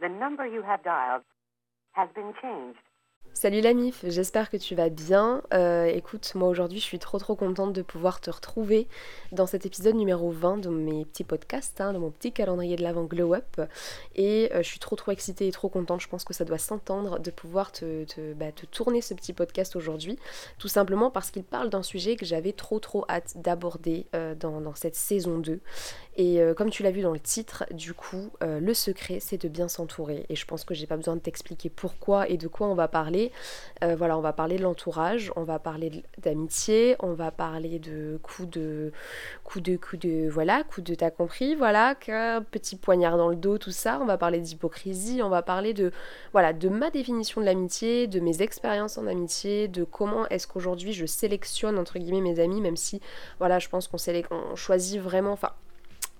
The 0.00 0.08
number 0.08 0.46
you 0.46 0.62
have 0.62 0.84
dialed 0.84 1.22
has 1.92 2.08
been 2.14 2.34
changed. 2.42 2.78
Salut 3.38 3.60
la 3.60 3.74
MIF, 3.74 4.02
j'espère 4.08 4.48
que 4.48 4.56
tu 4.56 4.74
vas 4.74 4.88
bien. 4.88 5.42
Euh, 5.52 5.84
écoute, 5.84 6.32
moi 6.34 6.48
aujourd'hui 6.48 6.80
je 6.80 6.84
suis 6.84 6.98
trop 6.98 7.18
trop 7.18 7.36
contente 7.36 7.74
de 7.74 7.82
pouvoir 7.82 8.22
te 8.22 8.30
retrouver 8.30 8.88
dans 9.30 9.46
cet 9.46 9.66
épisode 9.66 9.94
numéro 9.94 10.30
20 10.30 10.56
de 10.56 10.70
mes 10.70 11.04
petits 11.04 11.22
podcasts, 11.22 11.82
hein, 11.82 11.92
de 11.92 11.98
mon 11.98 12.10
petit 12.10 12.32
calendrier 12.32 12.76
de 12.76 12.82
l'avant 12.82 13.04
Glow 13.04 13.34
Up. 13.34 13.60
Et 14.14 14.48
euh, 14.54 14.62
je 14.62 14.66
suis 14.66 14.78
trop 14.78 14.96
trop 14.96 15.12
excitée 15.12 15.46
et 15.46 15.52
trop 15.52 15.68
contente, 15.68 16.00
je 16.00 16.08
pense 16.08 16.24
que 16.24 16.32
ça 16.32 16.46
doit 16.46 16.56
s'entendre 16.56 17.18
de 17.18 17.30
pouvoir 17.30 17.72
bah, 18.36 18.52
te, 18.52 18.64
tourner 18.64 19.02
ce 19.02 19.12
petit 19.12 19.34
podcast 19.34 19.76
aujourd'hui. 19.76 20.18
Tout 20.58 20.68
simplement 20.68 21.10
parce 21.10 21.30
qu'il 21.30 21.44
parle 21.44 21.68
d'un 21.68 21.82
sujet 21.82 22.16
que 22.16 22.24
j'avais 22.24 22.52
trop 22.52 22.78
trop 22.78 23.04
hâte 23.06 23.34
d'aborder 23.36 24.06
euh, 24.14 24.34
dans, 24.34 24.62
dans, 24.62 24.74
cette 24.74 24.96
saison 24.96 25.36
2. 25.36 25.60
Et 26.16 26.40
comme 26.56 26.70
tu 26.70 26.82
l'as 26.82 26.90
vu 26.90 27.02
dans 27.02 27.12
le 27.12 27.20
titre, 27.20 27.66
du 27.72 27.92
coup, 27.92 28.30
le 28.40 28.72
secret 28.72 29.18
c'est 29.20 29.36
de 29.36 29.48
bien 29.48 29.68
s'entourer. 29.68 30.24
Et 30.30 30.34
je 30.34 30.46
pense 30.46 30.64
que 30.64 30.72
j'ai 30.72 30.86
pas 30.86 30.96
besoin 30.96 31.14
de 31.14 31.20
t'expliquer 31.20 31.68
pourquoi 31.68 32.26
et 32.30 32.38
de 32.38 32.48
quoi 32.48 32.68
on 32.68 32.74
va 32.74 32.88
parler. 32.88 33.25
Euh, 33.84 33.94
voilà, 33.96 34.16
on 34.16 34.20
va 34.20 34.32
parler 34.32 34.56
de 34.56 34.62
l'entourage, 34.62 35.32
on 35.36 35.44
va 35.44 35.58
parler 35.58 36.04
d'amitié, 36.18 36.96
on 37.00 37.12
va 37.12 37.30
parler 37.30 37.78
de 37.78 38.18
coups 38.22 38.48
de 38.48 38.92
coups 39.44 39.62
de 39.62 39.76
coups 39.76 40.02
de 40.02 40.28
voilà, 40.28 40.62
coups 40.64 40.84
de 40.84 40.94
t'as 40.94 41.10
compris, 41.10 41.54
voilà, 41.54 41.94
petit 42.50 42.76
poignard 42.76 43.16
dans 43.16 43.28
le 43.28 43.36
dos, 43.36 43.58
tout 43.58 43.70
ça. 43.70 43.98
On 44.00 44.06
va 44.06 44.18
parler 44.18 44.40
d'hypocrisie, 44.40 45.22
on 45.22 45.28
va 45.28 45.42
parler 45.42 45.74
de 45.74 45.92
voilà, 46.32 46.52
de 46.52 46.68
ma 46.68 46.90
définition 46.90 47.40
de 47.40 47.46
l'amitié, 47.46 48.06
de 48.06 48.20
mes 48.20 48.42
expériences 48.42 48.98
en 48.98 49.06
amitié, 49.06 49.68
de 49.68 49.84
comment 49.84 50.26
est-ce 50.28 50.46
qu'aujourd'hui 50.46 50.92
je 50.92 51.06
sélectionne 51.06 51.78
entre 51.78 51.98
guillemets 51.98 52.20
mes 52.20 52.40
amis, 52.40 52.60
même 52.60 52.76
si 52.76 53.00
voilà, 53.38 53.58
je 53.58 53.68
pense 53.68 53.88
qu'on 53.88 53.98
choisit 54.54 55.00
vraiment, 55.00 55.36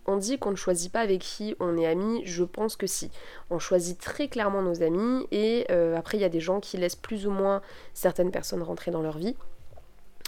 on 0.06 0.16
dit 0.16 0.38
qu'on 0.38 0.50
ne 0.50 0.56
choisit 0.56 0.92
pas 0.92 1.00
avec 1.00 1.20
qui 1.20 1.54
on 1.60 1.76
est 1.76 1.86
ami, 1.86 2.22
je 2.24 2.44
pense 2.44 2.76
que 2.76 2.86
si. 2.86 3.10
On 3.50 3.58
choisit 3.58 3.98
très 3.98 4.28
clairement 4.28 4.62
nos 4.62 4.82
amis 4.82 5.26
et 5.30 5.66
euh, 5.70 5.96
après 5.96 6.18
il 6.18 6.20
y 6.20 6.24
a 6.24 6.28
des 6.28 6.40
gens 6.40 6.60
qui 6.60 6.76
laissent 6.76 6.96
plus 6.96 7.26
ou 7.26 7.30
moins 7.30 7.62
certaines 7.94 8.30
personnes 8.30 8.62
rentrer 8.62 8.90
dans 8.90 9.02
leur 9.02 9.18
vie. 9.18 9.36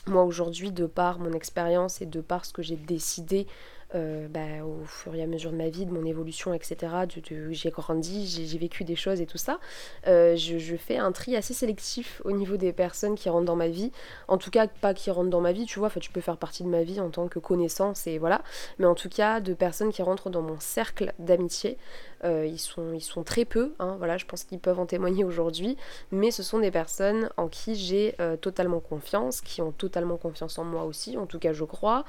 Moi 0.07 0.25
aujourd'hui, 0.25 0.73
de 0.73 0.87
par 0.87 1.19
mon 1.19 1.33
expérience 1.33 2.01
et 2.01 2.07
de 2.07 2.21
par 2.21 2.45
ce 2.45 2.53
que 2.53 2.63
j'ai 2.63 2.77
décidé 2.77 3.47
euh, 3.95 4.29
bah, 4.29 4.65
au 4.65 4.85
fur 4.85 5.15
et 5.15 5.23
à 5.23 5.27
mesure 5.27 5.51
de 5.51 5.57
ma 5.57 5.69
vie, 5.69 5.87
de 5.87 5.93
mon 5.93 6.05
évolution, 6.05 6.53
etc. 6.53 6.77
De, 7.07 7.53
j'ai 7.53 7.71
grandi, 7.71 8.27
j'ai, 8.27 8.59
vécu 8.59 8.85
des 8.85 8.97
choses 8.97 9.21
et 9.21 9.27
tout 9.27 9.39
ça. 9.39 9.59
Euh, 10.07 10.37
je, 10.37 10.77
fais 10.77 10.99
un 10.99 11.11
tri 11.13 11.37
assez 11.37 11.55
sélectif 11.55 12.21
au 12.25 12.33
niveau 12.33 12.57
des 12.57 12.73
personnes 12.73 13.15
qui 13.15 13.29
rentrent 13.29 13.47
dans 13.47 13.57
ma 13.57 13.69
vie. 13.69 13.91
En 14.29 14.37
tout 14.37 14.51
cas, 14.51 14.67
pas 14.67 14.93
qui 14.93 15.11
rentrent 15.11 15.31
dans 15.31 15.41
ma 15.41 15.53
vie, 15.53 15.65
tu 15.65 15.79
vois, 15.79 15.91
tu 15.91 16.11
peux 16.11 16.21
faire 16.21 16.37
partie 16.37 16.63
de 16.63 16.69
ma 16.69 16.83
vie 16.83 17.01
en 17.01 17.11
tant 17.11 17.29
que 17.29 17.39
connaissance 17.39 18.07
et 18.07 18.19
voilà. 18.19 18.43
Mais 18.79 18.87
en 18.87 18.95
tout 18.95 19.09
cas, 19.09 19.41
de 19.41 19.55
personnes 19.55 19.91
qui 19.91 20.03
rentrent 20.03 20.31
dans 20.31 20.43
mon 20.43 20.61
cercle 20.61 21.13
d'amitié. 21.19 21.79
Euh, 22.25 22.47
ils, 22.47 22.59
sont, 22.59 22.93
ils 22.93 23.01
sont 23.01 23.23
très 23.23 23.45
peu, 23.45 23.73
hein, 23.79 23.97
voilà, 23.99 24.17
je 24.17 24.27
pense 24.27 24.45
qu'ils 24.45 24.59
peuvent 24.59 24.81
en 24.81 24.87
témoigner 24.87 25.25
aujourd'hui, 25.25 25.77
mais 26.11 26.31
ce 26.31 26.43
sont 26.43 26.59
des 26.59 26.71
personnes 26.71 27.31
en 27.37 27.49
qui 27.49 27.75
j'ai 27.75 28.17
totalement 28.41 28.81
confiance, 28.81 29.41
qui 29.41 29.63
ont 29.63 29.73
totalement 29.73 30.17
confiance 30.17 30.59
en 30.59 30.65
moi 30.65 30.85
aussi, 30.85 31.17
en 31.17 31.27
tout 31.27 31.39
cas 31.39 31.53
je 31.53 31.65
crois, 31.65 32.05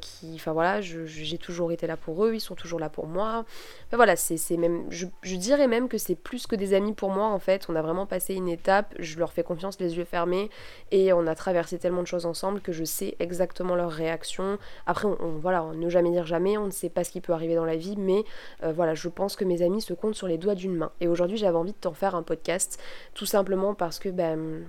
qui, 0.00 0.32
enfin 0.34 0.52
voilà, 0.52 0.80
j'ai 0.80 1.38
toujours 1.38 1.72
été 1.72 1.86
là 1.86 1.96
pour 1.96 2.24
eux, 2.24 2.34
ils 2.34 2.40
sont 2.40 2.54
toujours 2.54 2.78
là 2.78 2.88
pour 2.88 3.06
moi. 3.06 3.44
voilà, 3.92 4.16
c'est 4.16 4.56
même, 4.56 4.84
je, 4.90 5.06
dirais 5.36 5.66
même 5.66 5.88
que 5.88 5.98
c'est 5.98 6.14
plus 6.14 6.46
que 6.46 6.56
des 6.56 6.74
amis 6.74 6.92
pour 6.92 7.10
moi 7.10 7.26
en 7.26 7.38
fait. 7.38 7.66
On 7.68 7.76
a 7.76 7.82
vraiment 7.82 8.06
passé 8.06 8.34
une 8.34 8.48
étape, 8.48 8.94
je 8.98 9.18
leur 9.18 9.32
fais 9.32 9.42
confiance 9.42 9.78
les 9.80 9.96
yeux 9.96 10.04
fermés 10.04 10.50
et 10.90 11.12
on 11.12 11.26
a 11.26 11.34
traversé 11.34 11.78
tellement 11.78 12.02
de 12.02 12.06
choses 12.06 12.26
ensemble 12.26 12.60
que 12.60 12.72
je 12.72 12.84
sais 12.84 13.16
exactement 13.18 13.74
leurs 13.74 13.90
réactions. 13.90 14.58
Après, 14.86 15.08
on, 15.08 15.38
voilà, 15.38 15.64
ne 15.74 15.88
jamais 15.88 16.10
dire 16.10 16.26
jamais, 16.26 16.56
on 16.58 16.66
ne 16.66 16.70
sait 16.70 16.88
pas 16.88 17.04
ce 17.04 17.10
qui 17.10 17.20
peut 17.20 17.32
arriver 17.32 17.54
dans 17.54 17.64
la 17.64 17.76
vie, 17.76 17.96
mais 17.96 18.24
euh, 18.62 18.72
voilà, 18.72 18.94
je 18.94 19.08
pense 19.08 19.23
que 19.28 19.44
mes 19.44 19.62
amis 19.62 19.82
se 19.82 19.94
comptent 19.94 20.14
sur 20.14 20.28
les 20.28 20.38
doigts 20.38 20.54
d'une 20.54 20.76
main. 20.76 20.92
Et 21.00 21.08
aujourd'hui, 21.08 21.36
j'avais 21.36 21.56
envie 21.56 21.72
de 21.72 21.78
t'en 21.78 21.94
faire 21.94 22.14
un 22.14 22.22
podcast, 22.22 22.80
tout 23.14 23.26
simplement 23.26 23.74
parce 23.74 23.98
que 23.98 24.08
ben 24.08 24.64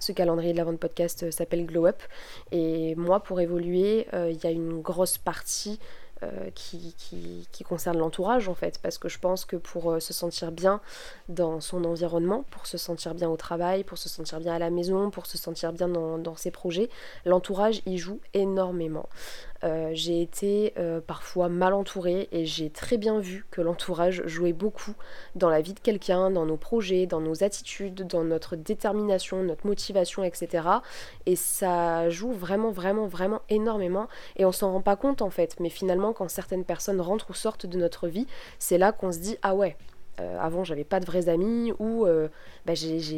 ce 0.00 0.12
calendrier 0.12 0.52
de 0.52 0.58
la 0.58 0.64
vente 0.64 0.80
podcast 0.80 1.22
euh, 1.22 1.30
s'appelle 1.30 1.66
Glow 1.66 1.86
Up. 1.86 2.02
Et 2.50 2.94
moi, 2.96 3.20
pour 3.20 3.40
évoluer, 3.40 4.08
euh, 4.14 4.30
il 4.30 4.42
y 4.42 4.46
a 4.46 4.50
une 4.50 4.80
grosse 4.80 5.18
partie 5.18 5.78
euh, 6.22 6.50
qui, 6.54 6.94
qui, 6.98 7.64
concerne 7.64 7.98
l'entourage 7.98 8.48
en 8.48 8.54
fait, 8.54 8.78
parce 8.82 8.98
que 8.98 9.08
je 9.08 9.18
pense 9.18 9.44
que 9.44 9.56
pour 9.56 10.02
se 10.02 10.12
sentir 10.12 10.50
bien 10.50 10.80
dans 11.28 11.60
son 11.60 11.84
environnement, 11.84 12.44
pour 12.50 12.66
se 12.66 12.78
sentir 12.78 13.14
bien 13.14 13.30
au 13.30 13.36
travail, 13.36 13.84
pour 13.84 13.96
se 13.96 14.08
sentir 14.08 14.40
bien 14.40 14.54
à 14.54 14.58
la 14.58 14.70
maison, 14.70 15.10
pour 15.10 15.26
se 15.26 15.38
sentir 15.38 15.72
bien 15.72 15.88
dans, 15.88 16.18
dans 16.18 16.36
ses 16.36 16.50
projets, 16.50 16.90
l'entourage 17.24 17.80
y 17.86 17.96
joue 17.96 18.20
énormément. 18.34 19.08
Euh, 19.62 19.90
j'ai 19.92 20.22
été 20.22 20.72
euh, 20.78 21.00
parfois 21.00 21.48
mal 21.48 21.74
entourée 21.74 22.28
et 22.32 22.46
j'ai 22.46 22.70
très 22.70 22.96
bien 22.96 23.20
vu 23.20 23.44
que 23.50 23.60
l'entourage 23.60 24.22
jouait 24.26 24.52
beaucoup 24.52 24.94
dans 25.34 25.50
la 25.50 25.60
vie 25.60 25.74
de 25.74 25.80
quelqu'un, 25.80 26.30
dans 26.30 26.46
nos 26.46 26.56
projets, 26.56 27.06
dans 27.06 27.20
nos 27.20 27.44
attitudes, 27.44 28.06
dans 28.06 28.24
notre 28.24 28.56
détermination, 28.56 29.42
notre 29.42 29.66
motivation, 29.66 30.24
etc. 30.24 30.66
Et 31.26 31.36
ça 31.36 32.08
joue 32.08 32.32
vraiment, 32.32 32.70
vraiment, 32.70 33.06
vraiment 33.06 33.42
énormément 33.50 34.08
et 34.36 34.44
on 34.44 34.52
s'en 34.52 34.72
rend 34.72 34.80
pas 34.80 34.96
compte 34.96 35.20
en 35.22 35.30
fait. 35.30 35.56
Mais 35.60 35.70
finalement, 35.70 36.12
quand 36.12 36.28
certaines 36.28 36.64
personnes 36.64 37.00
rentrent 37.00 37.30
ou 37.30 37.34
sortent 37.34 37.66
de 37.66 37.76
notre 37.76 38.08
vie, 38.08 38.26
c'est 38.58 38.78
là 38.78 38.92
qu'on 38.92 39.12
se 39.12 39.18
dit 39.18 39.36
ah 39.42 39.54
ouais, 39.54 39.76
euh, 40.20 40.38
avant 40.40 40.64
j'avais 40.64 40.84
pas 40.84 41.00
de 41.00 41.06
vrais 41.06 41.28
amis 41.28 41.72
ou 41.78 42.06
euh, 42.06 42.28
bah, 42.66 42.74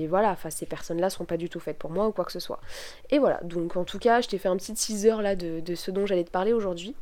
voilà 0.08 0.30
enfin 0.30 0.50
ces 0.50 0.66
personnes 0.66 1.00
là 1.00 1.10
sont 1.10 1.24
pas 1.24 1.36
du 1.36 1.48
tout 1.48 1.60
faites 1.60 1.78
pour 1.78 1.90
moi 1.90 2.06
ou 2.06 2.12
quoi 2.12 2.24
que 2.24 2.32
ce 2.32 2.40
soit. 2.40 2.60
Et 3.10 3.18
voilà. 3.18 3.40
Donc 3.42 3.76
en 3.76 3.84
tout 3.84 3.98
cas 3.98 4.20
je 4.20 4.28
t'ai 4.28 4.38
fait 4.38 4.48
un 4.48 4.56
petit 4.56 4.74
teaser 4.74 5.20
là 5.22 5.36
de 5.36 5.74
ce 5.74 5.90
dont 5.90 6.06
j'allais 6.06 6.24
te 6.24 6.30
parler 6.30 6.52
aujourd'hui 6.52 6.94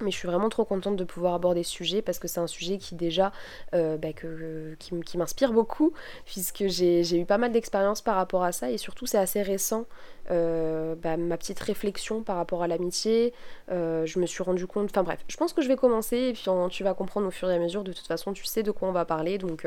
mais 0.00 0.10
je 0.10 0.16
suis 0.16 0.28
vraiment 0.28 0.48
trop 0.48 0.64
contente 0.64 0.96
de 0.96 1.04
pouvoir 1.04 1.34
aborder 1.34 1.62
ce 1.62 1.70
sujet 1.70 2.02
parce 2.02 2.18
que 2.18 2.28
c'est 2.28 2.40
un 2.40 2.46
sujet 2.46 2.78
qui 2.78 2.94
déjà 2.94 3.32
euh, 3.74 3.96
bah, 3.96 4.08
qui, 4.12 5.18
m'inspire 5.18 5.52
beaucoup 5.52 5.92
puisque 6.24 6.66
j'ai 6.68 7.18
eu 7.18 7.24
pas 7.24 7.38
mal 7.38 7.52
d'expériences 7.52 8.00
par 8.00 8.16
rapport 8.16 8.44
à 8.44 8.52
ça 8.52 8.70
et 8.70 8.78
surtout 8.78 9.06
c'est 9.06 9.18
assez 9.18 9.42
récent 9.42 9.86
euh, 10.30 10.94
bah, 10.94 11.16
ma 11.16 11.36
petite 11.36 11.60
réflexion 11.60 12.22
par 12.22 12.36
rapport 12.36 12.62
à 12.62 12.68
l'amitié. 12.68 13.34
Euh, 13.70 14.06
je 14.06 14.18
me 14.18 14.26
suis 14.26 14.42
rendu 14.42 14.66
compte, 14.66 14.90
enfin 14.90 15.02
bref, 15.02 15.24
je 15.28 15.36
pense 15.36 15.52
que 15.52 15.62
je 15.62 15.68
vais 15.68 15.76
commencer 15.76 16.16
et 16.16 16.32
puis 16.32 16.44
tu 16.70 16.84
vas 16.84 16.94
comprendre 16.94 17.26
au 17.26 17.30
fur 17.30 17.50
et 17.50 17.54
à 17.54 17.58
mesure. 17.58 17.84
De 17.84 17.92
toute 17.92 18.06
façon, 18.06 18.32
tu 18.32 18.44
sais 18.44 18.62
de 18.62 18.70
quoi 18.70 18.88
on 18.88 18.92
va 18.92 19.04
parler 19.04 19.38
donc 19.38 19.66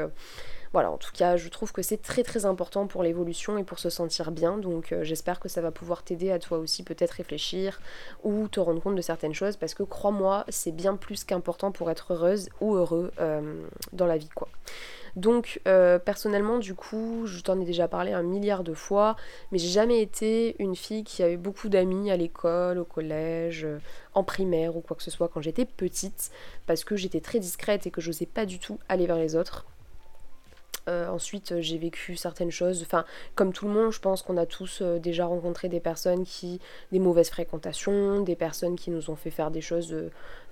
voilà, 0.73 0.89
en 0.89 0.97
tout 0.97 1.11
cas, 1.13 1.37
je 1.37 1.49
trouve 1.49 1.71
que 1.71 1.83
c'est 1.83 2.01
très 2.01 2.23
très 2.23 2.45
important 2.45 2.87
pour 2.87 3.03
l'évolution 3.03 3.59
et 3.59 3.63
pour 3.63 3.77
se 3.77 3.91
sentir 3.91 4.31
bien. 4.31 4.57
Donc 4.57 4.91
euh, 4.91 5.03
j'espère 5.03 5.39
que 5.39 5.47
ça 5.47 5.61
va 5.61 5.69
pouvoir 5.69 6.01
t'aider 6.01 6.31
à 6.31 6.39
toi 6.39 6.57
aussi 6.57 6.81
peut-être 6.81 7.11
réfléchir 7.11 7.79
ou 8.23 8.47
te 8.47 8.59
rendre 8.59 8.81
compte 8.81 8.95
de 8.95 9.01
certaines 9.01 9.35
choses 9.35 9.55
parce 9.55 9.75
que 9.75 9.83
crois-moi, 9.83 10.45
c'est 10.49 10.71
bien 10.71 10.95
plus 10.95 11.25
qu'important 11.25 11.71
pour 11.71 11.91
être 11.91 12.13
heureuse 12.13 12.49
ou 12.59 12.73
heureux 12.73 13.11
euh, 13.19 13.67
dans 13.93 14.07
la 14.07 14.17
vie 14.17 14.29
quoi. 14.33 14.49
Donc 15.15 15.61
euh, 15.67 15.99
personnellement 15.99 16.57
du 16.57 16.73
coup 16.73 17.27
je 17.27 17.39
t'en 17.41 17.61
ai 17.61 17.65
déjà 17.65 17.87
parlé 17.87 18.13
un 18.13 18.23
milliard 18.23 18.63
de 18.63 18.73
fois 18.73 19.15
mais 19.51 19.59
j'ai 19.59 19.67
jamais 19.67 20.01
été 20.01 20.55
une 20.57 20.75
fille 20.75 21.03
qui 21.03 21.21
avait 21.21 21.37
beaucoup 21.37 21.69
d'amis 21.69 22.09
à 22.09 22.17
l'école, 22.17 22.79
au 22.79 22.85
collège, 22.85 23.67
en 24.15 24.23
primaire 24.23 24.75
ou 24.75 24.81
quoi 24.81 24.97
que 24.97 25.03
ce 25.03 25.11
soit 25.11 25.27
quand 25.27 25.41
j'étais 25.41 25.65
petite 25.65 26.31
parce 26.65 26.83
que 26.83 26.95
j'étais 26.95 27.21
très 27.21 27.37
discrète 27.37 27.85
et 27.85 27.91
que 27.91 28.01
j'osais 28.01 28.25
pas 28.25 28.47
du 28.47 28.57
tout 28.57 28.79
aller 28.89 29.05
vers 29.05 29.17
les 29.17 29.35
autres. 29.35 29.67
Euh, 30.89 31.07
ensuite, 31.07 31.53
euh, 31.53 31.61
j'ai 31.61 31.77
vécu 31.77 32.15
certaines 32.15 32.51
choses. 32.51 32.81
Enfin, 32.81 33.05
comme 33.35 33.53
tout 33.53 33.67
le 33.67 33.73
monde, 33.73 33.91
je 33.91 33.99
pense 33.99 34.21
qu'on 34.21 34.35
a 34.37 34.45
tous 34.45 34.81
euh, 34.81 34.99
déjà 34.99 35.25
rencontré 35.25 35.69
des 35.69 35.79
personnes 35.79 36.25
qui. 36.25 36.59
des 36.91 36.99
mauvaises 36.99 37.29
fréquentations, 37.29 38.21
des 38.21 38.35
personnes 38.35 38.75
qui 38.75 38.91
nous 38.91 39.09
ont 39.09 39.15
fait 39.15 39.31
faire 39.31 39.51
des 39.51 39.61
choses 39.61 39.95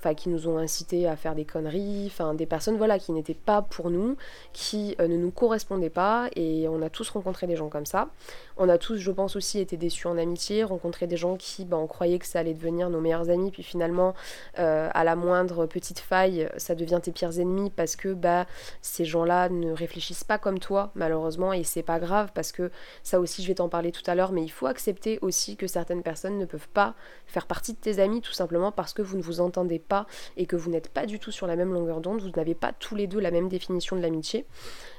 enfin 0.02 0.16
qui 0.16 0.30
nous 0.30 0.48
ont 0.48 0.58
incité 0.58 1.08
à 1.08 1.16
faire 1.16 1.36
des 1.36 1.46
conneries, 1.46 2.08
enfin 2.08 2.34
des 2.34 2.48
personnes 2.48 2.78
voilà 2.78 2.98
qui 2.98 3.12
n'étaient 3.12 3.36
pas 3.36 3.62
pour 3.62 3.92
nous, 3.92 4.18
qui 4.52 4.96
euh, 5.00 5.08
ne 5.08 5.16
nous 5.16 5.30
correspondaient 5.30 5.92
pas. 5.92 6.30
Et 6.36 6.68
on 6.68 6.82
a 6.82 6.90
tous 6.90 7.08
rencontré 7.10 7.46
des 7.46 7.56
gens 7.56 7.70
comme 7.70 7.86
ça. 7.86 8.10
On 8.58 8.68
a 8.68 8.80
tous, 8.80 8.98
je 8.98 9.12
pense 9.12 9.36
aussi, 9.36 9.60
été 9.60 9.78
déçus 9.78 10.08
en 10.08 10.18
amitié, 10.18 10.64
rencontré 10.64 11.06
des 11.06 11.18
gens 11.18 11.36
qui, 11.36 11.66
bah, 11.66 11.78
on 11.78 11.88
croyait 11.88 12.18
que 12.18 12.26
ça 12.26 12.40
allait 12.40 12.56
devenir 12.56 12.90
nos 12.90 13.00
meilleurs 13.00 13.30
amis, 13.30 13.52
puis 13.52 13.64
finalement 13.64 14.16
euh, 14.58 14.90
à 14.92 15.04
la 15.04 15.16
moindre 15.16 15.68
petite 15.68 16.00
faille, 16.00 16.50
ça 16.58 16.74
devient 16.74 17.00
tes 17.02 17.12
pires 17.12 17.40
ennemis 17.40 17.70
parce 17.70 17.96
que 17.96 18.14
bah 18.14 18.46
ces 18.82 19.06
gens-là 19.06 19.50
ne 19.50 19.72
réfléchissent 19.72 20.24
pas 20.24 20.38
comme 20.40 20.58
toi 20.58 20.92
malheureusement. 20.96 21.54
Et 21.54 21.64
c'est 21.64 21.84
pas 21.84 22.00
grave 22.00 22.32
parce 22.34 22.52
que 22.52 22.72
ça 23.04 23.20
aussi 23.20 23.44
je 23.44 23.48
vais 23.48 23.56
t'en 23.56 23.70
parler 23.70 23.92
tout 23.92 24.04
à 24.08 24.16
l'heure, 24.16 24.32
mais 24.32 24.44
il 24.44 24.50
faut 24.50 24.66
accepter 24.66 25.20
aussi 25.22 25.58
que 25.58 25.68
certaines 25.68 26.02
personnes 26.02 26.40
ne 26.40 26.46
peuvent 26.46 26.70
pas 26.70 26.96
faire 27.28 27.46
partie 27.46 27.74
de 27.74 27.78
tes 27.78 28.00
amis 28.00 28.22
tout 28.22 28.34
simplement 28.34 28.72
parce 28.72 28.94
que 28.94 29.02
vous 29.02 29.18
ne 29.18 29.22
vous 29.22 29.42
entendez 29.42 29.80
pas 29.80 29.91
et 30.38 30.46
que 30.46 30.56
vous 30.56 30.70
n'êtes 30.70 30.90
pas 30.90 31.06
du 31.06 31.20
tout 31.20 31.32
sur 31.32 31.48
la 31.48 31.56
même 31.56 31.74
longueur 31.74 32.02
d'onde, 32.02 32.22
vous 32.22 32.32
n'avez 32.36 32.56
pas 32.56 32.74
tous 32.74 32.96
les 32.96 33.08
deux 33.08 33.20
la 33.20 33.32
même 33.32 33.50
définition 33.50 33.96
de 33.96 34.02
l'amitié. 34.02 34.46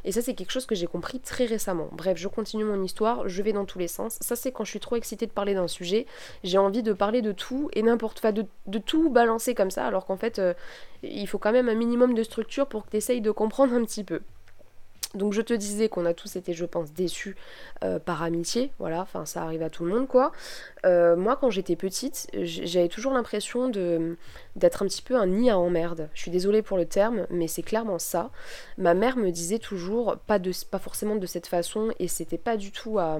Et 0.04 0.12
ça 0.12 0.22
c'est 0.22 0.34
quelque 0.34 0.50
chose 0.50 0.66
que 0.66 0.74
j'ai 0.74 0.86
compris 0.86 1.20
très 1.20 1.44
récemment. 1.44 1.88
Bref, 1.92 2.18
je 2.18 2.28
continue 2.28 2.64
mon 2.64 2.82
histoire, 2.82 3.28
je 3.28 3.42
vais 3.42 3.52
dans 3.52 3.64
tous 3.64 3.78
les 3.78 3.88
sens. 3.88 4.18
Ça 4.20 4.36
c'est 4.36 4.52
quand 4.52 4.64
je 4.64 4.70
suis 4.70 4.80
trop 4.80 4.96
excitée 4.96 5.26
de 5.26 5.32
parler 5.32 5.54
d'un 5.54 5.68
sujet, 5.68 6.06
j'ai 6.44 6.58
envie 6.58 6.82
de 6.82 6.92
parler 6.92 7.22
de 7.22 7.32
tout 7.32 7.68
et 7.72 7.82
n'importe, 7.82 8.24
de, 8.26 8.46
de, 8.66 8.78
tout 8.78 9.10
balancer 9.10 9.54
comme 9.54 9.70
ça, 9.70 9.86
alors 9.86 10.06
qu'en 10.06 10.16
fait 10.16 10.38
euh, 10.38 10.54
il 11.02 11.26
faut 11.26 11.38
quand 11.38 11.52
même 11.52 11.68
un 11.68 11.74
minimum 11.74 12.14
de 12.14 12.22
structure 12.22 12.66
pour 12.66 12.84
que 12.84 12.90
tu 12.90 12.96
essayes 12.96 13.20
de 13.20 13.30
comprendre 13.30 13.74
un 13.74 13.84
petit 13.84 14.04
peu. 14.04 14.20
Donc 15.14 15.32
je 15.32 15.42
te 15.42 15.52
disais 15.52 15.88
qu'on 15.88 16.06
a 16.06 16.14
tous 16.14 16.36
été, 16.36 16.54
je 16.54 16.64
pense, 16.64 16.92
déçus 16.92 17.36
euh, 17.84 17.98
par 17.98 18.22
amitié, 18.22 18.72
voilà, 18.78 19.02
enfin 19.02 19.26
ça 19.26 19.42
arrive 19.42 19.62
à 19.62 19.70
tout 19.70 19.84
le 19.84 19.92
monde 19.92 20.08
quoi. 20.08 20.32
Euh, 20.86 21.16
moi 21.16 21.36
quand 21.36 21.50
j'étais 21.50 21.76
petite, 21.76 22.30
j'avais 22.34 22.88
toujours 22.88 23.12
l'impression 23.12 23.68
d'être 23.68 24.82
un 24.82 24.86
petit 24.86 25.02
peu 25.02 25.16
un 25.16 25.26
nid 25.26 25.50
à 25.50 25.58
emmerde. 25.58 26.08
Je 26.14 26.22
suis 26.22 26.30
désolée 26.30 26.62
pour 26.62 26.76
le 26.78 26.86
terme, 26.86 27.26
mais 27.30 27.46
c'est 27.46 27.62
clairement 27.62 27.98
ça. 27.98 28.30
Ma 28.78 28.94
mère 28.94 29.16
me 29.16 29.30
disait 29.30 29.58
toujours, 29.58 30.16
pas, 30.26 30.38
de, 30.38 30.52
pas 30.70 30.78
forcément 30.78 31.16
de 31.16 31.26
cette 31.26 31.46
façon, 31.46 31.92
et 31.98 32.08
c'était 32.08 32.38
pas 32.38 32.56
du 32.56 32.72
tout 32.72 32.98
à, 32.98 33.18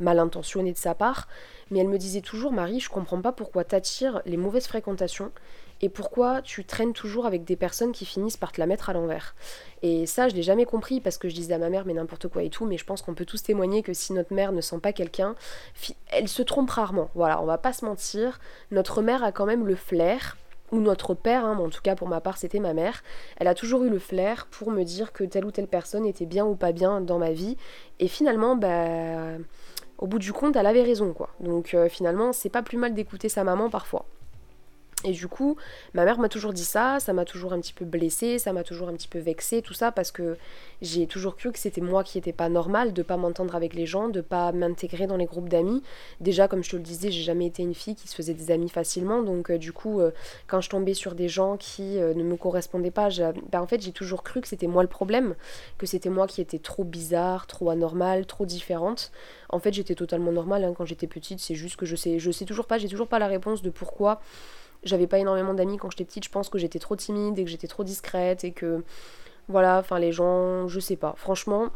mal 0.00 0.18
intentionné 0.18 0.72
de 0.72 0.78
sa 0.78 0.94
part, 0.94 1.28
mais 1.70 1.80
elle 1.80 1.88
me 1.88 1.98
disait 1.98 2.20
toujours 2.20 2.52
Marie, 2.52 2.80
je 2.80 2.88
comprends 2.88 3.20
pas 3.20 3.32
pourquoi 3.32 3.64
t'attires 3.64 4.22
les 4.24 4.36
mauvaises 4.36 4.66
fréquentations 4.66 5.32
et 5.80 5.88
pourquoi 5.88 6.42
tu 6.42 6.64
traînes 6.64 6.92
toujours 6.92 7.26
avec 7.26 7.44
des 7.44 7.56
personnes 7.56 7.92
qui 7.92 8.04
finissent 8.04 8.36
par 8.36 8.52
te 8.52 8.60
la 8.60 8.66
mettre 8.66 8.90
à 8.90 8.92
l'envers? 8.92 9.34
Et 9.82 10.06
ça, 10.06 10.28
je 10.28 10.34
l'ai 10.34 10.42
jamais 10.42 10.64
compris 10.64 11.00
parce 11.00 11.18
que 11.18 11.28
je 11.28 11.34
disais 11.34 11.54
à 11.54 11.58
ma 11.58 11.70
mère 11.70 11.84
mais 11.86 11.94
n'importe 11.94 12.28
quoi 12.28 12.42
et 12.42 12.50
tout, 12.50 12.66
mais 12.66 12.78
je 12.78 12.84
pense 12.84 13.02
qu'on 13.02 13.14
peut 13.14 13.24
tous 13.24 13.42
témoigner 13.42 13.82
que 13.82 13.92
si 13.92 14.12
notre 14.12 14.34
mère 14.34 14.52
ne 14.52 14.60
sent 14.60 14.78
pas 14.80 14.92
quelqu'un, 14.92 15.34
elle 16.08 16.28
se 16.28 16.42
trompe 16.42 16.70
rarement. 16.70 17.10
Voilà, 17.14 17.40
on 17.40 17.46
va 17.46 17.58
pas 17.58 17.72
se 17.72 17.84
mentir, 17.84 18.40
notre 18.70 19.02
mère 19.02 19.22
a 19.22 19.32
quand 19.32 19.46
même 19.46 19.66
le 19.66 19.76
flair 19.76 20.36
ou 20.70 20.80
notre 20.80 21.14
père, 21.14 21.44
hein, 21.44 21.56
en 21.58 21.70
tout 21.70 21.80
cas 21.80 21.94
pour 21.94 22.08
ma 22.08 22.20
part 22.20 22.36
c'était 22.36 22.58
ma 22.58 22.74
mère, 22.74 23.02
elle 23.38 23.46
a 23.46 23.54
toujours 23.54 23.84
eu 23.84 23.88
le 23.88 23.98
flair 23.98 24.46
pour 24.50 24.70
me 24.70 24.82
dire 24.82 25.12
que 25.12 25.24
telle 25.24 25.44
ou 25.44 25.50
telle 25.50 25.66
personne 25.66 26.04
était 26.04 26.26
bien 26.26 26.44
ou 26.44 26.56
pas 26.56 26.72
bien 26.72 27.00
dans 27.00 27.18
ma 27.18 27.30
vie. 27.30 27.56
Et 28.00 28.08
finalement, 28.08 28.54
bah, 28.54 29.38
au 29.98 30.06
bout 30.06 30.18
du 30.18 30.32
compte, 30.32 30.56
elle 30.56 30.66
avait 30.66 30.82
raison 30.82 31.12
quoi. 31.12 31.30
Donc 31.40 31.74
euh, 31.74 31.88
finalement, 31.88 32.32
c'est 32.32 32.50
pas 32.50 32.62
plus 32.62 32.76
mal 32.76 32.94
d'écouter 32.94 33.28
sa 33.28 33.44
maman 33.44 33.70
parfois. 33.70 34.06
Et 35.04 35.12
du 35.12 35.28
coup, 35.28 35.56
ma 35.94 36.04
mère 36.04 36.18
m'a 36.18 36.28
toujours 36.28 36.52
dit 36.52 36.64
ça, 36.64 36.98
ça 36.98 37.12
m'a 37.12 37.24
toujours 37.24 37.52
un 37.52 37.60
petit 37.60 37.72
peu 37.72 37.84
blessée, 37.84 38.40
ça 38.40 38.52
m'a 38.52 38.64
toujours 38.64 38.88
un 38.88 38.94
petit 38.94 39.06
peu 39.06 39.20
vexée, 39.20 39.62
tout 39.62 39.72
ça, 39.72 39.92
parce 39.92 40.10
que 40.10 40.36
j'ai 40.82 41.06
toujours 41.06 41.36
cru 41.36 41.52
que 41.52 41.58
c'était 41.60 41.80
moi 41.80 42.02
qui 42.02 42.18
n'étais 42.18 42.32
pas 42.32 42.48
normal 42.48 42.92
de 42.92 43.02
pas 43.02 43.16
m'entendre 43.16 43.54
avec 43.54 43.74
les 43.74 43.86
gens, 43.86 44.08
de 44.08 44.20
pas 44.20 44.50
m'intégrer 44.50 45.06
dans 45.06 45.16
les 45.16 45.26
groupes 45.26 45.48
d'amis. 45.48 45.84
Déjà, 46.20 46.48
comme 46.48 46.64
je 46.64 46.70
te 46.70 46.76
le 46.76 46.82
disais, 46.82 47.12
j'ai 47.12 47.22
jamais 47.22 47.46
été 47.46 47.62
une 47.62 47.74
fille 47.74 47.94
qui 47.94 48.08
se 48.08 48.14
faisait 48.16 48.34
des 48.34 48.50
amis 48.50 48.68
facilement, 48.68 49.22
donc 49.22 49.52
euh, 49.52 49.58
du 49.58 49.72
coup, 49.72 50.00
euh, 50.00 50.10
quand 50.48 50.60
je 50.60 50.68
tombais 50.68 50.94
sur 50.94 51.14
des 51.14 51.28
gens 51.28 51.56
qui 51.56 52.00
euh, 52.00 52.12
ne 52.14 52.24
me 52.24 52.34
correspondaient 52.36 52.90
pas, 52.90 53.08
ben, 53.08 53.60
en 53.60 53.66
fait, 53.68 53.80
j'ai 53.80 53.92
toujours 53.92 54.24
cru 54.24 54.40
que 54.40 54.48
c'était 54.48 54.66
moi 54.66 54.82
le 54.82 54.88
problème, 54.88 55.36
que 55.78 55.86
c'était 55.86 56.10
moi 56.10 56.26
qui 56.26 56.40
étais 56.40 56.58
trop 56.58 56.82
bizarre, 56.82 57.46
trop 57.46 57.70
anormale, 57.70 58.26
trop 58.26 58.46
différente. 58.46 59.12
En 59.48 59.60
fait, 59.60 59.72
j'étais 59.72 59.94
totalement 59.94 60.32
normale 60.32 60.64
hein, 60.64 60.74
quand 60.76 60.84
j'étais 60.84 61.06
petite, 61.06 61.38
c'est 61.38 61.54
juste 61.54 61.76
que 61.76 61.86
je 61.86 61.94
sais, 61.94 62.18
je 62.18 62.32
sais 62.32 62.44
toujours 62.44 62.66
pas, 62.66 62.78
j'ai 62.78 62.88
toujours 62.88 63.06
pas 63.06 63.20
la 63.20 63.28
réponse 63.28 63.62
de 63.62 63.70
pourquoi 63.70 64.20
j'avais 64.84 65.06
pas 65.06 65.18
énormément 65.18 65.54
d'amis 65.54 65.76
quand 65.76 65.90
j'étais 65.90 66.04
petite, 66.04 66.24
je 66.24 66.30
pense 66.30 66.48
que 66.48 66.58
j'étais 66.58 66.78
trop 66.78 66.96
timide 66.96 67.38
et 67.38 67.44
que 67.44 67.50
j'étais 67.50 67.66
trop 67.66 67.84
discrète 67.84 68.44
et 68.44 68.52
que 68.52 68.84
voilà, 69.48 69.78
enfin 69.78 69.98
les 69.98 70.12
gens, 70.12 70.68
je 70.68 70.80
sais 70.80 70.96
pas. 70.96 71.14
Franchement, 71.16 71.68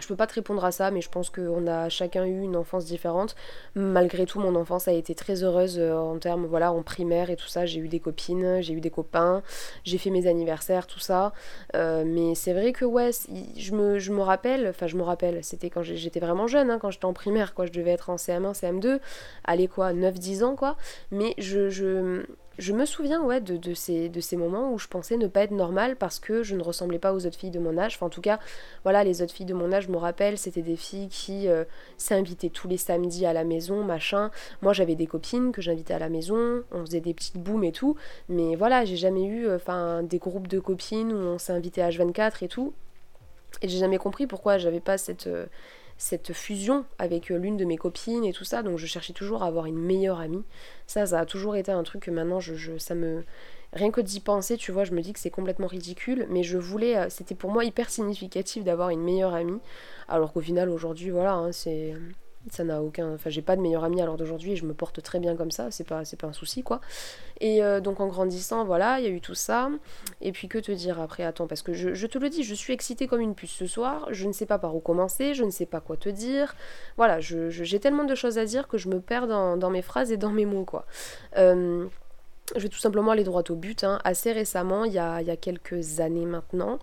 je 0.00 0.06
peux 0.06 0.16
pas 0.16 0.26
te 0.26 0.34
répondre 0.34 0.64
à 0.64 0.72
ça, 0.72 0.90
mais 0.90 1.00
je 1.00 1.08
pense 1.08 1.30
qu'on 1.30 1.66
a 1.66 1.88
chacun 1.88 2.24
eu 2.24 2.40
une 2.40 2.56
enfance 2.56 2.84
différente. 2.84 3.36
Malgré 3.74 4.26
tout, 4.26 4.40
mon 4.40 4.54
enfance 4.54 4.88
a 4.88 4.92
été 4.92 5.14
très 5.14 5.44
heureuse 5.44 5.78
euh, 5.78 5.94
en 5.94 6.18
termes, 6.18 6.46
voilà, 6.46 6.72
en 6.72 6.82
primaire 6.82 7.30
et 7.30 7.36
tout 7.36 7.48
ça. 7.48 7.66
J'ai 7.66 7.80
eu 7.80 7.88
des 7.88 8.00
copines, 8.00 8.62
j'ai 8.62 8.72
eu 8.72 8.80
des 8.80 8.90
copains, 8.90 9.42
j'ai 9.84 9.98
fait 9.98 10.10
mes 10.10 10.26
anniversaires, 10.26 10.86
tout 10.86 10.98
ça. 10.98 11.32
Euh, 11.74 12.04
mais 12.06 12.34
c'est 12.34 12.52
vrai 12.52 12.72
que, 12.72 12.84
ouais, 12.84 13.10
je 13.56 13.72
me, 13.72 14.22
rappelle, 14.22 14.68
enfin, 14.68 14.86
je 14.86 14.96
me 14.96 15.02
rappelle, 15.02 15.44
c'était 15.44 15.70
quand 15.70 15.82
j'étais 15.82 16.20
vraiment 16.20 16.46
jeune, 16.46 16.70
hein, 16.70 16.78
quand 16.80 16.90
j'étais 16.90 17.04
en 17.04 17.12
primaire, 17.12 17.54
quoi. 17.54 17.66
Je 17.66 17.72
devais 17.72 17.90
être 17.90 18.10
en 18.10 18.16
CM1, 18.16 18.54
CM2, 18.54 18.98
allez, 19.44 19.68
quoi, 19.68 19.92
9-10 19.92 20.44
ans, 20.44 20.56
quoi. 20.56 20.76
Mais 21.10 21.34
je, 21.38 21.68
je, 21.68 22.24
je 22.58 22.72
me 22.72 22.84
souviens 22.84 23.22
ouais, 23.22 23.40
de, 23.40 23.74
ces, 23.74 24.08
de 24.08 24.20
ces 24.20 24.36
moments 24.36 24.72
où 24.72 24.78
je 24.78 24.88
pensais 24.88 25.16
ne 25.16 25.26
pas 25.26 25.42
être 25.42 25.52
normale 25.52 25.96
parce 25.96 26.18
que 26.18 26.42
je 26.42 26.54
ne 26.54 26.62
ressemblais 26.62 26.98
pas 26.98 27.12
aux 27.12 27.26
autres 27.26 27.38
filles 27.38 27.50
de 27.50 27.58
mon 27.58 27.78
âge. 27.78 27.94
Enfin, 27.96 28.06
en 28.06 28.10
tout 28.10 28.20
cas, 28.20 28.38
voilà, 28.82 29.04
les 29.04 29.22
autres 29.22 29.32
filles 29.32 29.46
de 29.46 29.54
mon 29.54 29.72
âge, 29.72 29.84
je 29.84 29.90
me 29.90 29.96
rappelle, 29.96 30.38
c'était 30.38 30.62
des 30.62 30.76
filles 30.76 31.08
qui 31.08 31.48
euh, 31.48 31.64
s'invitaient 31.96 32.50
tous 32.50 32.68
les 32.68 32.76
samedis 32.76 33.26
à 33.26 33.32
la 33.32 33.44
maison, 33.44 33.82
machin. 33.84 34.30
Moi, 34.60 34.72
j'avais 34.72 34.94
des 34.94 35.06
copines 35.06 35.52
que 35.52 35.62
j'invitais 35.62 35.94
à 35.94 35.98
la 35.98 36.08
maison, 36.08 36.62
on 36.72 36.84
faisait 36.84 37.00
des 37.00 37.14
petites 37.14 37.38
booms 37.38 37.64
et 37.64 37.72
tout. 37.72 37.96
Mais 38.28 38.54
voilà, 38.56 38.84
j'ai 38.84 38.96
jamais 38.96 39.24
eu 39.24 39.46
euh, 39.46 39.56
enfin 39.56 40.02
des 40.02 40.18
groupes 40.18 40.48
de 40.48 40.60
copines 40.60 41.12
où 41.12 41.16
on 41.16 41.38
s'invitait 41.38 41.82
à 41.82 41.90
H24 41.90 42.44
et 42.44 42.48
tout. 42.48 42.74
Et 43.60 43.68
j'ai 43.68 43.78
jamais 43.78 43.98
compris 43.98 44.26
pourquoi 44.26 44.58
j'avais 44.58 44.80
pas 44.80 44.98
cette. 44.98 45.26
Euh, 45.26 45.46
cette 46.02 46.32
fusion 46.32 46.84
avec 46.98 47.30
euh, 47.30 47.36
l'une 47.36 47.56
de 47.56 47.64
mes 47.64 47.76
copines 47.76 48.24
et 48.24 48.32
tout 48.32 48.42
ça, 48.42 48.64
donc 48.64 48.76
je 48.76 48.86
cherchais 48.86 49.12
toujours 49.12 49.44
à 49.44 49.46
avoir 49.46 49.66
une 49.66 49.78
meilleure 49.78 50.18
amie. 50.18 50.42
Ça, 50.88 51.06
ça 51.06 51.20
a 51.20 51.26
toujours 51.26 51.54
été 51.54 51.70
un 51.70 51.84
truc 51.84 52.02
que 52.02 52.10
maintenant, 52.10 52.40
je, 52.40 52.76
ça 52.76 52.96
me... 52.96 53.24
Rien 53.72 53.92
que 53.92 54.00
d'y 54.00 54.18
penser, 54.18 54.56
tu 54.56 54.72
vois, 54.72 54.82
je 54.82 54.92
me 54.92 55.00
dis 55.00 55.12
que 55.12 55.20
c'est 55.20 55.30
complètement 55.30 55.68
ridicule, 55.68 56.26
mais 56.28 56.42
je 56.42 56.58
voulais, 56.58 56.96
euh, 56.98 57.06
c'était 57.08 57.36
pour 57.36 57.52
moi 57.52 57.64
hyper 57.64 57.88
significatif 57.88 58.64
d'avoir 58.64 58.90
une 58.90 59.00
meilleure 59.00 59.32
amie, 59.32 59.60
alors 60.08 60.32
qu'au 60.32 60.40
final, 60.40 60.70
aujourd'hui, 60.70 61.10
voilà, 61.10 61.34
hein, 61.34 61.52
c'est 61.52 61.94
ça 62.50 62.64
n'a 62.64 62.82
aucun 62.82 63.14
enfin 63.14 63.30
j'ai 63.30 63.42
pas 63.42 63.56
de 63.56 63.60
meilleure 63.60 63.84
amie 63.84 64.02
à 64.02 64.06
l'heure 64.06 64.16
d'aujourd'hui 64.16 64.52
et 64.52 64.56
je 64.56 64.64
me 64.64 64.74
porte 64.74 65.02
très 65.02 65.20
bien 65.20 65.36
comme 65.36 65.50
ça 65.50 65.70
c'est 65.70 65.86
pas 65.86 66.04
c'est 66.04 66.18
pas 66.18 66.26
un 66.26 66.32
souci 66.32 66.62
quoi. 66.62 66.80
Et 67.40 67.62
euh, 67.62 67.80
donc 67.80 68.00
en 68.00 68.08
grandissant 68.08 68.64
voilà 68.64 68.98
il 68.98 69.04
y 69.04 69.08
a 69.08 69.10
eu 69.10 69.20
tout 69.20 69.34
ça. 69.34 69.70
Et 70.20 70.32
puis 70.32 70.48
que 70.48 70.58
te 70.58 70.72
dire 70.72 71.00
après? 71.00 71.24
Attends 71.24 71.46
parce 71.46 71.62
que 71.62 71.72
je, 71.72 72.06
te 72.06 72.18
le 72.18 72.28
dis 72.28 72.42
je 72.42 72.54
suis 72.54 72.72
excitée 72.72 73.06
comme 73.06 73.20
une 73.20 73.34
puce 73.34 73.52
ce 73.52 73.66
soir. 73.66 74.08
Je 74.10 74.26
ne 74.26 74.32
sais 74.32 74.46
pas 74.46 74.58
par 74.58 74.74
où 74.74 74.80
commencer 74.80 75.34
je 75.34 75.44
ne 75.44 75.50
sais 75.50 75.66
pas 75.66 75.80
quoi 75.80 75.96
te 75.96 76.08
dire. 76.08 76.54
Voilà 76.96 77.20
j'ai 77.20 77.80
tellement 77.80 78.04
de 78.04 78.14
choses 78.14 78.38
à 78.38 78.44
dire 78.44 78.68
que 78.68 78.78
je 78.78 78.88
me 78.88 79.00
perds 79.00 79.26
dans, 79.26 79.70
mes 79.70 79.82
phrases 79.82 80.12
et 80.12 80.16
dans 80.16 80.30
mes 80.30 80.46
mots 80.46 80.64
quoi. 80.64 80.86
Euh, 81.36 81.86
je 82.56 82.60
vais 82.60 82.68
tout 82.68 82.78
simplement 82.78 83.12
aller 83.12 83.24
droit 83.24 83.42
au 83.48 83.54
but. 83.54 83.84
Hein. 83.84 83.98
Assez 84.04 84.32
récemment, 84.32 84.84
il 84.84 84.92
y, 84.92 84.98
a, 84.98 85.36
quelques 85.36 86.00
années 86.00 86.26
maintenant, 86.26 86.78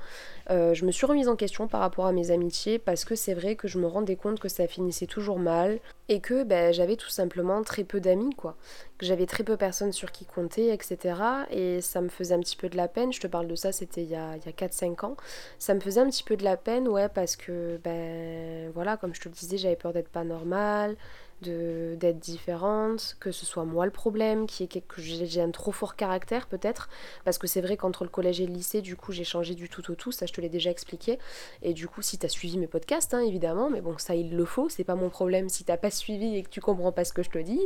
euh, 0.49 0.73
je 0.73 0.85
me 0.85 0.91
suis 0.91 1.05
remise 1.05 1.27
en 1.27 1.35
question 1.35 1.67
par 1.67 1.81
rapport 1.81 2.05
à 2.07 2.11
mes 2.11 2.31
amitiés 2.31 2.79
parce 2.79 3.05
que 3.05 3.15
c'est 3.15 3.33
vrai 3.33 3.55
que 3.55 3.67
je 3.67 3.77
me 3.77 3.87
rendais 3.87 4.15
compte 4.15 4.39
que 4.39 4.49
ça 4.49 4.67
finissait 4.67 5.05
toujours 5.05 5.37
mal 5.37 5.79
et 6.07 6.19
que 6.19 6.43
ben, 6.43 6.73
j'avais 6.73 6.95
tout 6.95 7.09
simplement 7.09 7.61
très 7.63 7.83
peu 7.83 7.99
d'amis, 7.99 8.33
quoi. 8.35 8.55
Que 8.97 9.05
j'avais 9.05 9.27
très 9.27 9.43
peu 9.43 9.53
de 9.53 9.57
personnes 9.57 9.91
sur 9.91 10.11
qui 10.11 10.25
compter, 10.25 10.73
etc. 10.73 11.15
Et 11.51 11.81
ça 11.81 12.01
me 12.01 12.09
faisait 12.09 12.33
un 12.33 12.39
petit 12.39 12.57
peu 12.57 12.67
de 12.67 12.77
la 12.77 12.87
peine. 12.87 13.13
Je 13.13 13.19
te 13.19 13.27
parle 13.27 13.47
de 13.47 13.55
ça, 13.55 13.71
c'était 13.71 14.03
il 14.03 14.09
y 14.09 14.15
a, 14.15 14.31
a 14.31 14.37
4-5 14.37 15.05
ans. 15.05 15.17
Ça 15.59 15.73
me 15.73 15.79
faisait 15.79 16.01
un 16.01 16.09
petit 16.09 16.23
peu 16.23 16.35
de 16.35 16.43
la 16.43 16.57
peine, 16.57 16.87
ouais, 16.87 17.09
parce 17.09 17.35
que, 17.35 17.79
ben 17.83 18.71
voilà, 18.73 18.97
comme 18.97 19.13
je 19.13 19.21
te 19.21 19.29
le 19.29 19.35
disais, 19.35 19.57
j'avais 19.57 19.75
peur 19.75 19.93
d'être 19.93 20.09
pas 20.09 20.23
normale 20.23 20.97
d'être 21.41 22.19
différente, 22.19 23.15
que 23.19 23.31
ce 23.31 23.45
soit 23.45 23.65
moi 23.65 23.85
le 23.85 23.91
problème, 23.91 24.47
qui 24.47 24.63
est 24.63 24.81
que 24.81 25.01
j'ai 25.01 25.41
un 25.41 25.51
trop 25.51 25.71
fort 25.71 25.95
caractère 25.95 26.47
peut-être, 26.47 26.89
parce 27.25 27.37
que 27.37 27.47
c'est 27.47 27.61
vrai 27.61 27.77
qu'entre 27.77 28.03
le 28.03 28.09
collège 28.09 28.41
et 28.41 28.47
le 28.47 28.53
lycée, 28.53 28.81
du 28.81 28.95
coup 28.95 29.11
j'ai 29.11 29.23
changé 29.23 29.55
du 29.55 29.69
tout 29.69 29.91
au 29.91 29.95
tout, 29.95 30.11
ça 30.11 30.25
je 30.25 30.33
te 30.33 30.41
l'ai 30.41 30.49
déjà 30.49 30.69
expliqué, 30.69 31.19
et 31.61 31.73
du 31.73 31.87
coup 31.87 32.01
si 32.01 32.17
t'as 32.17 32.27
suivi 32.27 32.57
mes 32.57 32.67
podcasts, 32.67 33.13
hein, 33.13 33.21
évidemment, 33.21 33.69
mais 33.69 33.81
bon 33.81 33.97
ça 33.97 34.15
il 34.15 34.35
le 34.35 34.45
faut, 34.45 34.69
c'est 34.69 34.83
pas 34.83 34.95
mon 34.95 35.09
problème 35.09 35.49
si 35.49 35.63
t'as 35.63 35.77
pas 35.77 35.91
suivi 35.91 36.35
et 36.35 36.43
que 36.43 36.49
tu 36.49 36.61
comprends 36.61 36.91
pas 36.91 37.05
ce 37.05 37.13
que 37.13 37.23
je 37.23 37.29
te 37.29 37.39
dis, 37.39 37.61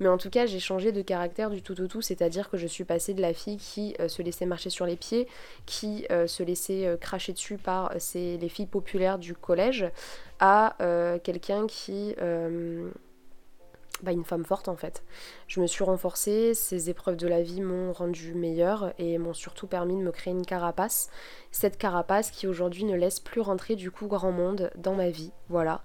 mais 0.00 0.08
en 0.08 0.18
tout 0.18 0.30
cas 0.30 0.46
j'ai 0.46 0.60
changé 0.60 0.92
de 0.92 1.02
caractère 1.02 1.50
du 1.50 1.62
tout 1.62 1.80
au 1.80 1.86
tout, 1.86 2.02
c'est-à-dire 2.02 2.50
que 2.50 2.56
je 2.56 2.66
suis 2.66 2.84
passée 2.84 3.14
de 3.14 3.20
la 3.20 3.32
fille 3.32 3.56
qui 3.56 3.94
euh, 4.00 4.08
se 4.08 4.22
laissait 4.22 4.46
marcher 4.46 4.70
sur 4.70 4.86
les 4.86 4.96
pieds, 4.96 5.28
qui 5.66 6.06
euh, 6.10 6.26
se 6.26 6.42
laissait 6.42 6.86
euh, 6.86 6.96
cracher 6.96 7.32
dessus 7.32 7.58
par 7.58 7.92
les 8.14 8.48
filles 8.48 8.66
populaires 8.66 9.18
du 9.18 9.34
collège, 9.34 9.86
à 10.40 10.76
quelqu'un 11.24 11.66
qui 11.66 12.14
bah, 14.02 14.12
une 14.12 14.24
femme 14.24 14.44
forte 14.44 14.68
en 14.68 14.76
fait. 14.76 15.02
Je 15.46 15.60
me 15.60 15.66
suis 15.66 15.84
renforcée, 15.84 16.54
ces 16.54 16.90
épreuves 16.90 17.16
de 17.16 17.26
la 17.26 17.42
vie 17.42 17.60
m'ont 17.60 17.92
rendue 17.92 18.34
meilleure 18.34 18.92
et 18.98 19.18
m'ont 19.18 19.34
surtout 19.34 19.66
permis 19.66 19.96
de 19.96 20.02
me 20.02 20.12
créer 20.12 20.32
une 20.32 20.46
carapace. 20.46 21.10
Cette 21.50 21.78
carapace 21.78 22.30
qui 22.30 22.46
aujourd'hui 22.46 22.84
ne 22.84 22.96
laisse 22.96 23.20
plus 23.20 23.40
rentrer 23.40 23.74
du 23.76 23.90
coup 23.90 24.06
grand 24.06 24.32
monde 24.32 24.70
dans 24.76 24.94
ma 24.94 25.10
vie. 25.10 25.32
Voilà. 25.48 25.82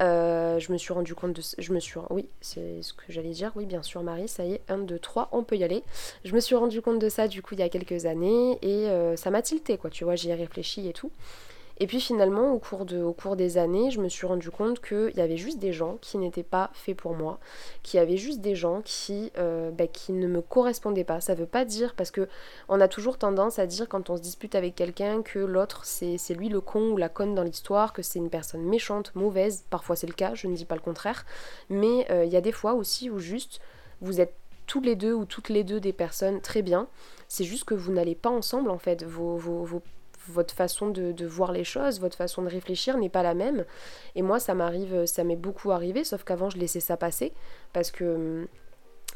Euh, 0.00 0.58
je 0.60 0.70
me 0.72 0.78
suis 0.78 0.92
rendu 0.92 1.14
compte 1.14 1.32
de... 1.32 1.42
Je 1.58 1.72
me 1.72 1.80
suis... 1.80 1.98
Oui, 2.10 2.28
c'est 2.40 2.82
ce 2.82 2.92
que 2.92 3.04
j'allais 3.08 3.30
dire. 3.30 3.52
Oui, 3.56 3.66
bien 3.66 3.82
sûr 3.82 4.02
Marie, 4.02 4.28
ça 4.28 4.44
y 4.44 4.54
est, 4.54 4.62
1, 4.68 4.78
2, 4.78 4.98
3, 4.98 5.30
on 5.32 5.42
peut 5.42 5.56
y 5.56 5.64
aller. 5.64 5.82
Je 6.24 6.34
me 6.34 6.40
suis 6.40 6.54
rendu 6.54 6.80
compte 6.82 6.98
de 6.98 7.08
ça 7.08 7.26
du 7.26 7.42
coup 7.42 7.54
il 7.54 7.60
y 7.60 7.64
a 7.64 7.68
quelques 7.68 8.06
années 8.06 8.58
et 8.62 8.88
euh, 8.88 9.16
ça 9.16 9.30
m'a 9.30 9.42
tilté 9.42 9.78
quoi, 9.78 9.90
tu 9.90 10.04
vois, 10.04 10.14
j'y 10.14 10.30
ai 10.30 10.34
réfléchi 10.34 10.88
et 10.88 10.92
tout. 10.92 11.10
Et 11.80 11.86
puis 11.86 12.00
finalement, 12.00 12.52
au 12.52 12.58
cours, 12.58 13.36
des 13.36 13.58
années, 13.58 13.90
je 13.90 14.00
me 14.00 14.08
suis 14.08 14.26
rendu 14.26 14.50
compte 14.50 14.80
qu'il 14.80 15.12
y 15.16 15.20
avait 15.20 15.36
juste 15.36 15.58
des 15.58 15.72
gens 15.72 15.98
qui 16.00 16.18
n'étaient 16.18 16.42
pas 16.42 16.70
faits 16.74 16.96
pour 16.96 17.14
moi, 17.14 17.38
qu'il 17.82 17.98
y 17.98 18.02
avait 18.02 18.16
juste 18.16 18.40
des 18.40 18.56
gens 18.56 18.82
qui, 18.84 19.30
euh, 19.38 19.70
bah, 19.70 19.86
qui 19.86 20.12
ne 20.12 20.26
me 20.26 20.42
correspondaient 20.42 21.04
pas. 21.04 21.20
Ça 21.20 21.34
veut 21.34 21.46
pas 21.46 21.64
dire, 21.64 21.94
parce 21.94 22.10
que 22.10 22.28
on 22.68 22.80
a 22.80 22.88
toujours 22.88 23.16
tendance 23.16 23.58
à 23.58 23.66
dire 23.66 23.88
quand 23.88 24.10
on 24.10 24.16
se 24.16 24.22
dispute 24.22 24.56
avec 24.56 24.74
quelqu'un 24.74 25.22
que 25.22 25.38
l'autre 25.38 25.82
c'est 25.84 26.18
lui 26.34 26.48
le 26.48 26.60
con 26.60 26.90
ou 26.90 26.96
la 26.96 27.08
conne 27.08 27.34
dans 27.34 27.44
l'histoire, 27.44 27.92
que 27.92 28.02
c'est 28.02 28.18
une 28.18 28.30
personne 28.30 28.62
méchante, 28.62 29.14
mauvaise. 29.14 29.64
Parfois 29.70 29.94
c'est 29.94 30.06
le 30.08 30.14
cas, 30.14 30.34
je 30.34 30.48
ne 30.48 30.56
dis 30.56 30.64
pas 30.64 30.74
le 30.74 30.80
contraire. 30.80 31.24
Mais 31.70 32.10
euh, 32.10 32.24
il 32.24 32.32
y 32.32 32.36
a 32.36 32.40
des 32.40 32.52
fois 32.52 32.74
aussi 32.74 33.08
où 33.08 33.18
juste 33.20 33.60
vous 34.00 34.20
êtes 34.20 34.34
tous 34.66 34.80
les 34.80 34.96
deux 34.96 35.14
ou 35.14 35.24
toutes 35.24 35.48
les 35.48 35.64
deux 35.64 35.80
des 35.80 35.92
personnes 35.92 36.40
très 36.40 36.62
bien. 36.62 36.88
C'est 37.28 37.44
juste 37.44 37.64
que 37.64 37.74
vous 37.74 37.92
n'allez 37.92 38.14
pas 38.14 38.30
ensemble 38.30 38.70
en 38.70 38.78
fait. 38.78 39.04
Vos, 39.04 39.36
vos, 39.36 39.64
vos 39.64 39.82
votre 40.30 40.54
façon 40.54 40.88
de, 40.90 41.26
voir 41.26 41.52
les 41.52 41.64
choses, 41.64 42.00
votre 42.00 42.16
façon 42.16 42.42
de 42.42 42.48
réfléchir 42.48 42.96
n'est 42.98 43.08
pas 43.08 43.22
la 43.22 43.34
même. 43.34 43.64
Et 44.14 44.22
moi, 44.22 44.38
ça 44.38 44.54
m'arrive, 44.54 45.06
ça 45.06 45.24
m'est 45.24 45.36
beaucoup 45.36 45.70
arrivé, 45.70 46.04
sauf 46.04 46.24
qu'avant, 46.24 46.50
je 46.50 46.58
laissais 46.58 46.80
ça 46.80 46.96
passer 46.96 47.32
parce 47.72 47.90
que 47.90 48.46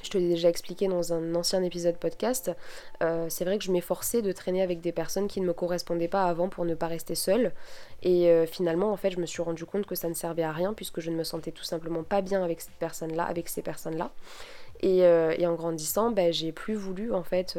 je 0.02 0.08
te 0.08 0.16
l'ai 0.16 0.28
déjà 0.28 0.48
expliqué 0.48 0.88
dans 0.88 1.12
un 1.12 1.34
ancien 1.34 1.62
épisode 1.62 1.96
podcast, 1.96 2.50
euh, 3.02 3.26
c'est 3.28 3.44
vrai 3.44 3.58
que 3.58 3.64
je 3.64 3.70
m'efforçais 3.70 4.22
de 4.22 4.32
traîner 4.32 4.62
avec 4.62 4.80
des 4.80 4.90
personnes 4.90 5.28
qui 5.28 5.40
ne 5.40 5.46
me 5.46 5.52
correspondaient 5.52 6.08
pas 6.08 6.24
avant 6.24 6.48
pour 6.48 6.64
ne 6.64 6.74
pas 6.74 6.86
rester 6.86 7.14
seule. 7.14 7.52
Et 8.02 8.28
euh, 8.28 8.46
finalement, 8.46 8.90
en 8.90 8.96
fait, 8.96 9.10
je 9.10 9.20
me 9.20 9.26
suis 9.26 9.42
rendu 9.42 9.66
compte 9.66 9.84
que 9.84 9.94
ça 9.94 10.08
ne 10.08 10.14
servait 10.14 10.44
à 10.44 10.52
rien 10.52 10.72
puisque 10.72 11.00
je 11.00 11.10
ne 11.10 11.16
me 11.16 11.24
sentais 11.24 11.52
tout 11.52 11.64
simplement 11.64 12.04
pas 12.04 12.22
bien 12.22 12.42
avec 12.42 12.62
cette 12.62 12.74
personne-là, 12.74 13.24
avec 13.24 13.48
ces 13.48 13.60
personnes-là. 13.60 14.12
Et, 14.80 15.04
euh, 15.04 15.36
en 15.46 15.54
grandissant, 15.54 16.10
ben, 16.10 16.32
j'ai 16.32 16.52
plus 16.52 16.74
voulu 16.74 17.12
en 17.12 17.22
fait 17.22 17.58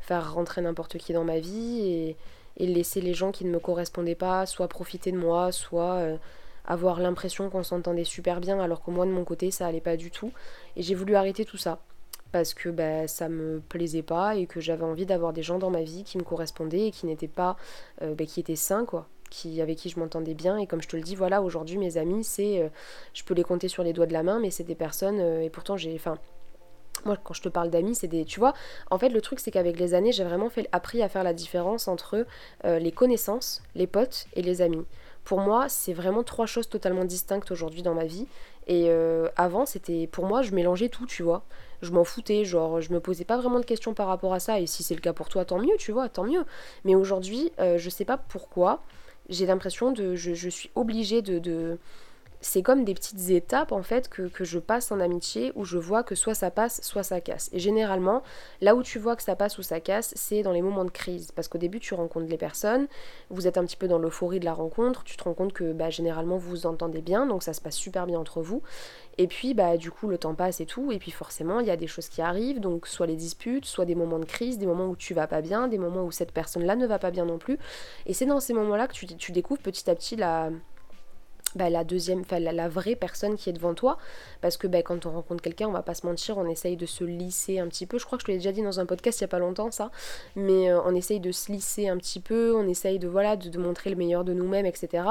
faire 0.00 0.32
rentrer 0.32 0.62
n'importe 0.62 0.98
qui 0.98 1.12
dans 1.12 1.24
ma 1.24 1.40
vie 1.40 2.14
et, 2.56 2.66
laisser 2.66 3.00
les 3.00 3.14
gens 3.14 3.32
qui 3.32 3.44
ne 3.44 3.50
me 3.50 3.58
correspondaient 3.58 4.14
pas 4.14 4.46
soit 4.46 4.68
profiter 4.68 5.12
de 5.12 5.18
moi, 5.18 5.52
soit 5.52 6.00
avoir 6.64 7.00
l'impression 7.00 7.50
qu'on 7.50 7.62
s'entendait 7.62 8.04
super 8.04 8.40
bien 8.40 8.60
alors 8.60 8.82
que 8.82 8.90
moi 8.90 9.06
de 9.06 9.10
mon 9.10 9.24
côté 9.24 9.50
ça 9.50 9.66
allait 9.66 9.80
pas 9.80 9.96
du 9.96 10.10
tout. 10.10 10.32
Et 10.76 10.82
j'ai 10.82 10.94
voulu 10.94 11.14
arrêter 11.16 11.44
tout 11.44 11.56
ça 11.56 11.80
parce 12.32 12.54
que 12.54 12.68
bah, 12.68 13.08
ça 13.08 13.28
me 13.28 13.60
plaisait 13.60 14.02
pas 14.02 14.36
et 14.36 14.46
que 14.46 14.60
j'avais 14.60 14.84
envie 14.84 15.06
d'avoir 15.06 15.32
des 15.32 15.42
gens 15.42 15.58
dans 15.58 15.70
ma 15.70 15.82
vie 15.82 16.04
qui 16.04 16.18
me 16.18 16.22
correspondaient 16.22 16.88
et 16.88 16.90
qui 16.90 17.06
n'étaient 17.06 17.28
pas 17.28 17.56
euh, 18.02 18.14
bah, 18.14 18.24
qui 18.24 18.40
étaient 18.40 18.56
sains 18.56 18.84
quoi 18.84 19.08
qui 19.30 19.60
avec 19.60 19.78
qui 19.78 19.88
je 19.88 19.98
m'entendais 19.98 20.34
bien 20.34 20.56
et 20.58 20.66
comme 20.66 20.82
je 20.82 20.88
te 20.88 20.96
le 20.96 21.02
dis 21.02 21.14
voilà 21.14 21.42
aujourd'hui 21.42 21.78
mes 21.78 21.96
amis 21.96 22.24
c'est 22.24 22.60
euh, 22.60 22.68
je 23.14 23.22
peux 23.24 23.34
les 23.34 23.44
compter 23.44 23.68
sur 23.68 23.82
les 23.84 23.92
doigts 23.92 24.06
de 24.06 24.12
la 24.12 24.22
main 24.22 24.40
mais 24.40 24.50
c'est 24.50 24.64
des 24.64 24.74
personnes 24.74 25.20
euh, 25.20 25.42
et 25.42 25.50
pourtant 25.50 25.76
j'ai 25.76 25.94
enfin 25.94 26.18
moi 27.06 27.16
quand 27.22 27.34
je 27.34 27.42
te 27.42 27.48
parle 27.48 27.70
d'amis 27.70 27.94
c'est 27.94 28.08
des 28.08 28.24
tu 28.24 28.40
vois 28.40 28.54
en 28.90 28.98
fait 28.98 29.08
le 29.08 29.20
truc 29.20 29.40
c'est 29.40 29.50
qu'avec 29.50 29.78
les 29.78 29.94
années 29.94 30.12
j'ai 30.12 30.24
vraiment 30.24 30.50
fait 30.50 30.68
appris 30.72 31.02
à 31.02 31.08
faire 31.08 31.24
la 31.24 31.32
différence 31.32 31.88
entre 31.88 32.26
les 32.64 32.92
connaissances 32.92 33.62
les 33.74 33.86
potes 33.86 34.26
et 34.34 34.42
les 34.42 34.62
amis 34.62 34.84
pour 35.24 35.40
moi, 35.40 35.68
c'est 35.68 35.92
vraiment 35.92 36.22
trois 36.22 36.46
choses 36.46 36.68
totalement 36.68 37.04
distinctes 37.04 37.50
aujourd'hui 37.50 37.82
dans 37.82 37.94
ma 37.94 38.04
vie. 38.04 38.26
Et 38.66 38.86
euh, 38.88 39.28
avant, 39.36 39.66
c'était 39.66 40.06
pour 40.06 40.26
moi, 40.26 40.42
je 40.42 40.52
mélangeais 40.52 40.88
tout, 40.88 41.06
tu 41.06 41.22
vois. 41.22 41.44
Je 41.82 41.92
m'en 41.92 42.04
foutais, 42.04 42.44
genre, 42.44 42.80
je 42.80 42.92
me 42.92 43.00
posais 43.00 43.24
pas 43.24 43.36
vraiment 43.36 43.60
de 43.60 43.64
questions 43.64 43.94
par 43.94 44.06
rapport 44.06 44.34
à 44.34 44.40
ça. 44.40 44.60
Et 44.60 44.66
si 44.66 44.82
c'est 44.82 44.94
le 44.94 45.00
cas 45.00 45.12
pour 45.12 45.28
toi, 45.28 45.44
tant 45.44 45.58
mieux, 45.58 45.76
tu 45.78 45.92
vois, 45.92 46.08
tant 46.08 46.24
mieux. 46.24 46.44
Mais 46.84 46.94
aujourd'hui, 46.94 47.52
euh, 47.58 47.78
je 47.78 47.90
sais 47.90 48.04
pas 48.04 48.16
pourquoi, 48.16 48.82
j'ai 49.28 49.46
l'impression 49.46 49.92
de. 49.92 50.14
Je, 50.14 50.48
suis 50.48 50.70
obligée 50.74 51.22
de 51.22 51.78
c'est 52.40 52.62
comme 52.62 52.84
des 52.84 52.94
petites 52.94 53.30
étapes 53.30 53.72
en 53.72 53.82
fait 53.82 54.08
que, 54.08 54.30
je 54.40 54.58
passe 54.58 54.90
en 54.90 55.00
amitié 55.00 55.52
où 55.54 55.64
je 55.64 55.76
vois 55.76 56.02
que 56.02 56.14
soit 56.14 56.34
ça 56.34 56.50
passe, 56.50 56.80
soit 56.82 57.02
ça 57.02 57.20
casse. 57.20 57.50
Et 57.52 57.58
généralement, 57.58 58.22
là 58.60 58.74
où 58.74 58.82
tu 58.82 58.98
vois 58.98 59.16
que 59.16 59.22
ça 59.22 59.36
passe 59.36 59.58
ou 59.58 59.62
ça 59.62 59.80
casse, 59.80 60.12
c'est 60.16 60.42
dans 60.42 60.52
les 60.52 60.62
moments 60.62 60.84
de 60.84 60.90
crise. 60.90 61.32
Parce 61.32 61.48
qu'au 61.48 61.58
début, 61.58 61.80
tu 61.80 61.94
rencontres 61.94 62.28
les 62.28 62.38
personnes, 62.38 62.88
vous 63.28 63.46
êtes 63.46 63.58
un 63.58 63.64
petit 63.64 63.76
peu 63.76 63.88
dans 63.88 63.98
l'euphorie 63.98 64.40
de 64.40 64.46
la 64.46 64.54
rencontre, 64.54 65.04
tu 65.04 65.16
te 65.16 65.24
rends 65.24 65.34
compte 65.34 65.52
que 65.52 65.72
bah, 65.72 65.90
généralement 65.90 66.36
vous 66.36 66.50
vous 66.50 66.66
entendez 66.66 67.02
bien, 67.02 67.26
donc 67.26 67.42
ça 67.42 67.52
se 67.52 67.60
passe 67.60 67.76
super 67.76 68.06
bien 68.06 68.18
entre 68.18 68.40
vous. 68.40 68.62
Et 69.18 69.26
puis, 69.26 69.52
bah, 69.52 69.76
du 69.76 69.90
coup, 69.90 70.08
le 70.08 70.16
temps 70.16 70.34
passe 70.34 70.60
et 70.60 70.66
tout, 70.66 70.92
et 70.92 70.98
puis 70.98 71.10
forcément, 71.10 71.60
il 71.60 71.66
y 71.66 71.70
a 71.70 71.76
des 71.76 71.86
choses 71.86 72.08
qui 72.08 72.22
arrivent, 72.22 72.60
donc 72.60 72.86
soit 72.86 73.06
les 73.06 73.16
disputes, 73.16 73.66
soit 73.66 73.84
des 73.84 73.94
moments 73.94 74.18
de 74.18 74.24
crise, 74.24 74.56
des 74.56 74.66
moments 74.66 74.86
où 74.86 74.96
tu 74.96 75.12
vas 75.12 75.26
pas 75.26 75.42
bien, 75.42 75.68
des 75.68 75.78
moments 75.78 76.04
où 76.04 76.10
cette 76.10 76.32
personne-là 76.32 76.76
ne 76.76 76.86
va 76.86 76.98
pas 76.98 77.10
bien 77.10 77.26
non 77.26 77.36
plus. 77.36 77.58
Et 78.06 78.14
c'est 78.14 78.26
dans 78.26 78.40
ces 78.40 78.54
moments-là 78.54 78.88
que 78.88 78.94
tu, 78.94 79.06
tu 79.06 79.32
découvres 79.32 79.60
petit 79.60 79.90
à 79.90 79.94
petit 79.94 80.16
la 80.16 80.50
bah, 81.54 81.70
la 81.70 81.84
deuxième, 81.84 82.20
enfin 82.20 82.38
la, 82.38 82.68
vraie 82.68 82.94
personne 82.94 83.36
qui 83.36 83.50
est 83.50 83.52
devant 83.52 83.74
toi. 83.74 83.98
Parce 84.40 84.56
que 84.56 84.66
bah, 84.66 84.82
quand 84.82 85.06
on 85.06 85.10
rencontre 85.10 85.42
quelqu'un, 85.42 85.68
on 85.68 85.72
va 85.72 85.82
pas 85.82 85.94
se 85.94 86.06
mentir, 86.06 86.38
on 86.38 86.46
essaye 86.46 86.76
de 86.76 86.86
se 86.86 87.04
lisser 87.04 87.58
un 87.58 87.68
petit 87.68 87.86
peu. 87.86 87.98
Je 87.98 88.04
crois 88.04 88.18
que 88.18 88.22
je 88.22 88.26
te 88.26 88.30
l'ai 88.30 88.38
déjà 88.38 88.52
dit 88.52 88.62
dans 88.62 88.80
un 88.80 88.86
podcast 88.86 89.20
il 89.20 89.22
y 89.22 89.24
a 89.24 89.28
pas 89.28 89.38
longtemps 89.38 89.70
ça. 89.70 89.90
Mais 90.36 90.70
euh, 90.70 90.80
on 90.84 90.94
essaye 90.94 91.20
de 91.20 91.32
se 91.32 91.50
lisser 91.52 91.88
un 91.88 91.96
petit 91.96 92.20
peu, 92.20 92.54
on 92.54 92.66
essaye 92.68 92.98
de 92.98 93.08
voilà 93.08 93.36
de, 93.36 93.58
montrer 93.58 93.90
le 93.90 93.96
meilleur 93.96 94.24
de 94.24 94.32
nous-mêmes, 94.32 94.66
etc. 94.66 95.04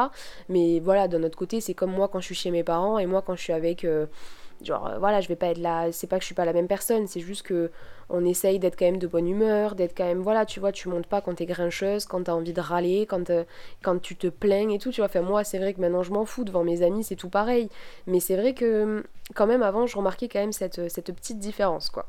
Mais 0.48 0.80
voilà, 0.80 1.08
d'un 1.08 1.24
autre 1.24 1.38
côté, 1.38 1.62
c'est 1.62 1.74
comme 1.74 1.92
moi 1.92 2.08
quand 2.08 2.20
je 2.20 2.26
suis 2.26 2.36
chez 2.36 2.52
mes 2.52 2.64
parents 2.64 3.00
et 3.00 3.06
moi 3.06 3.22
quand 3.22 3.36
je 3.36 3.42
suis 3.42 3.54
avec. 3.54 3.86
Euh, 3.86 4.06
genre 4.64 4.88
euh, 4.88 5.00
voilà 5.00 5.22
je 5.22 5.28
vais 5.28 5.36
pas 5.36 5.48
être 5.48 5.58
là 5.58 5.92
c'est 5.92 6.08
pas 6.08 6.18
que 6.18 6.22
je 6.22 6.28
suis 6.28 6.36
pas 6.36 6.46
la 6.46 6.54
même 6.54 6.68
personne 6.68 7.08
c'est 7.08 7.20
juste 7.20 7.44
que 7.44 7.72
on 8.10 8.26
essaye 8.26 8.60
d'être 8.60 8.78
quand 8.78 8.86
même 8.86 8.98
de 8.98 9.08
bonne 9.08 9.28
humeur 9.28 9.76
d'être 9.76 9.96
quand 9.96 10.06
même 10.06 10.22
voilà 10.22 10.46
tu 10.46 10.60
vois 10.60 10.72
tu 10.72 10.90
montes 10.90 11.08
pas 11.08 11.22
quand 11.22 11.36
t'es 11.36 11.46
grincheuse 11.46 12.06
quand 12.06 12.24
t'as 12.24 12.34
envie 12.34 12.54
de 12.54 12.62
râler 12.62 13.06
quand 13.06 13.30
euh, 13.30 13.44
quand 13.82 14.00
tu 14.02 14.16
te 14.16 14.28
plaignes 14.28 14.72
et 14.72 14.80
tout 14.80 14.92
tu 14.92 15.02
vois. 15.02 15.06
Enfin 15.06 15.22
moi 15.22 15.44
c'est 15.44 15.60
vrai 15.60 15.74
que 15.74 15.82
maintenant 15.82 16.04
je 16.04 16.12
m'en 16.12 16.26
fous 16.26 16.44
devant 16.44 16.64
mes 16.64 16.82
amis 16.82 17.04
c'est 17.04 17.16
tout 17.16 17.30
pareil. 17.30 17.70
Mais 18.08 18.20
c'est 18.20 18.36
vrai 18.36 18.54
que 18.54 19.04
quand 19.36 19.48
même 19.48 19.64
avant 19.64 19.86
je 19.88 19.98
remarquais 19.98 20.28
quand 20.28 20.40
même 20.40 20.54
cette, 20.54 20.90
cette 20.90 21.14
petite 21.14 21.40
différence 21.40 21.90
quoi 21.90 22.08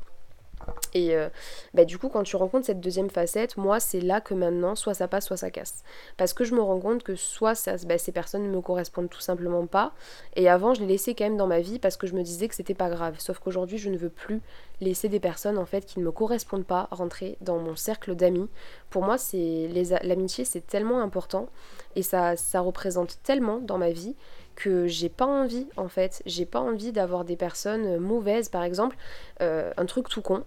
et 0.93 1.15
euh, 1.15 1.29
bah, 1.73 1.85
du 1.85 1.97
coup, 1.97 2.09
quand 2.09 2.23
tu 2.23 2.35
rencontres 2.35 2.65
cette 2.65 2.79
deuxième 2.79 3.09
facette, 3.09 3.57
moi, 3.57 3.79
c'est 3.79 4.01
là 4.01 4.21
que 4.21 4.33
maintenant, 4.33 4.75
soit 4.75 4.93
ça 4.93 5.07
passe, 5.07 5.25
soit 5.25 5.37
ça 5.37 5.51
casse. 5.51 5.83
Parce 6.17 6.33
que 6.33 6.43
je 6.43 6.53
me 6.53 6.61
rends 6.61 6.79
compte 6.79 7.03
que 7.03 7.15
soit 7.15 7.55
ça, 7.55 7.75
bah, 7.85 7.97
ces 7.97 8.11
personnes 8.11 8.43
ne 8.43 8.49
me 8.49 8.61
correspondent 8.61 9.09
tout 9.09 9.21
simplement 9.21 9.65
pas. 9.67 9.93
Et 10.35 10.49
avant, 10.49 10.73
je 10.73 10.81
les 10.81 10.87
laissais 10.87 11.15
quand 11.15 11.23
même 11.23 11.37
dans 11.37 11.47
ma 11.47 11.59
vie 11.59 11.79
parce 11.79 11.97
que 11.97 12.07
je 12.07 12.13
me 12.13 12.23
disais 12.23 12.47
que 12.47 12.55
c'était 12.55 12.73
pas 12.73 12.89
grave. 12.89 13.15
Sauf 13.19 13.39
qu'aujourd'hui, 13.39 13.77
je 13.77 13.89
ne 13.89 13.97
veux 13.97 14.09
plus 14.09 14.41
laisser 14.81 15.09
des 15.09 15.19
personnes 15.19 15.57
en 15.57 15.65
fait 15.65 15.85
qui 15.85 15.99
ne 15.99 16.05
me 16.05 16.11
correspondent 16.11 16.65
pas 16.65 16.87
rentrer 16.91 17.37
dans 17.41 17.59
mon 17.59 17.75
cercle 17.75 18.15
d'amis. 18.15 18.49
Pour 18.89 19.03
moi, 19.03 19.17
c'est 19.17 19.69
l'amitié, 20.03 20.43
c'est 20.43 20.65
tellement 20.65 21.01
important 21.01 21.49
et 21.95 22.03
ça, 22.03 22.35
ça 22.35 22.61
représente 22.61 23.19
tellement 23.23 23.59
dans 23.59 23.77
ma 23.77 23.91
vie 23.91 24.15
que 24.55 24.87
j'ai 24.87 25.09
pas 25.09 25.25
envie 25.25 25.67
en 25.77 25.87
fait, 25.87 26.21
j'ai 26.25 26.45
pas 26.45 26.59
envie 26.59 26.91
d'avoir 26.91 27.25
des 27.25 27.35
personnes 27.35 27.97
mauvaises 27.97 28.49
par 28.49 28.63
exemple, 28.63 28.95
euh, 29.41 29.71
un 29.77 29.85
truc 29.85 30.09
tout 30.09 30.21
con, 30.21 30.43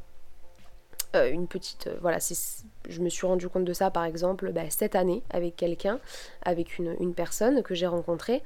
euh, 1.14 1.30
une 1.30 1.46
petite, 1.46 1.86
euh, 1.86 1.96
voilà, 2.00 2.18
je 2.88 3.00
me 3.00 3.08
suis 3.08 3.26
rendu 3.26 3.48
compte 3.48 3.64
de 3.64 3.72
ça 3.72 3.90
par 3.90 4.04
exemple 4.04 4.52
bah, 4.52 4.68
cette 4.68 4.94
année 4.94 5.22
avec 5.30 5.56
quelqu'un, 5.56 6.00
avec 6.42 6.78
une, 6.78 7.14
personne 7.14 7.62
que 7.62 7.74
j'ai 7.74 7.86
rencontrée. 7.86 8.42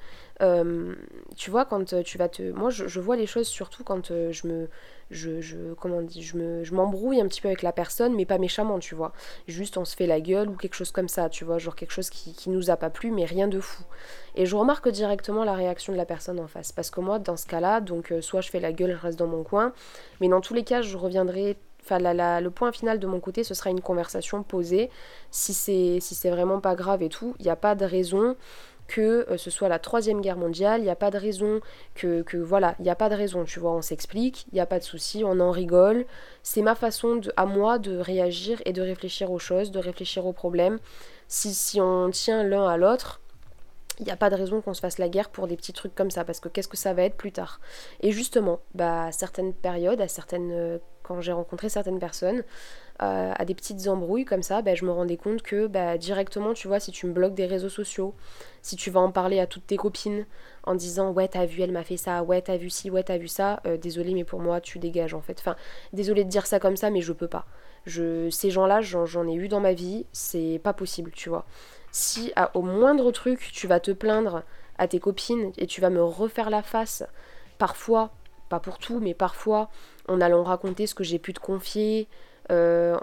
tu 1.36 1.50
vois, 1.50 1.64
quand 1.64 2.02
tu 2.02 2.18
vas 2.18 2.28
te. 2.28 2.42
Moi, 2.52 2.70
je, 2.70 3.00
vois 3.00 3.16
les 3.16 3.26
choses 3.26 3.48
surtout 3.48 3.84
quand 3.84 4.08
je 4.08 4.46
me. 4.46 4.68
Je, 5.10 5.40
je, 5.40 5.72
comment 5.72 6.02
dit, 6.02 6.22
je, 6.22 6.36
me, 6.36 6.64
je 6.64 6.74
m'embrouille 6.74 7.18
un 7.18 7.26
petit 7.26 7.40
peu 7.40 7.48
avec 7.48 7.62
la 7.62 7.72
personne, 7.72 8.14
mais 8.14 8.26
pas 8.26 8.36
méchamment, 8.36 8.78
tu 8.78 8.94
vois. 8.94 9.14
Juste 9.46 9.78
on 9.78 9.86
se 9.86 9.96
fait 9.96 10.06
la 10.06 10.20
gueule 10.20 10.50
ou 10.50 10.52
quelque 10.52 10.74
chose 10.74 10.90
comme 10.92 11.08
ça, 11.08 11.30
tu 11.30 11.46
vois, 11.46 11.56
genre 11.56 11.74
quelque 11.74 11.92
chose 11.92 12.10
qui, 12.10 12.34
qui 12.34 12.50
nous 12.50 12.68
a 12.68 12.76
pas 12.76 12.90
plu, 12.90 13.10
mais 13.10 13.24
rien 13.24 13.48
de 13.48 13.58
fou. 13.58 13.84
Et 14.34 14.44
je 14.44 14.54
remarque 14.54 14.90
directement 14.90 15.44
la 15.44 15.54
réaction 15.54 15.94
de 15.94 15.96
la 15.96 16.04
personne 16.04 16.38
en 16.38 16.46
face. 16.46 16.72
Parce 16.72 16.90
que 16.90 17.00
moi, 17.00 17.18
dans 17.18 17.38
ce 17.38 17.46
cas-là, 17.46 17.80
donc 17.80 18.12
soit 18.20 18.42
je 18.42 18.50
fais 18.50 18.60
la 18.60 18.72
gueule, 18.72 18.92
je 18.92 19.02
reste 19.02 19.18
dans 19.18 19.26
mon 19.26 19.44
coin, 19.44 19.72
mais 20.20 20.28
dans 20.28 20.42
tous 20.42 20.52
les 20.52 20.62
cas, 20.62 20.82
je 20.82 20.98
reviendrai 20.98 21.56
Enfin, 21.90 22.40
le 22.40 22.48
point 22.50 22.70
final 22.70 22.98
de 22.98 23.06
mon 23.06 23.18
côté, 23.18 23.44
ce 23.44 23.54
sera 23.54 23.70
une 23.70 23.80
conversation 23.80 24.42
posée. 24.42 24.90
Si 25.30 25.54
c'est 25.54 25.98
si 26.00 26.28
vraiment 26.28 26.60
pas 26.60 26.74
grave 26.74 27.02
et 27.02 27.08
tout, 27.08 27.34
il 27.38 27.44
n'y 27.44 27.50
a 27.50 27.56
pas 27.56 27.74
de 27.74 27.84
raison 27.86 28.36
que 28.88 29.26
euh, 29.30 29.36
ce 29.36 29.50
soit 29.50 29.68
la 29.68 29.78
troisième 29.78 30.20
guerre 30.20 30.36
mondiale, 30.36 30.80
il 30.80 30.84
n'y 30.84 30.90
a 30.90 30.96
pas 30.96 31.10
de 31.10 31.18
raison 31.18 31.60
que, 31.94 32.22
que 32.22 32.38
voilà, 32.38 32.74
il 32.78 32.82
n'y 32.82 32.90
a 32.90 32.94
pas 32.94 33.10
de 33.10 33.14
raison, 33.14 33.44
tu 33.44 33.60
vois, 33.60 33.72
on 33.72 33.82
s'explique, 33.82 34.46
il 34.50 34.54
n'y 34.54 34.60
a 34.60 34.66
pas 34.66 34.78
de 34.78 34.84
souci, 34.84 35.22
on 35.24 35.38
en 35.40 35.50
rigole. 35.50 36.06
C'est 36.42 36.62
ma 36.62 36.74
façon 36.74 37.20
à 37.36 37.44
moi 37.44 37.78
de 37.78 37.98
réagir 37.98 38.60
et 38.64 38.72
de 38.72 38.82
réfléchir 38.82 39.30
aux 39.30 39.38
choses, 39.38 39.70
de 39.70 39.78
réfléchir 39.78 40.26
aux 40.26 40.32
problèmes. 40.32 40.78
Si, 41.28 41.52
si 41.54 41.80
on 41.80 42.10
tient 42.10 42.42
l'un 42.42 42.66
à 42.66 42.78
l'autre, 42.78 43.20
il 44.00 44.04
n'y 44.04 44.12
a 44.12 44.16
pas 44.16 44.30
de 44.30 44.36
raison 44.36 44.60
qu'on 44.60 44.74
se 44.74 44.80
fasse 44.80 44.98
la 44.98 45.08
guerre 45.08 45.28
pour 45.28 45.48
des 45.48 45.56
petits 45.56 45.72
trucs 45.72 45.94
comme 45.94 46.10
ça, 46.10 46.24
parce 46.24 46.40
que 46.40 46.48
qu'est-ce 46.48 46.68
que 46.68 46.76
ça 46.76 46.94
va 46.94 47.02
être 47.02 47.16
plus 47.16 47.32
tard? 47.32 47.60
Et 48.00 48.12
justement, 48.12 48.60
bah, 48.74 49.06
à 49.06 49.12
certaines 49.12 49.52
périodes, 49.52 50.00
à 50.00 50.08
certaines, 50.08 50.52
euh, 50.52 50.78
quand 51.08 51.20
j'ai 51.20 51.32
rencontré 51.32 51.68
certaines 51.68 51.98
personnes, 51.98 52.44
euh, 53.02 53.32
à 53.34 53.44
des 53.44 53.54
petites 53.54 53.88
embrouilles 53.88 54.24
comme 54.24 54.42
ça, 54.42 54.60
bah, 54.62 54.74
je 54.74 54.84
me 54.84 54.90
rendais 54.90 55.16
compte 55.16 55.42
que 55.42 55.66
bah, 55.66 55.98
directement, 55.98 56.52
tu 56.52 56.68
vois, 56.68 56.78
si 56.78 56.92
tu 56.92 57.06
me 57.06 57.12
bloques 57.12 57.34
des 57.34 57.46
réseaux 57.46 57.68
sociaux, 57.68 58.14
si 58.62 58.76
tu 58.76 58.90
vas 58.90 59.00
en 59.00 59.10
parler 59.10 59.40
à 59.40 59.46
toutes 59.46 59.66
tes 59.66 59.76
copines 59.76 60.26
en 60.64 60.74
disant 60.74 61.10
ouais 61.12 61.28
t'as 61.28 61.46
vu 61.46 61.62
elle 61.62 61.72
m'a 61.72 61.84
fait 61.84 61.96
ça, 61.96 62.22
ouais 62.22 62.42
t'as 62.42 62.58
vu 62.58 62.68
ci, 62.70 62.90
ouais 62.90 63.02
t'as 63.02 63.16
vu 63.16 63.28
ça, 63.28 63.60
euh, 63.66 63.76
désolé 63.78 64.12
mais 64.12 64.24
pour 64.24 64.40
moi 64.40 64.60
tu 64.60 64.78
dégages 64.78 65.14
en 65.14 65.20
fait. 65.22 65.38
Enfin, 65.40 65.56
désolé 65.92 66.24
de 66.24 66.28
dire 66.28 66.46
ça 66.46 66.60
comme 66.60 66.76
ça 66.76 66.90
mais 66.90 67.00
je 67.00 67.12
peux 67.12 67.28
pas. 67.28 67.46
Ces 67.86 68.50
gens-là 68.50 68.82
j'en 68.82 69.26
ai 69.26 69.34
eu 69.34 69.48
dans 69.48 69.60
ma 69.60 69.72
vie, 69.72 70.04
c'est 70.12 70.60
pas 70.62 70.74
possible, 70.74 71.10
tu 71.12 71.30
vois 71.30 71.46
si 71.90 72.32
au 72.54 72.62
moindre 72.62 73.10
truc 73.12 73.50
tu 73.52 73.66
vas 73.66 73.80
te 73.80 73.90
plaindre 73.90 74.42
à 74.78 74.88
tes 74.88 75.00
copines 75.00 75.52
et 75.58 75.66
tu 75.66 75.80
vas 75.80 75.90
me 75.90 76.02
refaire 76.02 76.50
la 76.50 76.62
face, 76.62 77.02
parfois, 77.58 78.10
pas 78.48 78.60
pour 78.60 78.78
tout, 78.78 79.00
mais 79.00 79.14
parfois 79.14 79.68
en 80.08 80.20
allant 80.20 80.42
raconter 80.42 80.86
ce 80.86 80.94
que 80.94 81.04
j'ai 81.04 81.18
pu 81.18 81.32
te 81.32 81.40
confier, 81.40 82.08
euh, 82.50 82.96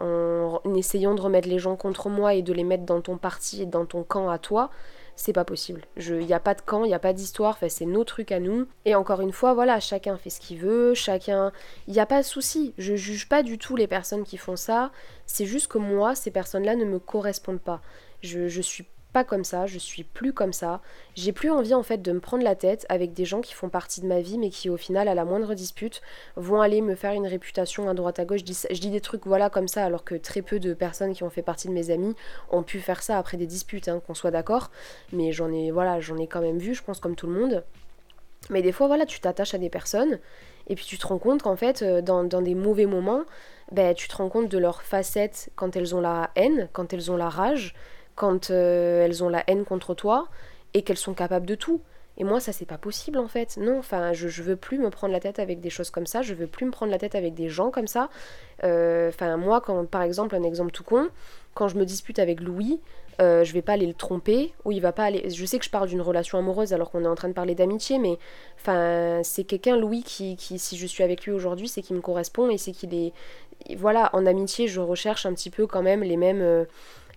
en, 0.63 0.73
essayant 0.73 1.13
de 1.13 1.21
remettre 1.21 1.47
les 1.47 1.59
gens 1.59 1.75
contre 1.75 2.09
moi 2.09 2.33
et 2.33 2.41
de 2.41 2.51
les 2.51 2.63
mettre 2.63 2.83
dans 2.83 3.01
ton 3.01 3.17
parti 3.17 3.61
et 3.61 3.65
dans 3.65 3.85
ton 3.85 4.03
camp 4.03 4.29
à 4.29 4.39
toi, 4.39 4.71
c'est 5.15 5.33
pas 5.33 5.45
possible. 5.45 5.81
Il 5.97 6.25
n'y 6.25 6.33
a 6.33 6.39
pas 6.39 6.55
de 6.55 6.61
camp, 6.61 6.83
il 6.83 6.87
n'y 6.87 6.95
a 6.95 6.99
pas 6.99 7.13
d'histoire, 7.13 7.57
c'est 7.69 7.85
nos 7.85 8.03
trucs 8.03 8.31
à 8.31 8.39
nous. 8.39 8.67
Et 8.85 8.95
encore 8.95 9.21
une 9.21 9.31
fois, 9.31 9.53
voilà, 9.53 9.79
chacun 9.79 10.17
fait 10.17 10.29
ce 10.29 10.39
qu'il 10.39 10.57
veut, 10.57 10.93
chacun... 10.93 11.51
Il 11.87 11.93
n'y 11.93 11.99
a 11.99 12.05
pas 12.05 12.21
de 12.21 12.25
souci, 12.25 12.73
je 12.77 12.95
juge 12.95 13.29
pas 13.29 13.43
du 13.43 13.57
tout 13.57 13.75
les 13.75 13.87
personnes 13.87 14.23
qui 14.23 14.37
font 14.37 14.55
ça, 14.55 14.91
c'est 15.25 15.45
juste 15.45 15.67
que 15.67 15.77
moi, 15.77 16.15
ces 16.15 16.31
personnes-là 16.31 16.75
ne 16.75 16.85
me 16.85 16.99
correspondent 16.99 17.61
pas. 17.61 17.81
Je, 18.21 18.47
je 18.47 18.61
suis 18.61 18.87
pas 19.15 19.23
comme 19.23 19.45
ça, 19.45 19.65
je 19.65 19.79
suis 19.79 20.03
plus 20.03 20.33
comme 20.33 20.51
ça. 20.51 20.81
J'ai 21.15 21.31
plus 21.31 21.49
envie 21.49 21.73
en 21.73 21.83
fait 21.83 22.01
de 22.01 22.11
me 22.11 22.19
prendre 22.19 22.43
la 22.43 22.53
tête 22.53 22.85
avec 22.89 23.13
des 23.13 23.23
gens 23.23 23.39
qui 23.39 23.53
font 23.53 23.69
partie 23.69 24.01
de 24.01 24.07
ma 24.07 24.19
vie 24.19 24.37
mais 24.37 24.49
qui 24.49 24.69
au 24.69 24.75
final 24.75 25.07
à 25.07 25.15
la 25.15 25.23
moindre 25.23 25.53
dispute 25.53 26.01
vont 26.35 26.59
aller 26.59 26.81
me 26.81 26.95
faire 26.95 27.13
une 27.13 27.25
réputation 27.25 27.87
à 27.87 27.93
droite 27.93 28.19
à 28.19 28.25
gauche. 28.25 28.41
Je 28.41 28.77
dis, 28.77 28.89
des 28.89 28.99
trucs 28.99 29.25
voilà 29.25 29.49
comme 29.49 29.69
ça 29.69 29.85
alors 29.85 30.03
que 30.03 30.15
très 30.15 30.41
peu 30.41 30.59
de 30.59 30.73
personnes 30.73 31.13
qui 31.13 31.23
ont 31.23 31.29
fait 31.29 31.43
partie 31.43 31.69
de 31.69 31.73
mes 31.73 31.91
amis 31.91 32.13
ont 32.49 32.61
pu 32.61 32.81
faire 32.81 33.01
ça 33.01 33.17
après 33.17 33.37
des 33.37 33.45
disputes, 33.45 33.87
hein, 33.87 34.01
qu'on 34.05 34.15
soit 34.15 34.31
d'accord. 34.31 34.69
Mais 35.13 35.31
j'en 35.31 35.49
ai 35.49 35.71
voilà, 35.71 36.01
j'en 36.01 36.17
ai 36.17 36.27
quand 36.27 36.41
même 36.41 36.57
vu, 36.57 36.75
je 36.75 36.83
pense 36.83 36.99
comme 36.99 37.15
tout 37.15 37.27
le 37.27 37.39
monde. 37.39 37.63
Mais 38.49 38.61
des 38.61 38.73
fois 38.73 38.87
voilà, 38.87 39.05
tu 39.05 39.21
t'attaches 39.21 39.53
à 39.53 39.59
des 39.59 39.69
personnes 39.69 40.19
Et 40.67 40.75
puis 40.75 40.83
tu 40.83 40.97
te 40.97 41.07
rends 41.07 41.19
compte 41.19 41.41
qu'en 41.41 41.55
fait, 41.55 41.83
euh, 41.83 42.01
dans, 42.01 42.25
des 42.25 42.53
mauvais 42.53 42.85
moments, 42.85 43.23
ben, 43.71 43.95
tu 43.95 44.09
te 44.09 44.15
rends 44.17 44.27
compte 44.27 44.49
de 44.49 44.57
leurs 44.57 44.81
facettes 44.83 45.51
quand 45.55 45.77
elles 45.77 45.95
ont 45.95 46.01
la 46.01 46.31
haine, 46.35 46.67
quand 46.73 46.91
elles 46.91 47.11
ont 47.11 47.17
la 47.17 47.29
rage, 47.29 47.75
quand 48.15 48.49
euh, 48.49 49.05
elles 49.05 49.23
ont 49.23 49.29
la 49.29 49.43
haine 49.47 49.65
contre 49.65 49.93
toi, 49.93 50.27
et 50.73 50.81
qu'elles 50.81 50.97
sont 50.97 51.13
capables 51.13 51.45
de 51.45 51.55
tout. 51.55 51.81
Et 52.17 52.23
moi, 52.23 52.39
ça, 52.39 52.53
c'est 52.53 52.65
pas 52.65 52.77
possible 52.77 53.17
en 53.17 53.27
fait. 53.27 53.57
Non, 53.57 53.77
enfin, 53.79 54.13
je, 54.13 54.27
je 54.27 54.41
veux 54.41 54.55
plus 54.55 54.77
me 54.77 54.89
prendre 54.89 55.11
la 55.11 55.19
tête 55.19 55.39
avec 55.39 55.59
des 55.59 55.69
choses 55.69 55.89
comme 55.89 56.05
ça, 56.05 56.21
je 56.21 56.33
veux 56.33 56.47
plus 56.47 56.65
me 56.65 56.71
prendre 56.71 56.91
la 56.91 56.97
tête 56.97 57.15
avec 57.15 57.33
des 57.33 57.49
gens 57.49 57.71
comme 57.71 57.87
ça. 57.87 58.09
Euh, 58.63 59.09
enfin, 59.09 59.35
moi, 59.37 59.61
quand, 59.61 59.85
par 59.85 60.01
exemple, 60.01 60.35
un 60.35 60.43
exemple 60.43 60.71
tout 60.71 60.83
con, 60.83 61.09
quand 61.53 61.67
je 61.67 61.77
me 61.77 61.85
dispute 61.85 62.19
avec 62.19 62.39
Louis, 62.39 62.79
euh, 63.21 63.45
je 63.45 63.53
vais 63.53 63.61
pas 63.61 63.73
aller 63.73 63.85
le 63.85 63.93
tromper, 63.93 64.53
ou 64.65 64.71
il 64.71 64.81
va 64.81 64.91
pas 64.91 65.05
aller. 65.05 65.29
Je 65.29 65.45
sais 65.45 65.57
que 65.57 65.65
je 65.65 65.69
parle 65.69 65.87
d'une 65.87 66.01
relation 66.01 66.37
amoureuse 66.37 66.73
alors 66.73 66.91
qu'on 66.91 67.03
est 67.05 67.07
en 67.07 67.15
train 67.15 67.29
de 67.29 67.33
parler 67.33 67.55
d'amitié, 67.55 67.97
mais 67.97 68.17
enfin, 68.57 69.21
c'est 69.23 69.43
quelqu'un, 69.43 69.77
Louis, 69.77 70.03
qui, 70.03 70.35
qui, 70.35 70.59
si 70.59 70.77
je 70.77 70.85
suis 70.85 71.03
avec 71.03 71.25
lui 71.25 71.31
aujourd'hui, 71.31 71.67
c'est 71.67 71.81
qu'il 71.81 71.95
me 71.95 72.01
correspond 72.01 72.49
et 72.49 72.57
c'est 72.57 72.71
qu'il 72.71 72.93
est. 72.93 73.13
Voilà, 73.77 74.09
en 74.13 74.25
amitié, 74.25 74.67
je 74.67 74.79
recherche 74.79 75.25
un 75.25 75.33
petit 75.33 75.49
peu 75.49 75.67
quand 75.67 75.81
même 75.81 76.03
les 76.03 76.17
mêmes. 76.17 76.41
Euh, 76.41 76.65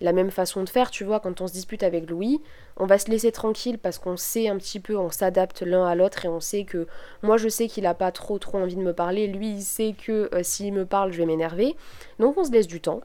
la 0.01 0.13
même 0.13 0.31
façon 0.31 0.63
de 0.63 0.69
faire, 0.69 0.91
tu 0.91 1.03
vois, 1.03 1.19
quand 1.19 1.41
on 1.41 1.47
se 1.47 1.53
dispute 1.53 1.83
avec 1.83 2.09
Louis, 2.09 2.39
on 2.77 2.85
va 2.85 2.97
se 2.97 3.09
laisser 3.11 3.31
tranquille 3.31 3.77
parce 3.77 3.97
qu'on 3.97 4.15
sait 4.15 4.47
un 4.47 4.57
petit 4.57 4.79
peu, 4.79 4.97
on 4.97 5.09
s'adapte 5.09 5.61
l'un 5.61 5.85
à 5.85 5.95
l'autre 5.95 6.25
et 6.25 6.29
on 6.29 6.39
sait 6.39 6.63
que 6.63 6.87
moi 7.21 7.35
je 7.37 7.49
sais 7.49 7.67
qu'il 7.67 7.85
a 7.85 7.93
pas 7.93 8.11
trop 8.11 8.39
trop 8.39 8.59
envie 8.59 8.77
de 8.77 8.81
me 8.81 8.93
parler, 8.93 9.27
lui 9.27 9.49
il 9.49 9.61
sait 9.61 9.93
que 9.93 10.29
euh, 10.33 10.41
s'il 10.41 10.73
me 10.73 10.85
parle 10.85 11.11
je 11.11 11.17
vais 11.17 11.25
m'énerver. 11.25 11.75
Donc 12.19 12.37
on 12.37 12.45
se 12.45 12.51
laisse 12.51 12.67
du 12.67 12.79
temps. 12.79 13.01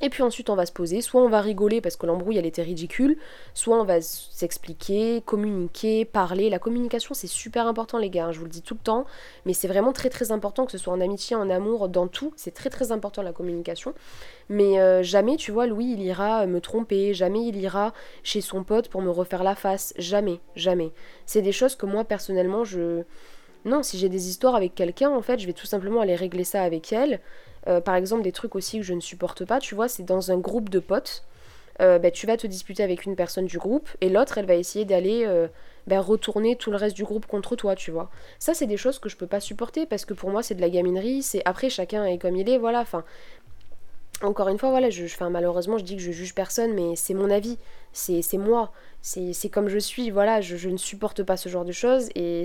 Et 0.00 0.08
puis 0.08 0.22
ensuite 0.22 0.50
on 0.50 0.54
va 0.54 0.66
se 0.66 0.72
poser, 0.72 1.00
soit 1.00 1.22
on 1.22 1.28
va 1.28 1.40
rigoler 1.40 1.80
parce 1.80 1.96
que 1.96 2.06
l'embrouille 2.06 2.38
elle 2.38 2.46
était 2.46 2.62
ridicule, 2.62 3.18
soit 3.54 3.78
on 3.78 3.84
va 3.84 4.00
s'expliquer, 4.00 5.22
communiquer, 5.24 6.04
parler. 6.04 6.50
La 6.50 6.58
communication 6.58 7.14
c'est 7.14 7.26
super 7.26 7.66
important 7.66 7.98
les 7.98 8.10
gars, 8.10 8.26
hein, 8.26 8.32
je 8.32 8.38
vous 8.38 8.44
le 8.44 8.50
dis 8.50 8.62
tout 8.62 8.74
le 8.74 8.80
temps, 8.80 9.04
mais 9.44 9.52
c'est 9.52 9.68
vraiment 9.68 9.92
très 9.92 10.08
très 10.08 10.32
important 10.32 10.64
que 10.64 10.72
ce 10.72 10.78
soit 10.78 10.92
en 10.92 11.00
amitié, 11.00 11.36
en 11.36 11.50
amour, 11.50 11.88
dans 11.88 12.06
tout, 12.06 12.32
c'est 12.36 12.54
très 12.54 12.70
très 12.70 12.92
important 12.92 13.22
la 13.22 13.32
communication. 13.32 13.94
Mais 14.48 14.80
euh, 14.80 15.02
jamais 15.02 15.36
tu 15.36 15.52
vois 15.52 15.66
Louis 15.66 15.92
il 15.92 16.02
ira 16.02 16.46
me 16.46 16.60
tromper, 16.60 17.14
jamais 17.14 17.46
il 17.46 17.56
ira 17.56 17.92
chez 18.22 18.40
son 18.40 18.64
pote 18.64 18.88
pour 18.88 19.02
me 19.02 19.10
refaire 19.10 19.44
la 19.44 19.54
face, 19.54 19.92
jamais, 19.98 20.40
jamais. 20.56 20.92
C'est 21.26 21.42
des 21.42 21.52
choses 21.52 21.76
que 21.76 21.86
moi 21.86 22.04
personnellement 22.04 22.64
je... 22.64 23.02
Non, 23.66 23.82
si 23.82 23.98
j'ai 23.98 24.08
des 24.08 24.30
histoires 24.30 24.54
avec 24.54 24.74
quelqu'un, 24.74 25.10
en 25.10 25.20
fait, 25.20 25.38
je 25.38 25.46
vais 25.46 25.52
tout 25.52 25.66
simplement 25.66 26.00
aller 26.00 26.14
régler 26.14 26.44
ça 26.44 26.62
avec 26.62 26.94
elle. 26.94 27.20
Euh, 27.68 27.80
par 27.80 27.94
exemple, 27.94 28.22
des 28.22 28.32
trucs 28.32 28.54
aussi 28.54 28.78
que 28.78 28.84
je 28.84 28.94
ne 28.94 29.00
supporte 29.00 29.44
pas, 29.44 29.60
tu 29.60 29.74
vois, 29.74 29.88
c'est 29.88 30.02
dans 30.02 30.30
un 30.30 30.38
groupe 30.38 30.68
de 30.68 30.78
potes. 30.78 31.24
Euh, 31.80 31.98
bah, 31.98 32.10
tu 32.10 32.26
vas 32.26 32.36
te 32.36 32.46
disputer 32.46 32.82
avec 32.82 33.06
une 33.06 33.16
personne 33.16 33.46
du 33.46 33.56
groupe 33.56 33.88
et 34.02 34.10
l'autre, 34.10 34.36
elle 34.36 34.44
va 34.44 34.54
essayer 34.54 34.84
d'aller 34.84 35.24
euh, 35.26 35.48
bah, 35.86 36.00
retourner 36.00 36.56
tout 36.56 36.70
le 36.70 36.76
reste 36.76 36.94
du 36.94 37.04
groupe 37.04 37.26
contre 37.26 37.56
toi, 37.56 37.74
tu 37.74 37.90
vois. 37.90 38.10
Ça, 38.38 38.52
c'est 38.52 38.66
des 38.66 38.76
choses 38.76 38.98
que 38.98 39.08
je 39.08 39.16
peux 39.16 39.26
pas 39.26 39.40
supporter 39.40 39.86
parce 39.86 40.04
que 40.04 40.12
pour 40.12 40.30
moi, 40.30 40.42
c'est 40.42 40.54
de 40.54 40.60
la 40.60 40.68
gaminerie. 40.68 41.22
C'est 41.22 41.42
après 41.46 41.70
chacun 41.70 42.04
est 42.04 42.18
comme 42.18 42.36
il 42.36 42.50
est, 42.50 42.58
voilà. 42.58 42.80
Enfin, 42.80 43.02
encore 44.22 44.48
une 44.48 44.58
fois, 44.58 44.70
voilà, 44.70 44.90
je, 44.90 45.06
malheureusement, 45.24 45.78
je 45.78 45.84
dis 45.84 45.96
que 45.96 46.02
je 46.02 46.12
juge 46.12 46.34
personne, 46.34 46.74
mais 46.74 46.96
c'est 46.96 47.14
mon 47.14 47.30
avis, 47.30 47.56
c'est 47.92 48.22
moi, 48.34 48.72
c'est 49.00 49.48
comme 49.48 49.68
je 49.68 49.78
suis, 49.78 50.10
voilà, 50.10 50.42
je, 50.42 50.56
je, 50.56 50.68
ne 50.68 50.76
supporte 50.76 51.22
pas 51.22 51.38
ce 51.38 51.48
genre 51.48 51.64
de 51.64 51.72
choses 51.72 52.10
et 52.14 52.44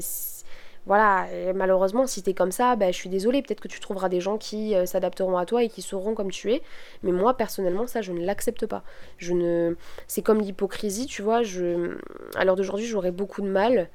voilà, 0.86 1.26
malheureusement, 1.56 2.06
si 2.06 2.22
t'es 2.22 2.34
comme 2.36 2.52
ça, 2.52 2.76
ben, 2.76 2.94
je 2.94 2.98
suis 2.98 3.10
désolée, 3.10 3.42
peut-être 3.42 3.60
que 3.60 3.68
tu 3.68 3.80
trouveras 3.80 4.08
des 4.08 4.22
gens 4.22 4.38
qui 4.38 4.76
euh, 4.76 4.86
s'adapteront 4.86 5.38
à 5.38 5.46
toi 5.46 5.64
et 5.64 5.70
qui 5.70 5.82
sauront 5.82 6.14
comme 6.14 6.30
tu 6.30 6.54
es. 6.54 6.62
Mais 7.02 7.12
moi, 7.12 7.36
personnellement, 7.36 7.88
ça, 7.88 8.02
je 8.02 8.12
ne 8.12 8.24
l'accepte 8.24 8.68
pas. 8.68 8.84
Je 9.18 9.34
ne... 9.34 9.76
C'est 10.08 10.22
comme 10.22 10.40
l'hypocrisie, 10.40 11.08
tu 11.08 11.24
vois. 11.24 11.42
Je... 11.42 11.98
À 12.36 12.46
l'heure 12.46 12.56
d'aujourd'hui, 12.56 12.86
j'aurais 12.86 13.12
beaucoup 13.12 13.42
de 13.42 13.48
mal 13.48 13.90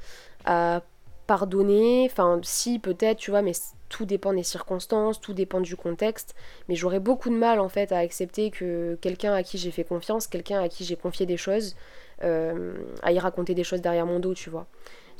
à 0.44 0.82
pardonner. 1.28 2.08
Enfin, 2.10 2.40
si, 2.42 2.80
peut-être, 2.80 3.18
tu 3.18 3.30
vois, 3.30 3.42
mais 3.42 3.52
tout 3.88 4.04
dépend 4.04 4.32
des 4.32 4.42
circonstances, 4.42 5.20
tout 5.20 5.32
dépend 5.32 5.60
du 5.60 5.76
contexte. 5.76 6.34
Mais 6.68 6.74
j'aurais 6.74 7.00
beaucoup 7.00 7.30
de 7.30 7.36
mal, 7.36 7.60
en 7.60 7.68
fait, 7.68 7.92
à 7.92 7.98
accepter 7.98 8.50
que 8.50 8.98
quelqu'un 9.00 9.34
à 9.34 9.44
qui 9.44 9.58
j'ai 9.58 9.70
fait 9.70 9.84
confiance, 9.84 10.26
quelqu'un 10.26 10.60
à 10.60 10.68
qui 10.68 10.84
j'ai 10.84 10.96
confié 10.96 11.24
des 11.24 11.36
choses, 11.36 11.76
euh, 12.24 12.74
à 13.04 13.12
y 13.12 13.18
raconter 13.20 13.54
des 13.54 13.62
choses 13.62 13.80
derrière 13.80 14.06
mon 14.06 14.18
dos, 14.18 14.34
tu 14.34 14.50
vois 14.50 14.66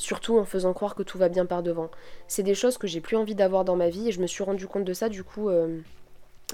surtout 0.00 0.38
en 0.38 0.44
faisant 0.44 0.72
croire 0.72 0.94
que 0.94 1.02
tout 1.02 1.18
va 1.18 1.28
bien 1.28 1.46
par 1.46 1.62
devant. 1.62 1.90
C'est 2.26 2.42
des 2.42 2.54
choses 2.54 2.78
que 2.78 2.86
j'ai 2.86 3.00
plus 3.00 3.16
envie 3.16 3.34
d'avoir 3.34 3.64
dans 3.64 3.76
ma 3.76 3.88
vie 3.88 4.08
et 4.08 4.12
je 4.12 4.20
me 4.20 4.26
suis 4.26 4.42
rendu 4.42 4.66
compte 4.66 4.84
de 4.84 4.92
ça 4.92 5.08
du 5.08 5.22
coup 5.22 5.48
euh, 5.48 5.80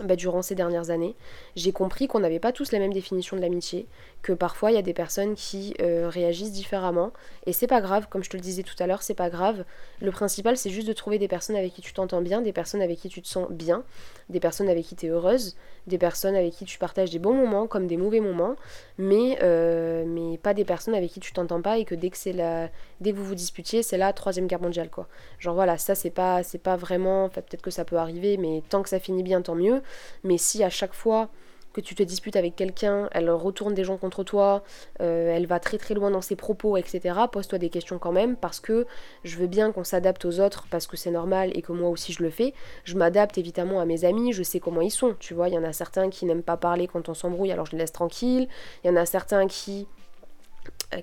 bah, 0.02 0.16
durant 0.16 0.42
ces 0.42 0.54
dernières 0.54 0.90
années. 0.90 1.14
J'ai 1.54 1.72
compris 1.72 2.06
qu'on 2.06 2.20
n'avait 2.20 2.38
pas 2.38 2.52
tous 2.52 2.72
la 2.72 2.78
même 2.78 2.92
définition 2.92 3.36
de 3.36 3.40
l'amitié, 3.40 3.86
que 4.22 4.32
parfois 4.32 4.70
il 4.70 4.74
y 4.74 4.78
a 4.78 4.82
des 4.82 4.92
personnes 4.92 5.34
qui 5.34 5.74
euh, 5.80 6.08
réagissent 6.08 6.52
différemment 6.52 7.12
et 7.46 7.52
c'est 7.52 7.66
pas 7.66 7.80
grave, 7.80 8.06
comme 8.10 8.22
je 8.22 8.28
te 8.28 8.36
le 8.36 8.42
disais 8.42 8.62
tout 8.62 8.74
à 8.78 8.86
l'heure, 8.86 9.02
c'est 9.02 9.14
pas 9.14 9.30
grave. 9.30 9.64
Le 10.02 10.10
principal 10.10 10.56
c'est 10.56 10.70
juste 10.70 10.88
de 10.88 10.92
trouver 10.92 11.18
des 11.18 11.28
personnes 11.28 11.56
avec 11.56 11.72
qui 11.72 11.80
tu 11.80 11.94
t'entends 11.94 12.20
bien, 12.20 12.42
des 12.42 12.52
personnes 12.52 12.82
avec 12.82 12.98
qui 12.98 13.08
tu 13.08 13.22
te 13.22 13.28
sens 13.28 13.48
bien, 13.50 13.84
des 14.28 14.40
personnes 14.40 14.68
avec 14.68 14.84
qui 14.84 14.96
tu 14.96 15.06
es 15.06 15.08
heureuse, 15.08 15.56
des 15.86 15.98
personnes 15.98 16.34
avec 16.34 16.52
qui 16.52 16.64
tu 16.64 16.78
partages 16.78 17.10
des 17.10 17.18
bons 17.18 17.34
moments 17.34 17.66
comme 17.66 17.86
des 17.86 17.96
mauvais 17.96 18.20
moments, 18.20 18.56
mais, 18.98 19.38
euh, 19.42 20.04
mais 20.06 20.36
pas 20.36 20.52
des 20.52 20.64
personnes 20.64 20.94
avec 20.94 21.10
qui 21.10 21.20
tu 21.20 21.32
t'entends 21.32 21.62
pas 21.62 21.78
et 21.78 21.84
que 21.84 21.94
dès 21.94 22.10
que 22.10 22.18
c'est 22.18 22.32
la 22.32 22.68
dès 23.00 23.12
que 23.12 23.16
vous 23.16 23.24
vous 23.24 23.34
disputiez, 23.34 23.82
c'est 23.82 23.98
la 23.98 24.12
troisième 24.12 24.46
guerre 24.46 24.62
mondiale 24.62 24.90
quoi. 24.90 25.08
Genre 25.38 25.54
voilà, 25.54 25.78
ça 25.78 25.94
c'est 25.94 26.10
pas 26.10 26.42
c'est 26.42 26.58
pas 26.58 26.76
vraiment, 26.76 27.28
peut-être 27.28 27.62
que 27.62 27.70
ça 27.70 27.84
peut 27.84 27.96
arriver, 27.96 28.36
mais 28.36 28.62
tant 28.68 28.82
que 28.82 28.88
ça 28.88 28.98
finit 28.98 29.22
bien 29.22 29.42
tant 29.42 29.54
mieux. 29.54 29.82
Mais 30.24 30.38
si 30.38 30.62
à 30.64 30.70
chaque 30.70 30.94
fois 30.94 31.28
que 31.76 31.82
tu 31.82 31.94
te 31.94 32.02
disputes 32.02 32.36
avec 32.36 32.56
quelqu'un, 32.56 33.10
elle 33.12 33.28
retourne 33.28 33.74
des 33.74 33.84
gens 33.84 33.98
contre 33.98 34.24
toi, 34.24 34.62
euh, 35.02 35.36
elle 35.36 35.46
va 35.46 35.60
très 35.60 35.76
très 35.76 35.92
loin 35.92 36.10
dans 36.10 36.22
ses 36.22 36.34
propos, 36.34 36.78
etc. 36.78 37.14
Pose-toi 37.30 37.58
des 37.58 37.68
questions 37.68 37.98
quand 37.98 38.12
même, 38.12 38.34
parce 38.34 38.60
que 38.60 38.86
je 39.24 39.36
veux 39.36 39.46
bien 39.46 39.72
qu'on 39.72 39.84
s'adapte 39.84 40.24
aux 40.24 40.40
autres, 40.40 40.66
parce 40.70 40.86
que 40.86 40.96
c'est 40.96 41.10
normal 41.10 41.50
et 41.54 41.60
que 41.60 41.72
moi 41.72 41.90
aussi 41.90 42.14
je 42.14 42.22
le 42.22 42.30
fais. 42.30 42.54
Je 42.84 42.96
m'adapte 42.96 43.36
évidemment 43.36 43.78
à 43.78 43.84
mes 43.84 44.06
amis, 44.06 44.32
je 44.32 44.42
sais 44.42 44.58
comment 44.58 44.80
ils 44.80 44.90
sont, 44.90 45.16
tu 45.20 45.34
vois. 45.34 45.50
Il 45.50 45.54
y 45.54 45.58
en 45.58 45.64
a 45.64 45.74
certains 45.74 46.08
qui 46.08 46.24
n'aiment 46.24 46.42
pas 46.42 46.56
parler 46.56 46.86
quand 46.86 47.10
on 47.10 47.14
s'embrouille, 47.14 47.52
alors 47.52 47.66
je 47.66 47.72
les 47.72 47.78
laisse 47.78 47.92
tranquilles. 47.92 48.48
Il 48.82 48.86
y 48.86 48.90
en 48.90 48.96
a 48.96 49.04
certains 49.04 49.46
qui, 49.46 49.86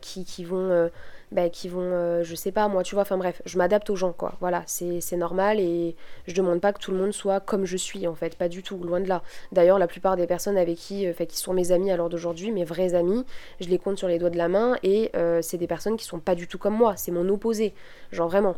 qui, 0.02 0.26
qui 0.26 0.43
vont... 0.43 0.69
Euh, 0.69 0.89
bah, 1.34 1.50
qui 1.50 1.67
vont, 1.67 1.82
euh, 1.82 2.24
je 2.24 2.36
sais 2.36 2.52
pas 2.52 2.67
moi, 2.67 2.84
tu 2.84 2.93
vois, 2.93 3.02
enfin 3.02 3.17
bref, 3.17 3.41
je 3.46 3.58
m'adapte 3.58 3.89
aux 3.89 3.96
gens, 3.96 4.13
quoi. 4.13 4.36
Voilà, 4.39 4.63
c'est 4.67 5.17
normal 5.17 5.60
et 5.60 5.96
je 6.28 6.36
demande 6.36 6.62
pas 6.62 6.74
que 6.74 6.80
tout 6.80 6.91
le 6.91 6.98
monde 6.98 7.12
soit 7.12 7.39
comme 7.39 7.65
je 7.65 7.76
suis, 7.76 8.08
en 8.08 8.13
fait, 8.13 8.38
pas 8.38 8.48
du 8.48 8.62
tout, 8.62 8.78
loin 8.78 9.02
de 9.02 9.08
là. 9.08 9.24
D'ailleurs, 9.52 9.80
la 9.80 9.88
plupart 9.88 10.15
des 10.15 10.28
personnes 10.28 10.58
avec 10.58 10.78
qui, 10.78 11.08
euh, 11.08 11.13
qui 11.13 11.38
sont 11.38 11.54
mes 11.54 11.72
amis 11.72 11.91
à 11.91 11.98
l'heure 11.98 12.10
d'aujourd'hui, 12.10 12.52
mes 12.52 12.65
vrais 12.65 12.93
amis, 12.93 13.26
je 13.60 13.67
les 13.67 13.80
compte 13.80 13.98
sur 13.98 14.08
les 14.08 14.19
doigts 14.19 14.30
de 14.30 14.38
la 14.38 14.48
main 14.48 14.78
et 14.84 15.10
euh, 15.15 15.41
c'est 15.41 15.58
des 15.58 15.67
personnes 15.67 15.98
qui 15.98 16.06
sont 16.06 16.19
pas 16.19 16.36
du 16.36 16.48
tout 16.48 16.60
comme 16.60 16.76
moi, 16.76 16.96
c'est 16.96 17.12
mon 17.12 17.28
opposé, 17.30 17.74
genre 18.12 18.30
vraiment. 18.30 18.56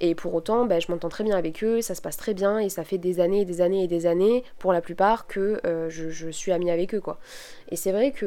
Et 0.00 0.14
pour 0.14 0.34
autant, 0.34 0.64
ben, 0.64 0.80
je 0.80 0.90
m'entends 0.90 1.08
très 1.08 1.24
bien 1.24 1.36
avec 1.36 1.64
eux, 1.64 1.80
ça 1.80 1.94
se 1.94 2.02
passe 2.02 2.16
très 2.16 2.34
bien, 2.34 2.58
et 2.58 2.68
ça 2.68 2.84
fait 2.84 2.98
des 2.98 3.20
années 3.20 3.40
et 3.40 3.44
des 3.44 3.60
années 3.60 3.84
et 3.84 3.88
des 3.88 4.06
années, 4.06 4.44
pour 4.58 4.72
la 4.72 4.80
plupart, 4.80 5.26
que 5.26 5.60
euh, 5.66 5.90
je, 5.90 6.30
suis 6.30 6.52
amie 6.52 6.70
avec 6.70 6.94
eux, 6.94 7.00
quoi. 7.00 7.18
Et 7.70 7.76
c'est 7.76 7.92
vrai 7.92 8.12
que 8.12 8.26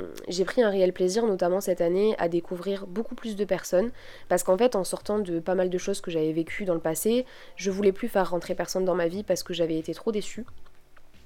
hum, 0.00 0.08
j'ai 0.28 0.44
pris 0.44 0.62
un 0.62 0.70
réel 0.70 0.92
plaisir, 0.92 1.26
notamment 1.26 1.60
cette 1.60 1.80
année, 1.80 2.14
à 2.18 2.28
découvrir 2.28 2.86
beaucoup 2.86 3.14
plus 3.14 3.36
de 3.36 3.44
personnes, 3.44 3.90
parce 4.28 4.42
qu'en 4.42 4.58
fait, 4.58 4.74
en 4.74 4.84
sortant 4.84 5.18
de 5.18 5.38
pas 5.38 5.54
mal 5.54 5.70
de 5.70 5.78
choses 5.78 6.00
que 6.00 6.10
j'avais 6.10 6.32
vécues 6.32 6.64
dans 6.64 6.74
le 6.74 6.80
passé, 6.80 7.24
je 7.56 7.70
voulais 7.70 7.92
plus 7.92 8.08
faire 8.08 8.30
rentrer 8.30 8.54
personne 8.54 8.84
dans 8.84 8.94
ma 8.94 9.08
vie 9.08 9.22
parce 9.22 9.42
que 9.42 9.54
j'avais 9.54 9.78
été 9.78 9.94
trop 9.94 10.12
déçue. 10.12 10.44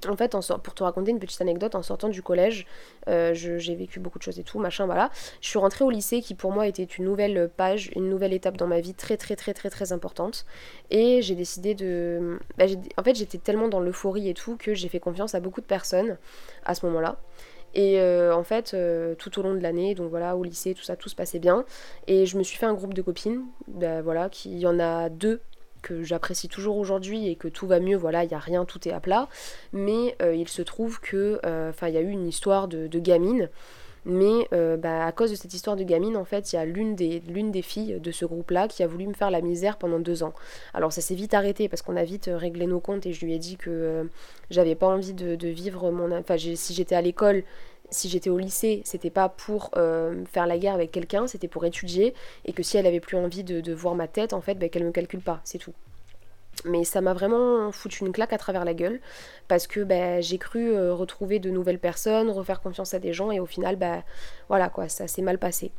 En 0.06 0.16
fait, 0.16 0.36
pour 0.62 0.74
te 0.74 0.82
raconter 0.82 1.10
une 1.10 1.18
petite 1.18 1.40
anecdote, 1.40 1.74
en 1.74 1.82
sortant 1.82 2.08
du 2.08 2.22
collège, 2.22 2.66
euh, 3.08 3.32
j'ai 3.34 3.74
vécu 3.74 3.98
beaucoup 3.98 4.18
de 4.18 4.22
choses 4.22 4.38
et 4.38 4.44
tout, 4.44 4.58
machin, 4.58 4.86
voilà. 4.86 5.10
Je 5.40 5.48
suis 5.48 5.58
rentrée 5.58 5.84
au 5.84 5.90
lycée 5.90 6.20
qui 6.20 6.34
pour 6.34 6.52
moi 6.52 6.66
était 6.66 6.84
une 6.84 7.04
nouvelle 7.04 7.50
page, 7.56 7.90
une 7.96 8.08
nouvelle 8.08 8.32
étape 8.34 8.56
dans 8.56 8.66
ma 8.66 8.80
vie 8.80 8.94
très 8.94 9.16
très 9.16 9.36
très 9.36 9.54
très 9.54 9.70
très 9.70 9.92
importante. 9.92 10.44
Et 10.90 11.22
j'ai 11.22 11.34
décidé 11.34 11.74
de... 11.74 12.38
Bah, 12.58 12.66
en 12.96 13.02
fait, 13.02 13.16
j'étais 13.16 13.38
tellement 13.38 13.68
dans 13.68 13.80
l'euphorie 13.80 14.28
et 14.28 14.34
tout 14.34 14.56
que 14.56 14.74
j'ai 14.74 14.88
fait 14.88 15.00
confiance 15.00 15.34
à 15.34 15.40
beaucoup 15.40 15.60
de 15.60 15.66
personnes 15.66 16.18
à 16.64 16.74
ce 16.74 16.84
moment-là. 16.86 17.16
Et 17.74 18.00
euh, 18.00 18.34
en 18.34 18.42
fait, 18.42 18.72
euh, 18.72 19.14
tout 19.14 19.38
au 19.38 19.42
long 19.42 19.54
de 19.54 19.60
l'année, 19.60 19.94
donc 19.94 20.08
voilà, 20.08 20.36
au 20.36 20.42
lycée, 20.42 20.72
tout 20.72 20.82
ça, 20.82 20.96
tout 20.96 21.10
se 21.10 21.14
passait 21.14 21.38
bien. 21.38 21.64
Et 22.06 22.24
je 22.24 22.38
me 22.38 22.42
suis 22.42 22.56
fait 22.56 22.66
un 22.66 22.72
groupe 22.72 22.94
de 22.94 23.02
copines, 23.02 23.44
bah, 23.68 24.00
voilà, 24.00 24.30
qui 24.30 24.58
y 24.58 24.66
en 24.66 24.78
a 24.78 25.10
deux 25.10 25.40
que 25.86 26.02
j'apprécie 26.02 26.48
toujours 26.48 26.78
aujourd'hui 26.78 27.28
et 27.28 27.36
que 27.36 27.46
tout 27.46 27.68
va 27.68 27.78
mieux, 27.78 27.96
voilà, 27.96 28.24
il 28.24 28.28
n'y 28.28 28.34
a 28.34 28.40
rien, 28.40 28.64
tout 28.64 28.88
est 28.88 28.92
à 28.92 28.98
plat. 28.98 29.28
Mais 29.72 30.16
euh, 30.20 30.34
il 30.34 30.48
se 30.48 30.62
trouve 30.62 31.00
que, 31.00 31.38
euh, 31.46 31.70
enfin, 31.70 31.86
il 31.86 31.94
y 31.94 31.96
a 31.96 32.00
eu 32.00 32.10
une 32.10 32.26
histoire 32.26 32.66
de, 32.66 32.98
gamine. 32.98 33.48
Mais 34.04 34.48
euh, 34.52 34.76
bah, 34.76 35.04
à 35.04 35.12
cause 35.12 35.30
de 35.30 35.36
cette 35.36 35.54
histoire 35.54 35.76
de 35.76 35.84
gamine, 35.84 36.16
en 36.16 36.24
fait, 36.24 36.52
il 36.52 36.56
y 36.56 36.58
a 36.58 36.64
l'une 36.64 36.96
des, 36.96 37.20
des 37.20 37.62
filles 37.62 38.00
de 38.00 38.10
ce 38.10 38.24
groupe-là 38.24 38.66
qui 38.66 38.82
a 38.82 38.86
voulu 38.88 39.06
me 39.06 39.14
faire 39.14 39.30
la 39.30 39.40
misère 39.40 39.78
pendant 39.78 40.00
deux 40.00 40.22
ans. 40.22 40.32
Alors 40.74 40.92
ça 40.92 41.00
s'est 41.00 41.14
vite 41.14 41.34
arrêté 41.34 41.68
parce 41.68 41.82
qu'on 41.82 41.96
a 41.96 42.04
vite 42.04 42.30
réglé 42.32 42.66
nos 42.66 42.80
comptes 42.80 43.06
et 43.06 43.12
je 43.12 43.24
lui 43.24 43.34
ai 43.34 43.38
dit 43.38 43.56
que 43.56 44.08
j'avais 44.50 44.76
pas 44.76 44.86
envie 44.86 45.12
de, 45.12 45.34
de 45.34 45.48
vivre 45.48 45.90
mon... 45.90 46.16
Enfin, 46.16 46.36
si 46.38 46.72
j'étais 46.72 46.94
à 46.94 47.02
l'école, 47.02 47.42
si 47.90 48.08
j'étais 48.08 48.30
au 48.30 48.38
lycée, 48.38 48.82
c'était 48.84 49.10
pas 49.10 49.28
pour 49.28 49.70
euh, 49.76 50.24
faire 50.26 50.46
la 50.46 50.58
guerre 50.58 50.74
avec 50.74 50.90
quelqu'un, 50.90 51.26
c'était 51.26 51.48
pour 51.48 51.64
étudier, 51.64 52.14
et 52.44 52.52
que 52.52 52.62
si 52.62 52.76
elle 52.76 52.86
avait 52.86 53.00
plus 53.00 53.16
envie 53.16 53.44
de, 53.44 53.72
voir 53.72 53.94
ma 53.94 54.08
tête, 54.08 54.32
en 54.32 54.40
fait, 54.40 54.54
bah, 54.54 54.68
qu'elle 54.68 54.84
me 54.84 54.92
calcule 54.92 55.20
pas, 55.20 55.40
c'est 55.44 55.58
tout. 55.58 55.74
Mais 56.64 56.84
ça 56.84 57.00
m'a 57.00 57.12
vraiment 57.12 57.70
foutu 57.70 58.04
une 58.04 58.12
claque 58.12 58.32
à 58.32 58.38
travers 58.38 58.64
la 58.64 58.74
gueule, 58.74 59.00
parce 59.46 59.66
que 59.66 59.80
bah, 59.80 60.20
j'ai 60.20 60.38
cru 60.38 60.72
euh, 60.72 60.94
retrouver 60.94 61.38
de 61.38 61.50
nouvelles 61.50 61.78
personnes, 61.78 62.30
refaire 62.30 62.60
confiance 62.60 62.94
à 62.94 62.98
des 62.98 63.12
gens, 63.12 63.30
et 63.30 63.40
au 63.40 63.46
final, 63.46 63.76
bah 63.76 64.02
voilà 64.48 64.68
quoi, 64.68 64.88
ça 64.88 65.06
s'est 65.06 65.22
mal 65.22 65.38
passé. 65.38 65.70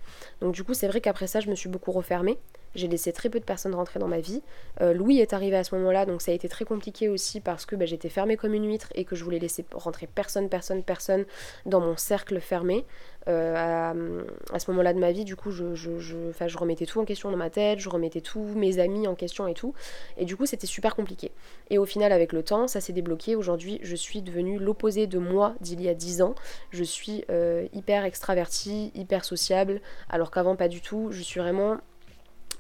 Donc 0.42 0.54
du 0.54 0.64
coup, 0.64 0.74
c'est 0.74 0.88
vrai 0.88 1.02
qu'après 1.02 1.28
ça, 1.28 1.40
je 1.40 1.50
me 1.50 1.56
suis 1.56 1.70
beaucoup 1.70 1.92
refermée, 1.92 2.38
j'ai 2.76 2.88
laissé 2.88 3.12
très 3.12 3.30
peu 3.30 3.40
de 3.40 3.46
personnes 3.46 3.76
rentrer 3.76 4.00
dans 4.00 4.08
ma 4.08 4.20
vie. 4.20 4.42
Euh, 4.82 4.94
Louis 4.94 5.20
est 5.20 5.34
arrivé 5.34 5.56
à 5.58 5.64
ce 5.64 5.76
moment-là, 5.76 6.06
donc 6.06 6.22
ça 6.22 6.32
a 6.32 6.34
été 6.34 6.48
très 6.50 6.66
compliqué 6.66 7.10
aussi 7.10 7.40
parce 7.40 7.66
que 7.66 7.76
bah, 7.76 7.86
j'étais 7.86 8.10
fermée 8.10 8.38
comme 8.38 8.54
une 8.54 8.68
huître 8.68 8.90
et 8.96 9.06
que 9.06 9.16
je 9.16 9.24
voulais 9.24 9.40
laisser 9.40 9.66
rentrer 9.74 10.08
personne, 10.08 10.50
personne, 10.50 10.84
personne 10.84 11.26
dans 11.66 11.80
mon 11.80 11.98
cercle 11.98 12.40
fermé. 12.40 12.86
Euh, 13.28 14.24
à, 14.54 14.60
ce 14.60 14.72
moment-là 14.72 14.94
de 14.94 15.00
ma 15.00 15.12
vie, 15.12 15.26
du 15.26 15.36
coup, 15.36 15.52
je, 15.52 15.76
je, 15.76 16.00
je, 16.00 16.58
remettais 16.58 16.86
tout 16.86 17.00
en 17.00 17.06
question 17.06 17.30
dans 17.30 17.38
ma 17.38 17.50
tête, 17.50 17.80
je 17.80 17.90
remettais 17.90 18.22
tous 18.22 18.44
mes 18.56 18.80
amis 18.80 19.06
en 19.08 19.16
question 19.16 19.48
et 19.48 19.54
tout. 19.54 19.74
Et 20.18 20.24
du 20.24 20.38
coup, 20.38 20.46
c'était 20.46 20.68
super 20.68 20.96
compliqué. 20.96 21.32
Et 21.70 21.78
au 21.78 21.86
final, 21.86 22.12
avec 22.12 22.32
le 22.32 22.42
temps, 22.42 22.68
ça 22.68 22.80
s'est 22.80 22.94
débloqué. 22.94 23.36
Aujourd'hui, 23.36 23.80
je 23.84 23.96
suis 23.96 24.22
devenue 24.22 24.60
l'opposé 24.60 25.08
de 25.08 25.18
moi 25.18 25.56
d'il 25.60 25.82
y 25.82 25.90
a 25.90 25.94
10 25.94 26.22
ans. 26.22 26.36
Je 26.72 26.84
suis 26.84 27.26
euh, 27.30 27.68
hyper 27.74 28.06
extravertie, 28.06 28.92
hyper 28.96 29.26
sociable, 29.26 29.82
alors 30.10 30.32
qu'avant, 30.32 30.56
pas 30.56 30.70
du 30.70 30.82
tout. 30.82 31.10
Je 31.12 31.22
suis 31.22 31.40
vraiment 31.40 31.78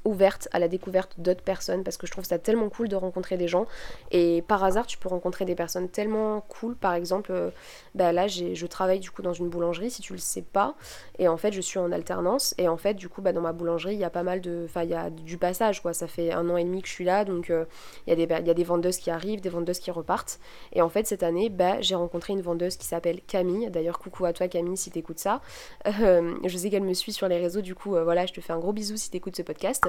ouverte 0.08 0.48
à 0.54 0.60
la 0.60 0.67
découverte 0.67 1.15
d'autres 1.17 1.43
personnes 1.43 1.84
parce 1.84 1.98
que 1.98 2.08
je 2.08 2.12
trouve 2.12 2.24
ça 2.24 2.39
tellement 2.39 2.70
cool 2.70 2.88
de 2.88 2.96
rencontrer 2.96 3.38
des 3.38 3.48
gens. 3.48 3.67
Et 4.12 4.41
par 4.48 4.63
hasard 4.63 4.88
tu 4.88 4.98
peux 4.98 5.10
rencontrer 5.10 5.46
des 5.46 5.56
personnes 5.56 5.89
tellement 5.89 6.41
cool. 6.41 6.76
Par 6.76 6.93
exemple 6.93 7.32
euh, 7.32 7.50
bah 7.93 8.12
là 8.12 8.28
je 8.28 8.65
travaille 8.65 9.00
du 9.00 9.12
coup 9.12 9.22
dans 9.22 9.34
une 9.34 9.50
boulangerie 9.50 9.91
si 9.91 10.02
tu 10.02 10.13
le 10.13 10.20
sais 10.20 10.41
pas. 10.41 10.76
Et 11.20 11.28
en 11.28 11.38
fait 11.38 11.52
je 11.52 11.62
suis 11.62 11.78
en 11.78 11.91
alternance. 11.91 12.56
Et 12.58 12.67
en 12.67 12.78
fait 12.78 12.93
du 12.93 13.10
coup 13.10 13.22
bah, 13.22 13.34
dans 13.34 13.41
ma 13.41 13.52
boulangerie 13.52 13.93
il 13.93 14.00
y 14.00 14.06
a 14.06 14.10
pas 14.10 14.24
mal 14.24 14.41
de 14.41 14.63
enfin 14.65 14.84
il 14.84 14.89
y 14.89 14.96
a 14.96 15.10
du 15.10 15.38
passage 15.38 15.82
quoi. 15.82 15.93
Ça 15.93 16.08
fait 16.08 16.32
un 16.32 16.50
an 16.50 16.58
et 16.58 16.63
demi 16.63 16.82
que 16.82 16.88
je 16.88 16.93
suis 16.93 17.06
là. 17.06 17.26
Donc 17.26 17.50
euh, 17.50 17.65
il 18.08 18.17
y, 18.17 18.24
a 18.24 18.26
des, 18.26 18.46
y 18.46 18.50
a 18.50 18.54
des 18.54 18.63
vendeuses 18.63 18.98
qui 18.98 19.12
arrivent 19.12 19.41
des 19.41 19.50
vendeuses 19.50 19.80
qui 19.80 19.91
repartent. 19.91 20.39
Et 20.72 20.82
en 20.82 20.89
fait 20.89 21.06
cette 21.06 21.24
année 21.24 21.50
bah, 21.50 21.82
j'ai 21.82 21.96
rencontré 21.96 22.32
une 22.34 22.41
vendeuse 22.41 22.78
qui 22.78 22.88
s'appelle 22.88 23.20
Camille. 23.28 23.70
D'ailleurs 23.70 24.00
coucou 24.00 24.26
à 24.26 24.32
toi 24.32 24.48
Camille 24.48 24.78
si 24.78 24.89
t'écoutes 24.89 25.20
ça. 25.20 25.41
Euh, 26.08 26.36
je 26.46 26.56
sais 26.58 26.70
qu'elle 26.70 26.84
me 26.84 26.93
suit 26.93 27.12
sur 27.12 27.28
les 27.28 27.38
réseaux. 27.38 27.62
Du 27.62 27.74
coup 27.74 27.89
voilà 27.89 28.26
je 28.28 28.34
te 28.34 28.39
fais 28.39 28.54
un 28.54 28.60
gros 28.60 28.72
bisou 28.72 28.98
si 28.98 29.10
t'écoutes 29.10 29.36
ce 29.36 29.41
podcast 29.41 29.88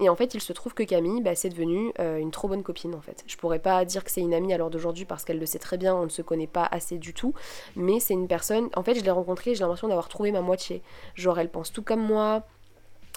et 0.00 0.08
en 0.08 0.16
fait, 0.16 0.34
il 0.34 0.40
se 0.40 0.52
trouve 0.52 0.74
que 0.74 0.82
Camille, 0.82 1.22
bah, 1.22 1.34
c'est 1.34 1.48
devenue 1.48 1.92
euh, 2.00 2.18
une 2.18 2.30
trop 2.30 2.48
bonne 2.48 2.62
copine 2.62 2.94
en 2.94 3.00
fait. 3.00 3.24
Je 3.26 3.36
pourrais 3.36 3.58
pas 3.58 3.84
dire 3.84 4.04
que 4.04 4.10
c'est 4.10 4.20
une 4.20 4.34
amie 4.34 4.52
à 4.52 4.58
l'heure 4.58 4.70
d'aujourd'hui 4.70 5.04
parce 5.04 5.24
qu'elle 5.24 5.38
le 5.38 5.46
sait 5.46 5.58
très 5.58 5.76
bien, 5.78 5.94
on 5.94 6.04
ne 6.04 6.08
se 6.08 6.22
connaît 6.22 6.46
pas 6.46 6.66
assez 6.70 6.98
du 6.98 7.14
tout, 7.14 7.34
mais 7.76 8.00
c'est 8.00 8.14
une 8.14 8.28
personne, 8.28 8.68
en 8.74 8.82
fait, 8.82 8.94
je 8.94 9.04
l'ai 9.04 9.10
rencontrée, 9.10 9.54
j'ai 9.54 9.60
l'impression 9.60 9.88
d'avoir 9.88 10.08
trouvé 10.08 10.32
ma 10.32 10.40
moitié. 10.40 10.82
Genre, 11.14 11.38
elle 11.38 11.50
pense 11.50 11.72
tout 11.72 11.82
comme 11.82 12.02
moi, 12.02 12.42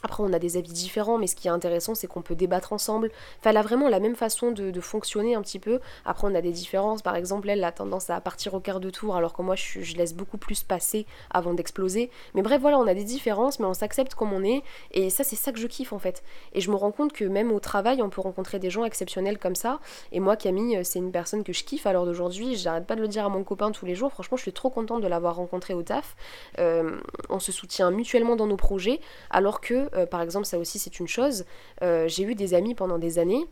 après, 0.06 0.22
on 0.22 0.34
a 0.34 0.40
des 0.40 0.56
avis 0.56 0.72
différents, 0.72 1.18
mais 1.18 1.26
ce 1.26 1.36
qui 1.36 1.48
est 1.48 1.52
intéressant, 1.52 1.96
c'est 1.96 2.06
qu'on 2.06 2.22
peut 2.22 2.36
débattre 2.36 2.74
ensemble. 2.74 3.10
Elle 3.44 3.58
a 3.58 3.64
vraiment 3.64 3.90
la 3.90 4.00
même 4.00 4.16
façon 4.16 4.52
de, 4.52 4.80
fonctionner 4.80 5.34
un 5.34 5.42
petit 5.42 5.58
peu. 5.58 5.80
Après, 6.06 6.28
on 6.28 6.36
a 6.36 6.42
des 6.42 6.52
différences. 6.52 7.02
Par 7.02 7.16
exemple, 7.16 7.50
elle 7.50 7.64
a 7.64 7.72
tendance 7.72 8.12
à 8.12 8.22
partir 8.22 8.54
au 8.54 8.60
quart 8.60 8.80
de 8.80 8.92
tour, 8.92 9.16
alors 9.16 9.34
que 9.34 9.42
moi, 9.42 9.56
je, 9.56 9.96
laisse 9.96 10.14
beaucoup 10.14 10.38
plus 10.38 10.62
passer 10.62 11.08
avant 11.32 11.56
d'exploser. 11.56 12.12
Mais 12.36 12.44
bref, 12.44 12.62
voilà, 12.62 12.78
on 12.78 12.86
a 12.86 12.94
des 12.94 13.04
différences, 13.04 13.60
mais 13.60 13.66
on 13.66 13.74
s'accepte 13.74 14.14
comme 14.14 14.32
on 14.32 14.44
est. 14.44 14.62
Et 14.92 15.10
ça, 15.10 15.24
c'est 15.24 15.36
ça 15.36 15.52
que 15.52 15.58
je 15.58 15.66
kiffe, 15.66 15.92
en 15.92 15.98
fait. 15.98 16.22
Et 16.54 16.62
je 16.62 16.70
me 16.70 16.76
rends 16.76 16.92
compte 16.92 17.12
que 17.12 17.26
même 17.26 17.52
au 17.52 17.60
travail, 17.60 18.04
on 18.04 18.10
peut 18.12 18.22
rencontrer 18.22 18.60
des 18.60 18.70
gens 18.70 18.86
exceptionnels 18.86 19.40
comme 19.40 19.56
ça. 19.56 19.80
Et 20.12 20.20
moi, 20.20 20.36
Camille, 20.36 20.86
c'est 20.86 21.00
une 21.00 21.12
personne 21.12 21.44
que 21.44 21.52
je 21.52 21.64
kiffe 21.64 21.88
à 21.88 21.94
l'heure 21.94 22.06
d'aujourd'hui. 22.06 22.58
J'arrête 22.58 22.86
pas 22.86 22.96
de 22.96 23.02
le 23.02 23.08
dire 23.08 23.26
à 23.26 23.30
mon 23.30 23.44
copain 23.44 23.72
tous 23.72 23.88
les 23.88 23.96
jours. 23.96 24.12
Franchement, 24.12 24.38
je 24.38 24.44
suis 24.44 24.54
trop 24.54 24.70
contente 24.70 25.02
de 25.02 25.08
l'avoir 25.08 25.38
rencontré 25.38 25.74
au 25.74 25.82
taf. 25.82 26.16
Euh, 26.60 27.00
on 27.30 27.40
se 27.40 27.52
soutient 27.52 27.90
mutuellement 27.90 28.36
dans 28.36 28.46
nos 28.46 28.58
projets, 28.58 29.00
alors 29.32 29.62
que 29.62 29.90
euh, 29.96 30.06
par 30.06 30.22
exemple, 30.22 30.46
ça 30.46 30.58
aussi 30.58 30.80
c'est 30.80 31.00
une 31.00 31.08
chose. 31.08 31.46
Euh, 31.82 32.08
j'ai 32.08 32.24
eu 32.24 32.36
des 32.36 32.54
amis 32.54 32.76
pendant 32.76 32.98
des 32.98 33.20
années 33.20 33.46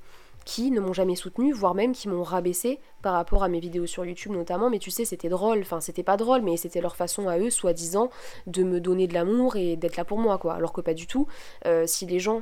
qui 0.45 0.71
ne 0.71 0.81
m'ont 0.81 0.93
jamais 0.93 1.15
soutenu, 1.15 1.53
voire 1.53 1.73
même 1.73 1.93
qui 1.93 2.09
m'ont 2.09 2.23
rabaissé 2.23 2.79
par 3.01 3.13
rapport 3.13 3.43
à 3.43 3.47
mes 3.47 3.59
vidéos 3.59 3.85
sur 3.85 4.05
YouTube 4.05 4.33
notamment, 4.33 4.69
mais 4.69 4.79
tu 4.79 4.91
sais, 4.91 5.05
c'était 5.05 5.29
drôle, 5.29 5.59
enfin 5.61 5.79
c'était 5.79 6.03
pas 6.03 6.17
drôle, 6.17 6.41
mais 6.41 6.57
c'était 6.57 6.81
leur 6.81 6.95
façon 6.95 7.29
à 7.29 7.37
eux, 7.39 7.49
soi-disant, 7.49 8.09
de 8.47 8.63
me 8.63 8.79
donner 8.79 9.07
de 9.07 9.13
l'amour 9.13 9.55
et 9.55 9.75
d'être 9.77 9.95
là 9.95 10.05
pour 10.05 10.17
moi, 10.17 10.37
quoi. 10.37 10.53
Alors 10.53 10.73
que 10.73 10.81
pas 10.81 10.93
du 10.93 11.07
tout. 11.07 11.27
Euh, 11.65 11.85
si 11.87 12.05
les 12.05 12.19
gens 12.19 12.41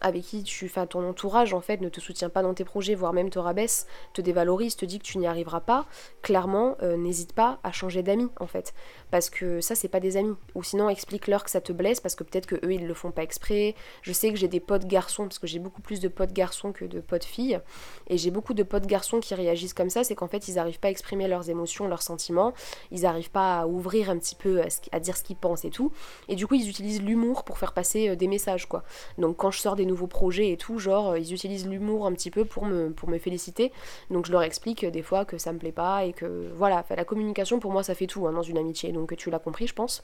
avec 0.00 0.22
qui 0.22 0.42
tu 0.42 0.68
fais 0.68 0.86
ton 0.86 1.08
entourage 1.08 1.54
en 1.54 1.60
fait 1.60 1.80
ne 1.80 1.88
te 1.88 2.00
soutient 2.00 2.30
pas 2.30 2.42
dans 2.42 2.54
tes 2.54 2.64
projets, 2.64 2.94
voire 2.94 3.12
même 3.12 3.30
te 3.30 3.38
rabaisse, 3.38 3.86
te 4.12 4.20
dévalorise, 4.20 4.76
te 4.76 4.84
dit 4.84 4.98
que 4.98 5.04
tu 5.04 5.18
n'y 5.18 5.26
arriveras 5.26 5.60
pas, 5.60 5.86
clairement 6.22 6.76
euh, 6.82 6.96
n'hésite 6.96 7.32
pas 7.32 7.58
à 7.62 7.72
changer 7.72 8.02
d'amis 8.02 8.30
en 8.38 8.46
fait. 8.46 8.74
Parce 9.10 9.30
que 9.30 9.60
ça 9.60 9.74
c'est 9.74 9.88
pas 9.88 10.00
des 10.00 10.16
amis. 10.16 10.34
Ou 10.54 10.62
sinon 10.62 10.88
explique-leur 10.88 11.44
que 11.44 11.50
ça 11.50 11.60
te 11.60 11.72
blesse 11.72 12.00
parce 12.00 12.14
que 12.14 12.24
peut-être 12.24 12.46
que 12.46 12.54
eux 12.56 12.72
ils 12.72 12.86
le 12.86 12.94
font 12.94 13.10
pas 13.10 13.22
exprès. 13.22 13.74
Je 14.02 14.12
sais 14.12 14.30
que 14.30 14.36
j'ai 14.36 14.48
des 14.48 14.60
potes 14.60 14.86
garçons, 14.86 15.24
parce 15.24 15.38
que 15.38 15.46
j'ai 15.46 15.58
beaucoup 15.58 15.82
plus 15.82 16.00
de 16.00 16.08
potes 16.08 16.32
garçons 16.32 16.72
que 16.72 16.84
de 16.84 17.00
potes 17.00 17.24
filles. 17.24 17.60
Et 18.08 18.18
j'ai 18.18 18.30
beaucoup 18.30 18.54
de 18.54 18.62
potes 18.62 18.86
garçons 18.86 19.20
qui 19.20 19.34
réagissent 19.34 19.74
comme 19.74 19.90
ça, 19.90 20.04
c'est 20.04 20.14
qu'en 20.14 20.28
fait 20.28 20.48
ils 20.48 20.58
arrivent 20.58 20.80
pas 20.80 20.88
à 20.88 20.90
exprimer 20.90 21.28
leurs 21.28 21.50
émotions, 21.50 21.88
leurs 21.88 22.02
sentiments, 22.02 22.52
ils 22.90 23.06
arrivent 23.06 23.30
pas 23.30 23.60
à 23.60 23.66
ouvrir 23.66 24.10
un 24.10 24.18
petit 24.18 24.34
peu, 24.34 24.62
à, 24.92 25.00
dire 25.00 25.16
ce 25.16 25.22
qu'ils 25.22 25.36
pensent 25.36 25.64
et 25.64 25.70
tout. 25.70 25.92
Et 26.28 26.36
du 26.36 26.46
coup 26.46 26.54
ils 26.54 26.68
utilisent 26.68 27.02
l'humour 27.02 27.44
pour 27.44 27.58
faire 27.58 27.72
passer 27.72 28.08
euh, 28.08 28.16
des 28.16 28.28
messages 28.28 28.66
quoi. 28.66 28.82
Donc 29.18 29.36
quand 29.36 29.50
je 29.50 29.58
sors 29.58 29.76
des 29.76 29.86
nouveaux 29.90 30.06
projets 30.06 30.50
et 30.52 30.56
tout, 30.56 30.78
genre 30.78 31.10
euh, 31.10 31.18
ils 31.18 31.34
utilisent 31.34 31.68
l'humour 31.68 32.06
un 32.06 32.12
petit 32.12 32.30
peu 32.30 32.44
pour 32.44 32.64
me, 32.64 32.90
pour 32.90 33.08
me 33.08 33.18
féliciter. 33.18 33.72
Donc 34.10 34.26
je 34.26 34.32
leur 34.32 34.42
explique 34.42 34.84
euh, 34.84 34.90
des 34.90 35.02
fois 35.02 35.24
que 35.24 35.36
ça 35.38 35.52
me 35.52 35.58
plaît 35.58 35.72
pas 35.72 36.04
et 36.04 36.12
que 36.12 36.50
voilà, 36.56 36.84
la 36.90 37.04
communication 37.04 37.60
pour 37.60 37.72
moi 37.72 37.82
ça 37.82 37.94
fait 37.94 38.06
tout 38.06 38.26
hein, 38.26 38.32
dans 38.32 38.42
une 38.42 38.58
amitié, 38.58 38.92
donc 38.92 39.14
tu 39.16 39.30
l'as 39.30 39.38
compris 39.38 39.66
je 39.66 39.74
pense. 39.74 40.02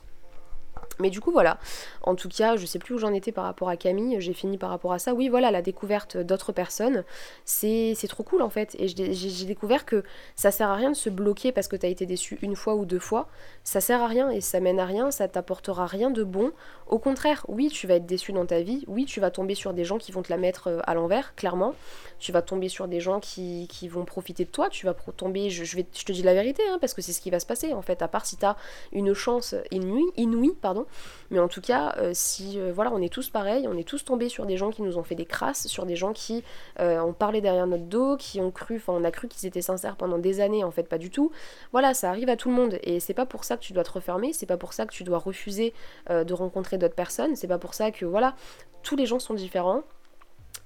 Mais 0.98 1.11
du 1.11 1.20
coup, 1.20 1.30
voilà. 1.30 1.59
En 2.02 2.14
tout 2.14 2.28
cas, 2.28 2.56
je 2.56 2.66
sais 2.66 2.78
plus 2.78 2.94
où 2.94 2.98
j'en 2.98 3.12
étais 3.12 3.32
par 3.32 3.44
rapport 3.44 3.68
à 3.68 3.76
Camille. 3.76 4.16
J'ai 4.20 4.32
fini 4.32 4.59
par 4.59 4.70
rapport 4.70 4.92
à 4.92 4.98
ça. 4.98 5.14
Oui, 5.14 5.28
voilà, 5.28 5.50
la 5.50 5.62
découverte 5.62 6.16
d'autres 6.16 6.52
personnes, 6.52 7.04
c'est 7.44 7.94
trop 8.09 8.22
cool 8.22 8.42
en 8.42 8.50
fait. 8.50 8.76
Et 8.78 8.88
j'ai 8.88 9.44
découvert 9.44 9.85
que 9.85 10.04
ça 10.35 10.50
sert 10.50 10.68
à 10.68 10.74
rien 10.74 10.90
de 10.90 10.96
se 10.96 11.11
bloquer 11.11 11.52
parce 11.52 11.68
que 11.68 11.76
t'as 11.76 11.88
été 11.88 12.06
déçu 12.06 12.38
une 12.42 12.56
fois 12.56 12.74
ou 12.74 12.85
deux 12.85 12.98
fois. 12.98 13.28
Ça 13.64 13.80
sert 13.80 14.02
à 14.02 14.06
rien 14.06 14.30
et 14.30 14.40
ça 14.40 14.61
mène 14.61 14.80
à 14.80 14.87
rien. 14.87 15.11
Ça 15.11 15.28
t'apportera 15.28 15.87
rien 15.87 16.11
de 16.11 16.24
bon. 16.24 16.52
Au 16.87 16.98
contraire, 16.98 17.44
oui, 17.48 17.68
tu 17.68 17.87
vas 17.87 17.94
être 17.94 18.06
déçu 18.06 18.32
dans 18.32 18.46
ta 18.46 18.61
vie. 18.61 18.85
Oui, 18.87 19.04
tu 19.04 19.20
vas 19.20 19.30
tomber 19.30 19.54
sur 19.54 19.74
des 19.74 19.85
gens 19.85 19.98
qui 19.98 20.12
vont 20.12 20.22
te 20.22 20.30
la 20.30 20.37
mettre 20.37 20.68
euh, 20.68 20.80
à 20.85 20.94
l'envers, 20.94 21.35
clairement. 21.35 21.74
Tu 22.18 22.32
vas 22.32 22.42
tomber 22.42 22.68
sur 22.68 22.88
des 22.88 23.00
gens 23.00 23.20
qui, 23.20 23.66
qui 23.68 23.88
vont 23.88 24.04
profiter 24.04 24.44
de 24.44 24.50
toi. 24.50 24.68
Tu 24.68 24.87
vas 24.87 24.94
tomber, 25.16 25.50
je, 25.50 25.64
je, 25.64 25.76
vais, 25.76 25.87
je 25.92 26.04
te 26.04 26.12
dis 26.12 26.22
la 26.22 26.35
vérité, 26.35 26.62
hein, 26.70 26.78
parce 26.80 26.94
que 26.94 27.02
c'est 27.02 27.12
ce 27.12 27.20
qui 27.20 27.30
va 27.30 27.40
se 27.40 27.46
passer 27.46 27.74
en 27.74 27.82
fait. 27.82 28.02
À 28.02 28.09
part 28.09 28.24
si 28.24 28.37
t'as 28.37 28.56
une 28.92 29.12
chance 29.14 29.54
inouïe, 29.70 30.04
inouïe 30.16 30.54
pardon 30.61 30.86
mais 31.31 31.38
en 31.38 31.49
tout 31.49 31.61
cas, 31.61 31.94
euh, 31.99 32.11
si 32.14 32.61
euh, 32.61 32.72
voilà, 32.72 32.92
on 32.92 33.01
est 33.01 33.12
tous 33.12 33.31
pareils, 33.31 33.66
on 33.68 33.77
est 33.77 33.87
tous 33.87 34.05
tombés 34.05 34.29
sur 34.29 34.46
des 34.46 34.57
gens 34.57 34.70
qui 34.70 34.83
nous 34.83 34.99
ont 34.99 35.03
fait 35.03 35.14
des 35.14 35.25
crasses, 35.25 35.66
sur 35.66 35.87
des 35.87 35.96
gens 35.96 36.12
qui 36.12 36.44
euh, 36.81 37.01
ont 37.01 37.12
parlé 37.12 37.40
derrière 37.40 37.66
notre 37.66 37.85
dos, 37.85 38.16
qui 38.16 38.40
ont 38.40 38.51
cru, 38.51 38.77
enfin 38.77 38.92
on 38.92 39.05
a 39.05 39.11
cru 39.11 39.29
qu'ils 39.29 39.46
étaient 39.46 39.62
sincères 39.62 39.96
pendant 39.96 40.18
des 40.18 40.40
années, 40.40 40.64
en 40.64 40.70
fait 40.70 40.85
pas 40.85 40.99
du 40.99 41.11
tout. 41.11 41.31
Voilà, 41.72 41.94
ça 41.94 42.11
arrive 42.11 42.29
à 42.29 42.37
tout 42.37 42.49
le 42.49 42.55
monde 42.55 42.79
et 42.83 43.01
c'est 43.01 43.14
pas 43.14 43.27
pour 43.27 43.44
ça 43.44 43.57
que 43.57 43.62
tu 43.62 43.72
dois 43.72 43.85
te 43.85 43.92
refermer, 43.92 44.33
c'est 44.33 44.46
pas 44.46 44.57
pour 44.57 44.72
ça 44.72 44.87
que 44.87 44.92
tu 44.92 45.05
dois 45.05 45.18
refuser 45.18 45.75
de 46.09 46.33
rencontrer 46.33 46.79
d'autres 46.79 46.94
personnes, 46.94 47.37
c'est 47.37 47.49
pas 47.49 47.59
pour 47.59 47.75
ça 47.75 47.90
que 47.90 48.05
voilà, 48.05 48.35
tous 48.83 48.96
les 48.96 49.07
gens 49.07 49.18
sont 49.18 49.35
différents, 49.35 49.83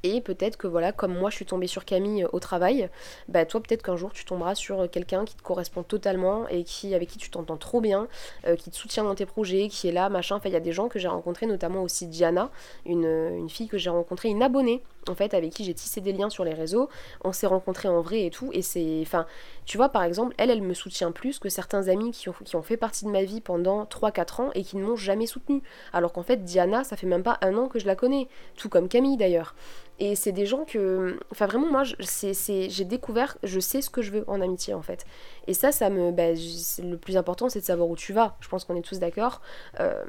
et 0.02 0.20
peut-être 0.20 0.56
que 0.56 0.66
voilà, 0.66 0.92
comme 0.92 1.16
moi 1.16 1.30
je 1.30 1.36
suis 1.36 1.44
tombée 1.44 1.66
sur 1.66 1.84
Camille 1.84 2.24
euh, 2.24 2.28
au 2.32 2.40
travail, 2.40 2.88
bah 3.28 3.44
toi 3.44 3.60
peut-être 3.60 3.82
qu'un 3.82 3.96
jour 3.96 4.12
tu 4.12 4.24
tomberas 4.24 4.54
sur 4.54 4.80
euh, 4.80 4.86
quelqu'un 4.88 5.24
qui 5.24 5.34
te 5.34 5.42
correspond 5.42 5.82
totalement 5.82 6.48
et 6.48 6.64
qui 6.64 6.94
avec 6.94 7.08
qui 7.08 7.18
tu 7.18 7.30
t'entends 7.30 7.56
trop 7.56 7.80
bien, 7.80 8.08
euh, 8.46 8.56
qui 8.56 8.70
te 8.70 8.76
soutient 8.76 9.04
dans 9.04 9.14
tes 9.14 9.26
projets, 9.26 9.68
qui 9.68 9.88
est 9.88 9.92
là, 9.92 10.08
machin. 10.08 10.36
Enfin, 10.36 10.48
il 10.48 10.52
y 10.52 10.56
a 10.56 10.60
des 10.60 10.72
gens 10.72 10.88
que 10.88 10.98
j'ai 10.98 11.08
rencontrés, 11.08 11.46
notamment 11.46 11.82
aussi 11.82 12.06
Diana, 12.06 12.50
une, 12.86 13.04
une 13.04 13.50
fille 13.50 13.68
que 13.68 13.78
j'ai 13.78 13.90
rencontrée, 13.90 14.28
une 14.28 14.42
abonnée 14.42 14.82
en 15.08 15.14
fait, 15.14 15.34
avec 15.34 15.52
qui 15.52 15.64
j'ai 15.64 15.74
tissé 15.74 16.00
des 16.00 16.12
liens 16.12 16.30
sur 16.30 16.44
les 16.44 16.54
réseaux. 16.54 16.88
On 17.24 17.32
s'est 17.32 17.46
rencontrés 17.46 17.88
en 17.88 18.00
vrai 18.00 18.26
et 18.26 18.30
tout. 18.30 18.50
Et 18.52 18.62
c'est. 18.62 19.00
Enfin, 19.02 19.26
tu 19.64 19.76
vois, 19.76 19.88
par 19.88 20.02
exemple, 20.02 20.34
elle, 20.38 20.50
elle 20.50 20.62
me 20.62 20.74
soutient 20.74 21.12
plus 21.12 21.38
que 21.38 21.48
certains 21.48 21.88
amis 21.88 22.10
qui 22.10 22.28
ont, 22.28 22.34
qui 22.44 22.56
ont 22.56 22.62
fait 22.62 22.76
partie 22.76 23.04
de 23.04 23.10
ma 23.10 23.22
vie 23.22 23.40
pendant 23.40 23.84
3-4 23.84 24.42
ans 24.42 24.50
et 24.54 24.62
qui 24.62 24.76
ne 24.76 24.84
m'ont 24.84 24.96
jamais 24.96 25.26
soutenu. 25.26 25.62
Alors 25.92 26.12
qu'en 26.12 26.22
fait, 26.22 26.44
Diana, 26.44 26.84
ça 26.84 26.96
fait 26.96 27.06
même 27.06 27.22
pas 27.22 27.38
un 27.42 27.56
an 27.56 27.68
que 27.68 27.78
je 27.78 27.86
la 27.86 27.96
connais. 27.96 28.28
Tout 28.56 28.68
comme 28.68 28.88
Camille 28.88 29.16
d'ailleurs. 29.16 29.54
Et 30.00 30.16
c'est 30.16 30.32
des 30.32 30.46
gens 30.46 30.64
que. 30.64 31.18
Enfin, 31.30 31.46
vraiment, 31.46 31.70
moi, 31.70 31.82
j'ai 31.84 32.84
découvert, 32.84 33.36
je 33.42 33.60
sais 33.60 33.82
ce 33.82 33.90
que 33.90 34.00
je 34.00 34.10
veux 34.10 34.24
en 34.28 34.40
amitié, 34.40 34.72
en 34.72 34.80
fait. 34.80 35.04
Et 35.46 35.54
ça, 35.54 35.72
ça 35.72 35.90
me. 35.90 36.10
Bah, 36.10 36.32
le 36.32 36.96
plus 36.96 37.18
important, 37.18 37.50
c'est 37.50 37.60
de 37.60 37.64
savoir 37.64 37.88
où 37.88 37.96
tu 37.96 38.14
vas. 38.14 38.36
Je 38.40 38.48
pense 38.48 38.64
qu'on 38.64 38.76
est 38.76 38.82
tous 38.82 38.98
d'accord. 38.98 39.42
Euh, 39.78 40.02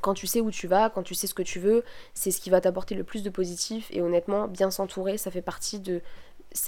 quand 0.00 0.14
tu 0.14 0.26
sais 0.26 0.40
où 0.40 0.50
tu 0.50 0.66
vas, 0.66 0.90
quand 0.90 1.02
tu 1.02 1.14
sais 1.14 1.26
ce 1.26 1.34
que 1.34 1.42
tu 1.42 1.58
veux, 1.58 1.84
c'est 2.14 2.30
ce 2.30 2.40
qui 2.40 2.50
va 2.50 2.60
t'apporter 2.60 2.94
le 2.94 3.04
plus 3.04 3.22
de 3.22 3.30
positif. 3.30 3.88
Et 3.90 4.00
honnêtement, 4.00 4.48
bien 4.48 4.70
s'entourer, 4.70 5.18
ça 5.18 5.30
fait 5.30 5.42
partie 5.42 5.80
de. 5.80 6.00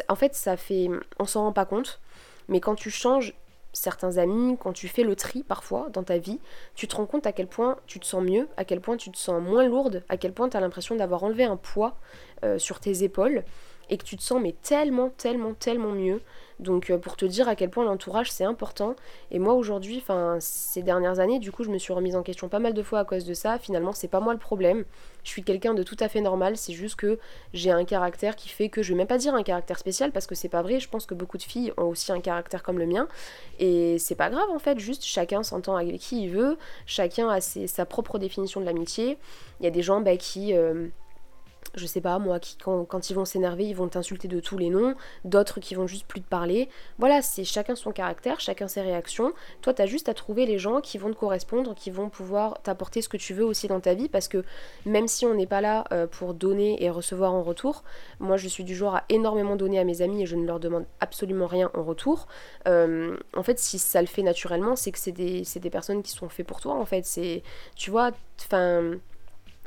En 0.09 0.17
fait, 0.17 0.35
ça 0.35 0.57
fait. 0.57 0.89
On 1.19 1.25
s'en 1.25 1.43
rend 1.43 1.53
pas 1.53 1.65
compte. 1.65 2.01
Mais 2.49 2.61
quand 2.61 2.75
tu 2.75 2.91
changes 2.91 3.35
certains 3.73 4.19
amis, 4.19 4.57
quand 4.61 4.73
tu 4.73 4.89
fais 4.89 5.03
le 5.03 5.17
tri 5.17 5.43
parfois 5.43 5.89
dans 5.91 6.03
ta 6.03 6.19
vie, 6.19 6.41
tu 6.75 6.87
te 6.87 6.97
rends 6.97 7.07
compte 7.07 7.27
à 7.27 7.33
quel 7.33 7.47
point 7.47 7.79
tu 7.87 8.01
te 8.01 8.07
sens 8.07 8.23
mieux, 8.23 8.49
à 8.57 8.65
quel 8.65 8.81
point 8.81 8.97
tu 8.97 9.11
te 9.11 9.17
sens 9.17 9.43
moins 9.43 9.67
lourde, 9.67 10.05
à 10.09 10.17
quel 10.17 10.33
point 10.33 10.49
tu 10.49 10.57
as 10.57 10.61
l'impression 10.61 10.95
d'avoir 10.95 11.25
enlevé 11.25 11.45
un 11.45 11.57
poids 11.57 11.97
euh, 12.45 12.59
sur 12.59 12.81
tes 12.81 13.03
épaules 13.03 13.45
et 13.89 13.97
que 13.97 14.05
tu 14.05 14.17
te 14.17 14.23
sens 14.23 14.41
mais 14.41 14.55
tellement, 14.63 15.11
tellement, 15.11 15.55
tellement 15.55 15.93
mieux. 15.93 16.21
Donc 16.63 16.91
euh, 16.91 16.99
pour 16.99 17.17
te 17.17 17.25
dire 17.25 17.49
à 17.49 17.57
quel 17.57 17.71
point 17.71 17.85
l'entourage 17.85 18.31
c'est 18.31 18.45
important. 18.45 18.95
Et 19.31 19.39
moi 19.39 19.55
aujourd'hui, 19.55 19.99
enfin 20.01 20.39
ces 20.41 20.83
dernières 20.83 21.19
années, 21.19 21.39
du 21.39 21.53
coup 21.53 21.65
je 21.65 21.71
me 21.71 21.79
suis 21.79 21.93
remise 21.93 22.17
en 22.17 22.23
question 22.23 22.49
pas 22.49 22.61
mal 22.61 22.73
de 22.73 22.83
fois 22.83 23.01
à 23.01 23.05
cause 23.05 23.25
de 23.25 23.35
ça. 23.35 23.59
Finalement 23.59 23.93
c'est 23.93 24.09
pas 24.09 24.21
moi 24.21 24.33
le 24.33 24.39
problème. 24.39 24.85
Je 25.25 25.29
suis 25.29 25.43
quelqu'un 25.43 25.75
de 25.75 25.83
tout 25.83 25.97
à 26.01 26.09
fait 26.09 26.21
normal. 26.21 26.57
C'est 26.57 26.73
juste 26.73 26.97
que 26.97 27.19
j'ai 27.53 27.71
un 27.71 27.85
caractère 27.85 28.37
qui 28.37 28.49
fait 28.49 28.69
que 28.69 28.83
je 28.83 28.93
vais 28.93 28.99
même 28.99 29.07
pas 29.07 29.19
dire 29.19 29.35
un 29.35 29.43
caractère 29.43 29.79
spécial 29.79 30.13
parce 30.13 30.27
que 30.27 30.35
c'est 30.35 30.49
pas 30.49 30.63
vrai. 30.63 30.81
Je 30.81 30.89
pense 30.89 31.07
que 31.07 31.15
beaucoup 31.15 31.37
de 31.37 31.43
filles 31.43 31.73
ont 31.77 31.89
aussi 31.89 32.13
un 32.13 32.21
caractère 32.21 32.63
comme 32.63 32.79
le 32.79 32.87
mien. 32.87 33.09
Et 33.59 33.99
c'est 33.99 34.15
pas 34.15 34.31
grave 34.31 34.49
en 34.51 34.59
fait. 34.59 34.79
Juste 34.79 35.05
chacun 35.05 35.43
s'entend 35.43 35.77
avec 35.77 35.99
qui 35.99 36.25
il 36.25 36.31
veut. 36.31 36.57
Chacun 36.87 37.29
a 37.29 37.41
sa 37.41 37.85
propre 37.85 38.19
définition 38.19 38.61
de 38.61 38.67
l'amitié. 38.67 39.19
Il 39.61 39.65
y 39.65 39.67
a 39.67 39.71
des 39.71 39.83
gens 39.83 40.01
bah, 40.01 40.17
qui... 40.17 40.55
Euh, 40.55 40.89
je 41.75 41.87
sais 41.87 42.01
pas 42.01 42.19
moi, 42.19 42.39
qui 42.39 42.57
quand, 42.57 43.11
ils 43.11 43.15
vont 43.15 43.25
s'énerver, 43.25 43.65
ils 43.65 43.77
vont 43.77 43.89
t'insulter 43.89 44.29
de 44.29 44.41
tous 44.41 44.59
les 44.59 44.71
noms, 44.71 44.95
d'autres 45.25 45.61
qui 45.61 45.75
vont 45.75 45.87
juste 45.87 46.07
plus 46.07 46.21
te 46.21 46.29
parler. 46.29 46.69
Voilà, 46.99 47.23
c'est 47.23 47.45
chacun 47.45 47.75
son 47.75 47.93
caractère, 47.93 48.41
chacun 48.41 48.69
ses 48.69 48.83
réactions. 48.83 49.33
Toi, 49.63 49.75
t'as 49.75 49.87
juste 49.87 50.09
à 50.09 50.15
trouver 50.15 50.47
les 50.47 50.59
gens 50.59 50.81
qui 50.81 50.99
vont 50.99 51.11
te 51.11 51.17
correspondre, 51.17 51.75
qui 51.75 51.91
vont 51.91 52.09
pouvoir 52.09 52.61
t'apporter 52.63 53.03
ce 53.03 53.09
que 53.09 53.17
tu 53.17 53.35
veux 53.35 53.45
aussi 53.45 53.69
dans 53.69 53.81
ta 53.81 53.95
vie, 53.95 54.09
parce 54.09 54.29
que 54.29 54.45
même 54.87 55.09
si 55.09 55.27
on 55.27 55.35
n'est 55.35 55.47
pas 55.47 55.61
là 55.61 55.85
euh, 55.93 56.07
pour 56.07 56.35
donner 56.35 56.83
et 56.83 56.91
recevoir 56.91 57.33
en 57.33 57.43
retour, 57.43 57.85
moi 58.21 58.37
je 58.37 58.49
suis 58.49 58.65
du 58.65 58.75
genre 58.75 58.97
à 58.97 59.05
énormément 59.09 59.57
donner 59.57 59.79
à 59.79 59.85
mes 59.85 60.03
amis 60.03 60.23
et 60.23 60.27
je 60.27 60.37
ne 60.37 60.47
leur 60.47 60.61
demande 60.61 60.85
absolument 61.01 61.47
rien 61.47 61.71
en 61.75 61.83
retour. 61.83 62.27
Euh, 62.69 63.17
en 63.35 63.43
fait, 63.43 63.59
si 63.59 63.79
ça 63.79 64.01
le 64.01 64.07
fait 64.07 64.23
naturellement, 64.23 64.77
c'est 64.77 64.93
que 64.93 64.99
c'est 64.99 65.13
des, 65.13 65.43
des 65.43 65.71
personnes 65.71 66.03
qui 66.03 66.13
sont 66.13 66.29
faites 66.29 66.47
pour 66.47 66.61
toi, 66.61 66.75
en 66.75 66.85
fait. 66.85 67.05
C'est, 67.05 67.43
tu 67.77 67.91
vois, 67.91 68.11
enfin 68.41 68.99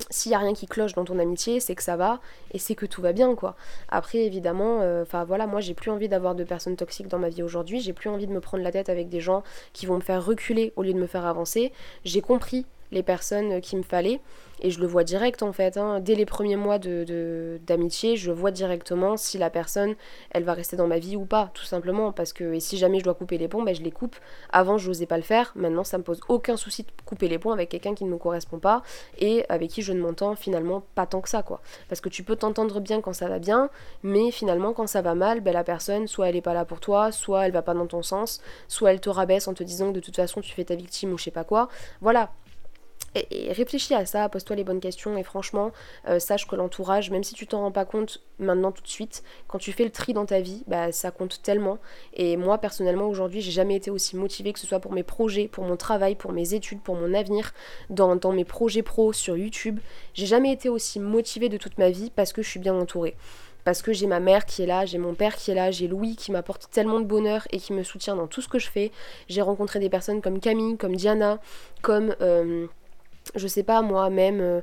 s'il 0.09 0.31
y 0.31 0.35
a 0.35 0.39
rien 0.39 0.53
qui 0.53 0.67
cloche 0.67 0.93
dans 0.93 1.05
ton 1.05 1.19
amitié, 1.19 1.59
c'est 1.59 1.75
que 1.75 1.83
ça 1.83 1.95
va 1.95 2.19
et 2.51 2.59
c'est 2.59 2.75
que 2.75 2.85
tout 2.85 3.01
va 3.01 3.13
bien 3.13 3.35
quoi. 3.35 3.55
Après 3.89 4.19
évidemment, 4.19 4.79
euh, 4.81 5.03
enfin 5.03 5.23
voilà, 5.23 5.47
moi 5.47 5.61
j'ai 5.61 5.73
plus 5.73 5.91
envie 5.91 6.09
d'avoir 6.09 6.35
de 6.35 6.43
personnes 6.43 6.75
toxiques 6.75 7.07
dans 7.07 7.19
ma 7.19 7.29
vie 7.29 7.43
aujourd'hui, 7.43 7.79
j'ai 7.79 7.93
plus 7.93 8.09
envie 8.09 8.27
de 8.27 8.33
me 8.33 8.41
prendre 8.41 8.63
la 8.63 8.71
tête 8.71 8.89
avec 8.89 9.09
des 9.09 9.21
gens 9.21 9.43
qui 9.73 9.85
vont 9.85 9.95
me 9.95 10.01
faire 10.01 10.23
reculer 10.23 10.73
au 10.75 10.83
lieu 10.83 10.93
de 10.93 10.99
me 10.99 11.07
faire 11.07 11.25
avancer. 11.25 11.71
J'ai 12.03 12.21
compris 12.21 12.65
les 12.91 13.03
personnes 13.03 13.61
qu'il 13.61 13.77
me 13.77 13.83
fallait. 13.83 14.21
Et 14.61 14.71
je 14.71 14.79
le 14.79 14.87
vois 14.87 15.03
direct 15.03 15.43
en 15.43 15.51
fait. 15.51 15.77
Hein. 15.77 15.99
Dès 15.99 16.15
les 16.15 16.25
premiers 16.25 16.55
mois 16.55 16.79
d'amitié, 16.79 17.05
de, 17.05 17.59
d'amitié 17.65 18.15
je 18.15 18.31
vois 18.31 18.51
directement 18.51 19.17
si 19.17 19.37
la 19.37 19.49
personne, 19.49 19.95
elle 20.31 20.43
va 20.43 20.53
rester 20.53 20.77
dans 20.77 20.87
ma 20.87 20.97
vie 20.97 21.15
ou 21.15 21.25
pas, 21.25 21.51
tout 21.53 21.65
simplement. 21.65 22.11
Parce 22.11 22.31
que 22.31 22.57
si 22.59 22.77
jamais 22.77 22.99
je 22.99 23.03
dois 23.03 23.13
couper 23.13 23.37
les 23.37 23.47
ponts, 23.47 23.63
ben, 23.63 23.75
je 23.75 23.81
les 23.81 23.91
coupe. 23.91 24.15
Avant, 24.51 24.77
je 24.77 24.87
n'osais 24.87 25.05
pas 25.05 25.17
le 25.17 25.23
faire. 25.23 25.51
Maintenant, 25.55 25.83
ça 25.83 25.97
me 25.97 26.03
pose 26.03 26.21
aucun 26.29 26.55
souci 26.55 26.83
de 26.83 26.89
couper 27.05 27.27
les 27.27 27.37
ponts 27.37 27.51
avec 27.51 27.69
quelqu'un 27.69 27.95
qui 27.95 28.05
ne 28.05 28.09
me 28.09 28.17
correspond 28.17 28.59
pas 28.59 28.81
et 29.19 29.45
avec 29.49 29.71
qui 29.71 29.81
je 29.81 29.91
ne 29.91 29.99
m'entends 29.99 30.35
finalement 30.35 30.83
pas 30.95 31.05
tant 31.05 31.21
que 31.21 31.29
ça. 31.29 31.43
quoi. 31.43 31.61
Parce 31.89 32.01
que 32.01 32.09
tu 32.09 32.23
peux 32.23 32.35
t'entendre 32.35 32.79
bien 32.79 33.01
quand 33.01 33.13
ça 33.13 33.27
va 33.27 33.39
bien, 33.39 33.69
mais 34.03 34.31
finalement, 34.31 34.73
quand 34.73 34.87
ça 34.87 35.01
va 35.01 35.15
mal, 35.15 35.41
ben, 35.41 35.53
la 35.53 35.63
personne, 35.63 36.07
soit 36.07 36.29
elle 36.29 36.35
est 36.35 36.41
pas 36.41 36.53
là 36.53 36.65
pour 36.65 36.79
toi, 36.79 37.11
soit 37.11 37.45
elle 37.45 37.51
va 37.51 37.61
pas 37.61 37.73
dans 37.73 37.87
ton 37.87 38.03
sens, 38.03 38.41
soit 38.67 38.91
elle 38.91 39.01
te 39.01 39.09
rabaisse 39.09 39.47
en 39.47 39.53
te 39.53 39.63
disant 39.63 39.89
que 39.89 39.95
de 39.95 39.99
toute 39.99 40.15
façon 40.15 40.41
tu 40.41 40.53
fais 40.53 40.63
ta 40.63 40.75
victime 40.75 41.11
ou 41.13 41.17
je 41.17 41.25
sais 41.25 41.31
pas 41.31 41.43
quoi. 41.43 41.67
Voilà, 42.01 42.31
et, 43.15 43.51
réfléchis 43.53 43.93
à 43.93 44.05
ça, 44.05 44.27
pose-toi 44.29 44.55
les 44.55 44.63
bonnes 44.63 44.79
questions 44.79 45.17
et 45.17 45.23
franchement, 45.23 45.71
euh, 46.07 46.19
sache 46.19 46.47
que 46.47 46.55
l'entourage, 46.55 47.09
même 47.11 47.23
si 47.23 47.33
tu 47.33 47.47
t'en 47.47 47.61
rends 47.61 47.71
pas 47.71 47.85
compte 47.85 48.21
maintenant 48.39 48.71
tout 48.71 48.81
de 48.81 48.87
suite, 48.87 49.23
quand 49.47 49.57
tu 49.57 49.71
fais 49.71 49.85
le 49.85 49.89
tri 49.89 50.13
dans 50.13 50.25
ta 50.25 50.41
vie, 50.41 50.63
bah, 50.67 50.91
ça 50.91 51.11
compte 51.11 51.41
tellement. 51.41 51.79
Et 52.13 52.37
moi 52.37 52.57
personnellement 52.57 53.07
aujourd'hui, 53.07 53.41
j'ai 53.41 53.51
jamais 53.51 53.75
été 53.75 53.89
aussi 53.89 54.15
motivée 54.15 54.53
que 54.53 54.59
ce 54.59 54.67
soit 54.67 54.79
pour 54.79 54.91
mes 54.91 55.03
projets, 55.03 55.47
pour 55.47 55.63
mon 55.63 55.77
travail, 55.77 56.15
pour 56.15 56.31
mes 56.31 56.53
études, 56.53 56.81
pour 56.81 56.95
mon 56.95 57.13
avenir, 57.13 57.53
dans, 57.89 58.15
mes 58.33 58.45
projets 58.45 58.83
pro 58.83 59.13
sur 59.13 59.37
YouTube. 59.37 59.79
J'ai 60.13 60.25
jamais 60.25 60.51
été 60.51 60.69
aussi 60.69 60.99
motivée 60.99 61.49
de 61.49 61.57
toute 61.57 61.77
ma 61.77 61.89
vie 61.89 62.11
parce 62.15 62.33
que 62.33 62.41
je 62.41 62.49
suis 62.49 62.59
bien 62.59 62.75
entourée 62.75 63.15
parce 63.63 63.81
que 63.81 63.93
j'ai 63.93 64.05
ma 64.05 64.19
mère 64.19 64.45
qui 64.45 64.61
est 64.61 64.67
là, 64.67 64.85
j'ai 64.85 64.99
mon 64.99 65.15
père 65.15 65.35
qui 65.35 65.49
est 65.49 65.55
là, 65.55 65.71
j'ai 65.71 65.87
Louis 65.87 66.15
qui 66.15 66.31
m'apporte 66.31 66.69
tellement 66.69 66.99
de 66.99 67.05
bonheur 67.05 67.47
et 67.51 67.57
qui 67.57 67.73
me 67.73 67.81
soutient 67.81 68.15
dans 68.15 68.27
tout 68.27 68.39
ce 68.39 68.47
que 68.47 68.59
je 68.59 68.69
fais. 68.69 68.91
J'ai 69.27 69.41
rencontré 69.41 69.79
des 69.79 69.89
personnes 69.89 70.21
comme 70.21 70.39
Camille, 70.39 70.77
comme 70.77 70.95
Diana, 70.95 71.39
comme... 71.81 72.15
Euh, 72.21 72.67
je 73.35 73.47
sais 73.47 73.63
pas 73.63 73.81
moi-même, 73.81 74.39
euh, 74.41 74.61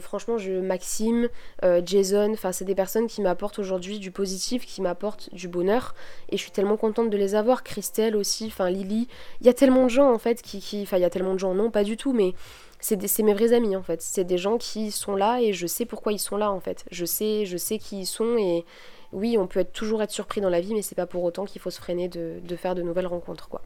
franchement, 0.00 0.38
je, 0.38 0.52
Maxime, 0.52 1.28
euh, 1.64 1.80
Jason, 1.84 2.32
enfin, 2.32 2.52
c'est 2.52 2.64
des 2.64 2.74
personnes 2.74 3.06
qui 3.06 3.22
m'apportent 3.22 3.58
aujourd'hui 3.58 3.98
du 3.98 4.10
positif, 4.10 4.66
qui 4.66 4.82
m'apportent 4.82 5.32
du 5.34 5.48
bonheur, 5.48 5.94
et 6.30 6.36
je 6.36 6.42
suis 6.42 6.50
tellement 6.50 6.76
contente 6.76 7.10
de 7.10 7.16
les 7.16 7.34
avoir. 7.34 7.62
Christelle 7.62 8.16
aussi, 8.16 8.46
enfin, 8.46 8.70
Lily, 8.70 9.08
il 9.40 9.46
y 9.46 9.50
a 9.50 9.54
tellement 9.54 9.84
de 9.84 9.90
gens 9.90 10.12
en 10.12 10.18
fait 10.18 10.42
qui. 10.42 10.82
Enfin, 10.82 10.98
il 10.98 11.02
y 11.02 11.04
a 11.04 11.10
tellement 11.10 11.34
de 11.34 11.38
gens, 11.38 11.54
non, 11.54 11.70
pas 11.70 11.84
du 11.84 11.96
tout, 11.96 12.12
mais 12.12 12.34
c'est 12.80 13.22
mes 13.22 13.34
vrais 13.34 13.52
amis 13.52 13.76
en 13.76 13.82
fait. 13.82 14.02
C'est 14.02 14.24
des 14.24 14.38
gens 14.38 14.58
qui 14.58 14.90
sont 14.90 15.14
là 15.14 15.40
et 15.40 15.52
je 15.52 15.66
sais 15.66 15.86
pourquoi 15.86 16.12
ils 16.12 16.18
sont 16.18 16.36
là 16.36 16.50
en 16.50 16.60
fait. 16.60 16.84
Je 16.90 17.04
sais, 17.04 17.46
je 17.46 17.56
sais 17.56 17.78
qui 17.78 18.00
ils 18.00 18.06
sont 18.06 18.36
et 18.36 18.64
oui, 19.12 19.36
on 19.38 19.46
peut 19.46 19.60
être, 19.60 19.72
toujours 19.72 20.02
être 20.02 20.10
surpris 20.10 20.40
dans 20.40 20.50
la 20.50 20.60
vie, 20.60 20.74
mais 20.74 20.82
c'est 20.82 20.94
pas 20.94 21.06
pour 21.06 21.22
autant 21.22 21.44
qu'il 21.44 21.60
faut 21.60 21.70
se 21.70 21.78
freiner 21.78 22.08
de, 22.08 22.40
de 22.42 22.56
faire 22.56 22.74
de 22.74 22.82
nouvelles 22.82 23.06
rencontres 23.06 23.48
quoi. 23.48 23.62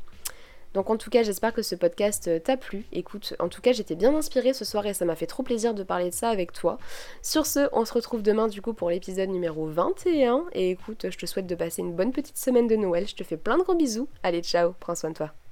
Donc 0.76 0.90
en 0.90 0.98
tout 0.98 1.08
cas, 1.08 1.22
j'espère 1.22 1.54
que 1.54 1.62
ce 1.62 1.74
podcast 1.74 2.28
euh, 2.28 2.38
t'a 2.38 2.58
plu. 2.58 2.84
Écoute, 2.92 3.32
en 3.38 3.48
tout 3.48 3.62
cas, 3.62 3.72
j'étais 3.72 3.94
bien 3.94 4.14
inspirée 4.14 4.52
ce 4.52 4.66
soir 4.66 4.84
et 4.84 4.92
ça 4.92 5.06
m'a 5.06 5.16
fait 5.16 5.26
trop 5.26 5.42
plaisir 5.42 5.72
de 5.72 5.82
parler 5.82 6.10
de 6.10 6.14
ça 6.14 6.28
avec 6.28 6.52
toi. 6.52 6.76
Sur 7.22 7.46
ce, 7.46 7.70
on 7.72 7.86
se 7.86 7.94
retrouve 7.94 8.22
demain 8.22 8.46
du 8.46 8.60
coup 8.60 8.74
pour 8.74 8.90
l'épisode 8.90 9.30
numéro 9.30 9.66
21. 9.66 10.44
Et 10.52 10.72
écoute, 10.72 11.06
je 11.08 11.16
te 11.16 11.24
souhaite 11.24 11.46
de 11.46 11.54
passer 11.54 11.80
une 11.80 11.94
bonne 11.94 12.12
petite 12.12 12.36
semaine 12.36 12.66
de 12.66 12.76
Noël. 12.76 13.08
Je 13.08 13.14
te 13.14 13.24
fais 13.24 13.38
plein 13.38 13.56
de 13.56 13.62
gros 13.62 13.74
bisous. 13.74 14.06
Allez, 14.22 14.42
ciao, 14.42 14.74
prends 14.78 14.94
soin 14.94 15.08
de 15.08 15.14
toi. 15.14 15.45